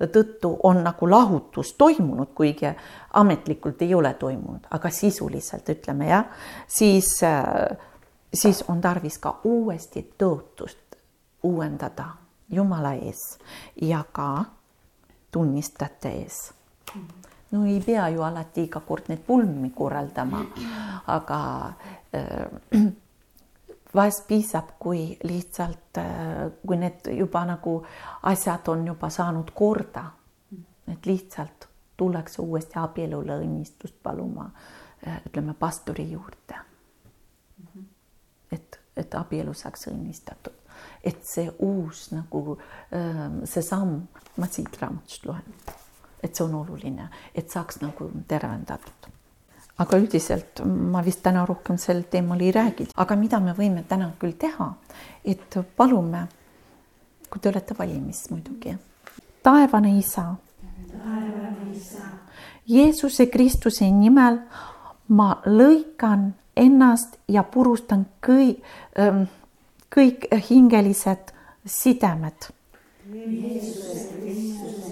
tõttu 0.00 0.52
on 0.62 0.82
nagu 0.84 1.10
lahutus 1.10 1.74
toimunud, 1.78 2.32
kuigi 2.34 2.72
ametlikult 3.20 3.82
ei 3.82 3.94
ole 3.94 4.14
toimunud, 4.14 4.66
aga 4.70 4.90
sisuliselt 4.90 5.68
ütleme 5.68 6.10
jah, 6.10 6.24
siis 6.66 7.22
äh,, 7.22 7.78
siis 8.34 8.64
on 8.68 8.80
tarvis 8.80 9.18
ka 9.18 9.38
uuesti 9.44 10.04
tõotust 10.18 10.98
uuendada 11.42 12.08
Jumala 12.50 12.96
ees 12.98 13.38
ja 13.82 14.02
ka 14.12 14.44
tunnistajate 15.30 16.10
ees 16.24 16.38
no 17.50 17.64
ei 17.66 17.80
pea 17.80 18.08
ju 18.08 18.22
alati 18.22 18.64
iga 18.68 18.80
kord 18.86 19.10
neid 19.10 19.22
pulmi 19.26 19.70
korraldama, 19.74 20.42
aga 21.06 21.40
äh, 22.14 22.82
vahest 23.94 24.26
piisab, 24.28 24.76
kui 24.78 25.18
lihtsalt 25.22 25.98
äh,, 25.98 26.50
kui 26.66 26.78
need 26.78 27.10
juba 27.18 27.44
nagu 27.48 27.80
asjad 28.30 28.68
on 28.68 28.86
juba 28.86 29.10
saanud 29.10 29.50
korda, 29.54 30.04
et 30.88 31.06
lihtsalt 31.06 31.68
tullakse 31.96 32.42
uuesti 32.42 32.78
abielule 32.78 33.40
õnnistust 33.42 33.98
paluma 34.02 34.50
äh,, 35.06 35.20
ütleme 35.26 35.54
pastori 35.54 36.10
juurde. 36.12 36.66
et, 38.52 38.80
et 38.96 39.14
abielu 39.14 39.52
saaks 39.54 39.86
õnnistatud, 39.90 40.56
et 41.04 41.20
see 41.26 41.50
uus 41.58 42.08
nagu 42.12 42.56
äh, 42.94 43.26
see 43.44 43.62
samm, 43.62 44.00
ma 44.36 44.46
siit 44.50 44.80
raamatust 44.80 45.26
loen 45.26 45.78
et 46.22 46.34
see 46.34 46.44
on 46.44 46.54
oluline, 46.60 47.08
et 47.34 47.50
saaks 47.50 47.80
nagu 47.84 48.10
tervendatud. 48.28 49.08
aga 49.80 49.96
üldiselt 49.96 50.60
ma 50.66 51.00
vist 51.00 51.22
täna 51.24 51.46
rohkem 51.48 51.78
sel 51.80 52.02
teemal 52.12 52.40
ei 52.44 52.52
räägi, 52.52 52.90
aga 53.00 53.16
mida 53.16 53.38
me 53.40 53.54
võime 53.56 53.84
täna 53.88 54.10
küll 54.20 54.34
teha, 54.36 54.74
et 55.24 55.56
palume, 55.76 56.26
kui 57.30 57.40
te 57.40 57.48
olete 57.48 57.74
valmis 57.78 58.26
muidugi. 58.30 58.76
taevane 59.42 59.98
isa. 59.98 60.34
taevane 60.92 61.72
isa. 61.76 62.04
Jeesuse 62.66 63.26
Kristuse 63.26 63.90
nimel 63.90 64.38
ma 65.08 65.40
lõikan 65.46 66.32
ennast 66.56 67.16
ja 67.28 67.42
purustan 67.42 68.06
kõik, 68.22 68.60
ähm, 68.98 69.24
kõik 69.90 70.28
hingelised 70.50 71.32
sidemed. 71.64 72.50
Jeesuse 73.10 74.08
Kristuse 74.20 74.89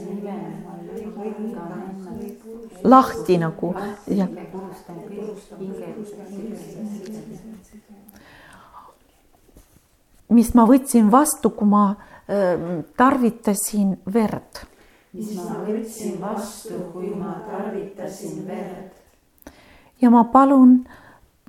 lahti 2.84 3.38
nagu 3.38 3.74
ja. 4.06 4.26
mis 10.28 10.54
ma 10.54 10.64
võtsin 10.68 11.10
vastu, 11.10 11.50
kui 11.56 11.68
ma 11.68 11.84
äh, 11.90 12.84
tarvitasin 12.96 13.96
verd. 14.12 14.64
mis 15.12 15.34
ma 15.36 15.58
võtsin 15.64 16.18
vastu, 16.20 16.80
kui 16.92 17.12
ma 17.16 17.38
tarvitasin 17.48 18.44
verd. 18.46 18.96
ja 20.00 20.10
ma 20.10 20.24
palun, 20.24 20.82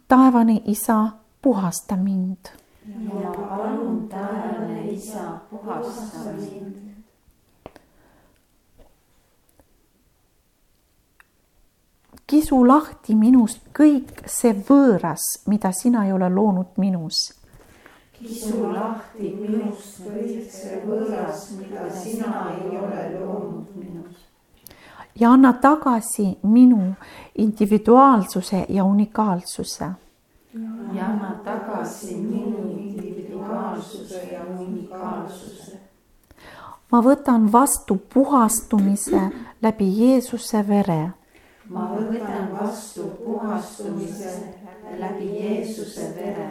taevane 0.07 0.61
isa, 0.65 1.01
puhasta 1.41 1.95
mind. 1.95 2.53
ja 2.87 3.13
ma 3.13 3.33
palun, 3.33 4.05
taevane 4.09 4.85
isa, 4.91 5.39
puhasta 5.49 6.31
mind 6.37 6.88
kisu 12.29 12.61
lahti 12.67 13.15
minust 13.17 13.63
kõik 13.73 14.21
see 14.29 14.53
võõras, 14.53 15.23
mida 15.49 15.71
sina 15.73 16.05
ei 16.05 16.13
ole 16.13 16.29
loonud 16.29 16.77
minus. 16.77 17.33
kisu 18.13 18.69
lahti 18.73 19.31
minust 19.33 20.03
kõik 20.05 20.51
see 20.53 20.81
võõras, 20.85 21.47
mida 21.57 21.87
sina 21.89 22.43
ei 22.53 22.77
ole 22.77 23.07
loonud 23.17 23.73
minus. 23.75 24.21
ja 25.15 25.31
anna 25.31 25.53
tagasi 25.53 26.37
minu 26.43 26.93
individuaalsuse 27.35 28.65
ja 28.69 28.83
unikaalsuse. 28.83 29.91
ja 30.93 31.05
anna 31.05 31.33
tagasi 31.43 32.15
minu 32.15 32.69
individuaalsuse 32.77 34.27
ja 34.33 34.45
unikaalsuse. 34.59 35.79
ma 36.91 37.01
võtan 37.01 37.51
vastu 37.51 37.97
puhastumise 38.13 39.31
läbi 39.61 39.95
Jeesuse 40.01 40.67
vere 40.67 41.18
ma 41.69 41.85
võtan 41.93 42.49
vastu 42.53 43.03
puhastumise 43.23 44.31
läbi 44.99 45.29
Jeesuse 45.39 46.13
vere. 46.15 46.47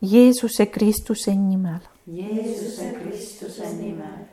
Jeesuse 0.00 0.66
Kristuse 0.66 1.34
nimel. 1.34 1.80
Jeesuse 2.06 2.92
Kristuse 3.00 3.72
nimel. 3.76 4.26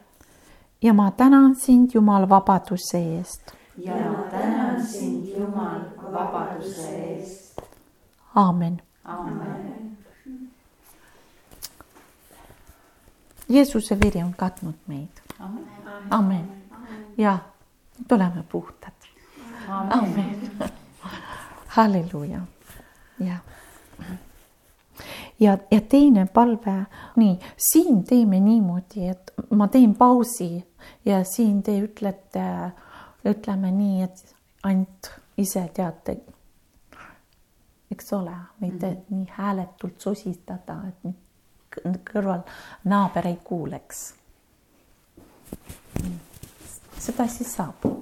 ja 0.82 0.94
ma 0.94 1.12
tänan 1.12 1.56
sind, 1.56 1.92
Jumal, 1.94 2.30
vabaduse 2.30 2.98
eest. 2.98 3.54
ja 3.78 3.96
ma 3.96 4.24
tänan 4.32 4.86
sind, 4.86 5.28
Jumal, 5.38 5.82
vabaduse 6.14 6.90
eest. 6.90 7.62
aamen. 8.36 8.82
aamen. 9.04 9.98
Jeesuse 13.50 14.00
veri 14.00 14.24
on 14.24 14.34
katnud 14.34 14.76
meid. 14.88 15.22
amen. 16.10 16.48
ja 17.18 17.40
nüüd 17.98 18.12
oleme 18.12 18.44
puhtad. 18.52 18.97
Amen. 19.68 20.50
halleluuja, 21.68 22.42
jah. 23.20 23.40
ja, 25.40 25.58
ja 25.72 25.82
teine 25.82 26.26
palve, 26.26 26.86
nii 27.16 27.40
siin 27.58 28.04
teeme 28.04 28.40
niimoodi, 28.40 29.08
et 29.10 29.34
ma 29.50 29.68
teen 29.68 29.96
pausi 29.96 30.68
ja 31.06 31.24
siin 31.24 31.62
te 31.64 31.76
ütlete, 31.84 32.46
ütleme 33.28 33.72
nii, 33.72 34.02
et 34.04 34.36
ainult 34.64 35.12
ise 35.38 35.68
teate, 35.74 36.18
eks 37.92 38.14
ole, 38.14 38.36
võite 38.62 38.88
mm 38.88 38.96
-hmm. 38.96 39.04
nii 39.10 39.28
hääletult 39.38 40.02
sosistada, 40.02 40.80
et 40.88 42.02
kõrval 42.12 42.42
naaber 42.84 43.28
ei 43.28 43.40
kuuleks. 43.44 44.14
seda 47.00 47.28
siis 47.28 47.56
saab. 47.56 47.97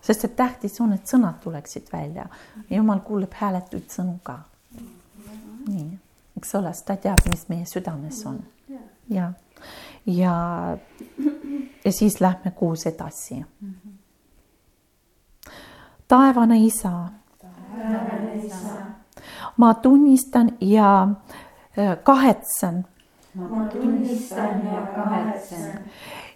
Sest 0.00 0.24
et 0.24 0.36
tähtis 0.36 0.80
on, 0.80 0.92
et 0.92 1.06
sõnad 1.06 1.40
tuleksid 1.42 1.92
välja. 1.92 2.26
jumal 2.70 3.00
kuuleb 3.00 3.32
hääletuid 3.34 3.90
sõnu 3.90 4.18
ka. 4.22 4.38
nii, 5.68 5.98
eks 6.36 6.54
ole, 6.54 6.72
sest 6.74 6.86
ta 6.86 6.96
teab, 6.96 7.18
mis 7.28 7.48
meie 7.48 7.66
südames 7.66 8.26
on. 8.26 8.40
ja, 9.08 9.32
ja, 10.06 10.78
ja 11.84 11.92
siis 11.92 12.20
lähme 12.20 12.50
kuus 12.50 12.86
edasi. 12.86 13.44
taevane 16.08 16.64
isa 16.64 17.08
ma 19.56 19.74
tunnistan 19.74 20.52
ja 20.60 21.08
äh, 21.78 21.98
kahetsen. 22.02 22.86
ma 23.34 23.64
tunnistan 23.64 24.66
ja 24.66 24.86
kahetsen. 24.96 25.80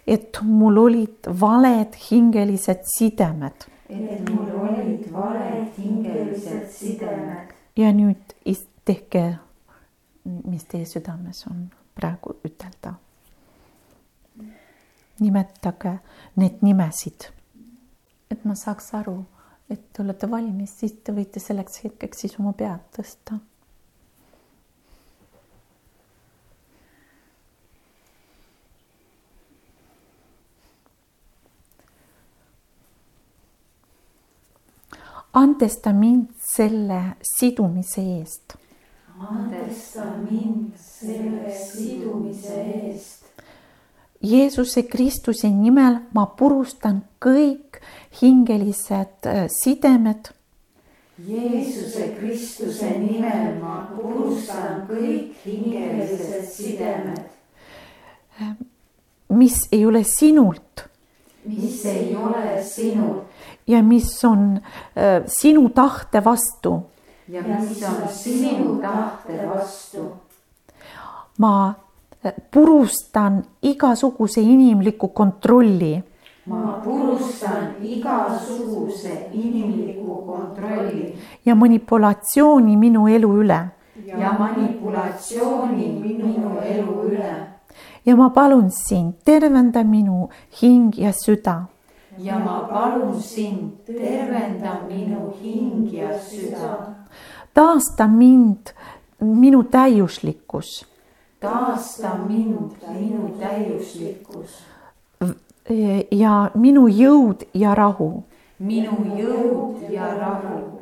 Et 0.07 0.41
mul 0.43 0.77
olid 0.77 1.29
valed 1.41 1.95
hingelised 2.09 2.83
sidemed. 2.97 3.65
et 3.89 4.29
mul 4.29 4.51
olid 4.61 5.11
valed 5.11 5.71
hingelised 5.77 6.69
sidemed. 6.71 7.53
ja 7.75 7.93
nüüd 7.93 8.35
tehke, 8.85 9.37
mis 10.23 10.63
teie 10.63 10.85
südames 10.85 11.45
on 11.47 11.69
praegu 11.95 12.35
ütelda. 12.45 12.93
nimetage 15.19 15.99
need 16.35 16.61
nimesid, 16.61 17.31
et 18.31 18.45
ma 18.45 18.55
saaks 18.55 18.93
aru 18.93 19.23
et 19.69 19.81
te 19.93 20.03
olete 20.03 20.29
valmis, 20.29 20.73
siis 20.79 20.97
te 21.03 21.13
võite 21.15 21.41
selleks 21.41 21.81
hetkeks 21.85 22.25
siis 22.25 22.37
oma 22.39 22.53
pead 22.57 22.83
tõsta. 22.97 23.39
Andesta 35.35 35.93
mind 35.93 36.31
selle 36.39 37.01
sidumise 37.21 38.01
eest. 38.19 38.57
andesta 39.19 40.05
mind 40.29 40.73
selle 40.79 41.51
sidumise 41.51 42.61
eest 42.63 43.25
Jeesuse 44.25 44.87
Kristuse 44.87 45.49
nimel 45.51 45.99
ma 46.15 46.25
purustan 46.37 47.03
kõik 47.21 47.77
hingelised 48.21 49.27
äh, 49.29 49.45
sidemed. 49.51 50.31
Jeesuse 51.27 52.09
Kristuse 52.17 52.89
nimel 52.99 53.59
ma 53.59 53.85
purustan 53.91 54.87
kõik 54.89 55.35
hingelised 55.45 56.49
sidemed. 56.49 57.23
mis 59.29 59.55
ei 59.71 59.85
ole 59.85 60.03
sinult. 60.03 60.87
Mis 61.45 61.85
ei 61.85 62.15
ole 62.15 62.63
sinult. 62.63 63.23
ja 63.67 63.83
mis 63.83 64.25
on 64.25 64.59
äh, 64.97 65.23
sinu 65.27 65.69
tahte 65.69 66.25
vastu. 66.25 66.83
ja 67.29 67.41
mis 67.41 67.83
on 67.83 68.09
sinu 68.09 68.79
tahte 68.81 69.49
vastu. 69.49 70.11
ma 71.37 71.73
purustan 72.51 73.43
igasuguse 73.61 74.41
inimliku 74.41 75.07
kontrolli. 75.07 76.03
ma 76.45 76.81
purustan 76.83 77.75
igasuguse 77.81 79.29
inimliku 79.33 80.25
kontrolli. 80.25 81.15
ja 81.45 81.55
manipulatsiooni 81.55 82.77
minu 82.77 83.07
elu 83.07 83.37
üle. 83.41 83.59
ja 84.05 84.33
manipulatsiooni 84.39 85.87
minu 86.01 86.59
elu 86.61 87.03
üle. 87.09 87.54
Ja 88.05 88.15
ma 88.15 88.29
palun 88.29 88.71
sind, 88.71 89.13
tervenda 89.25 89.83
minu 89.83 90.29
hing 90.61 90.97
ja 90.97 91.11
süda. 91.13 91.65
ja 92.17 92.39
ma 92.39 92.59
palun 92.69 93.21
sind, 93.21 93.85
tervenda 93.85 94.79
minu 94.87 95.33
hing 95.41 95.93
ja 95.93 96.19
süda. 96.19 96.95
taasta 97.53 98.07
mind, 98.07 98.73
minu 99.19 99.63
täiuslikkus 99.63 100.85
taasta 101.45 102.15
mind, 102.27 102.71
minu 102.99 103.29
täiuslikkus. 103.39 104.63
ja 106.11 106.51
minu 106.55 106.87
jõud 106.87 107.45
ja 107.53 107.75
rahu. 107.75 108.23
minu 108.59 108.97
jõud 109.17 109.89
ja 109.89 110.13
rahu. 110.17 110.81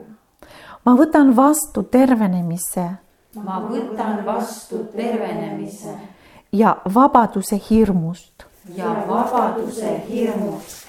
ma 0.86 0.96
võtan 0.96 1.36
vastu 1.36 1.84
tervenemise. 1.84 2.90
ma 3.36 3.60
võtan 3.70 4.26
vastu 4.26 4.84
tervenemise. 4.96 5.98
Ja 6.54 6.78
vabaduse 6.94 7.60
hirmust. 7.70 8.46
ja 8.76 9.06
vabaduse 9.08 10.04
hirmust. 10.10 10.88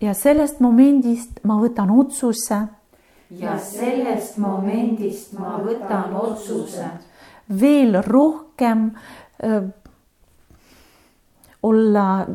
ja 0.00 0.14
sellest 0.14 0.60
momendist 0.60 1.40
ma 1.42 1.60
võtan 1.62 1.90
otsuse 1.90 2.60
ja 3.30 3.58
sellest 3.58 4.36
momendist 4.38 5.32
ma 5.38 5.58
võtan 5.64 6.14
otsuse 6.16 6.90
veel 7.60 8.02
rohkem 8.02 8.90
öö, 9.44 9.62
olla 11.62 12.26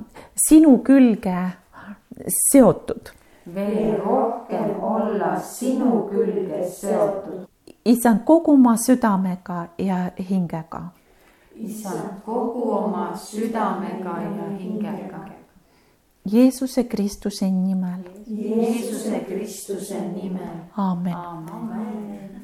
sinu 0.49 0.77
külge 0.77 1.37
seotud. 2.51 3.09
veel 3.55 3.97
rohkem 4.05 4.83
olla 4.83 5.39
sinu 5.39 6.07
külge 6.09 6.63
seotud. 6.69 7.47
Issand, 7.85 8.19
kogu 8.25 8.51
oma 8.51 8.75
südamega 8.77 9.67
ja 9.77 10.11
hingega. 10.29 10.83
issand, 11.55 12.21
kogu 12.25 12.71
oma 12.71 13.15
südamega 13.15 14.17
ja 14.21 14.49
hingega 14.59 15.33
Jeesuse 16.31 16.83
Kristuse 16.83 17.51
nimel. 17.51 18.03
Jeesuse 18.27 19.19
Kristuse 19.27 20.01
nimel. 20.01 20.63
aamen, 20.77 21.13
aamen. 21.13 22.43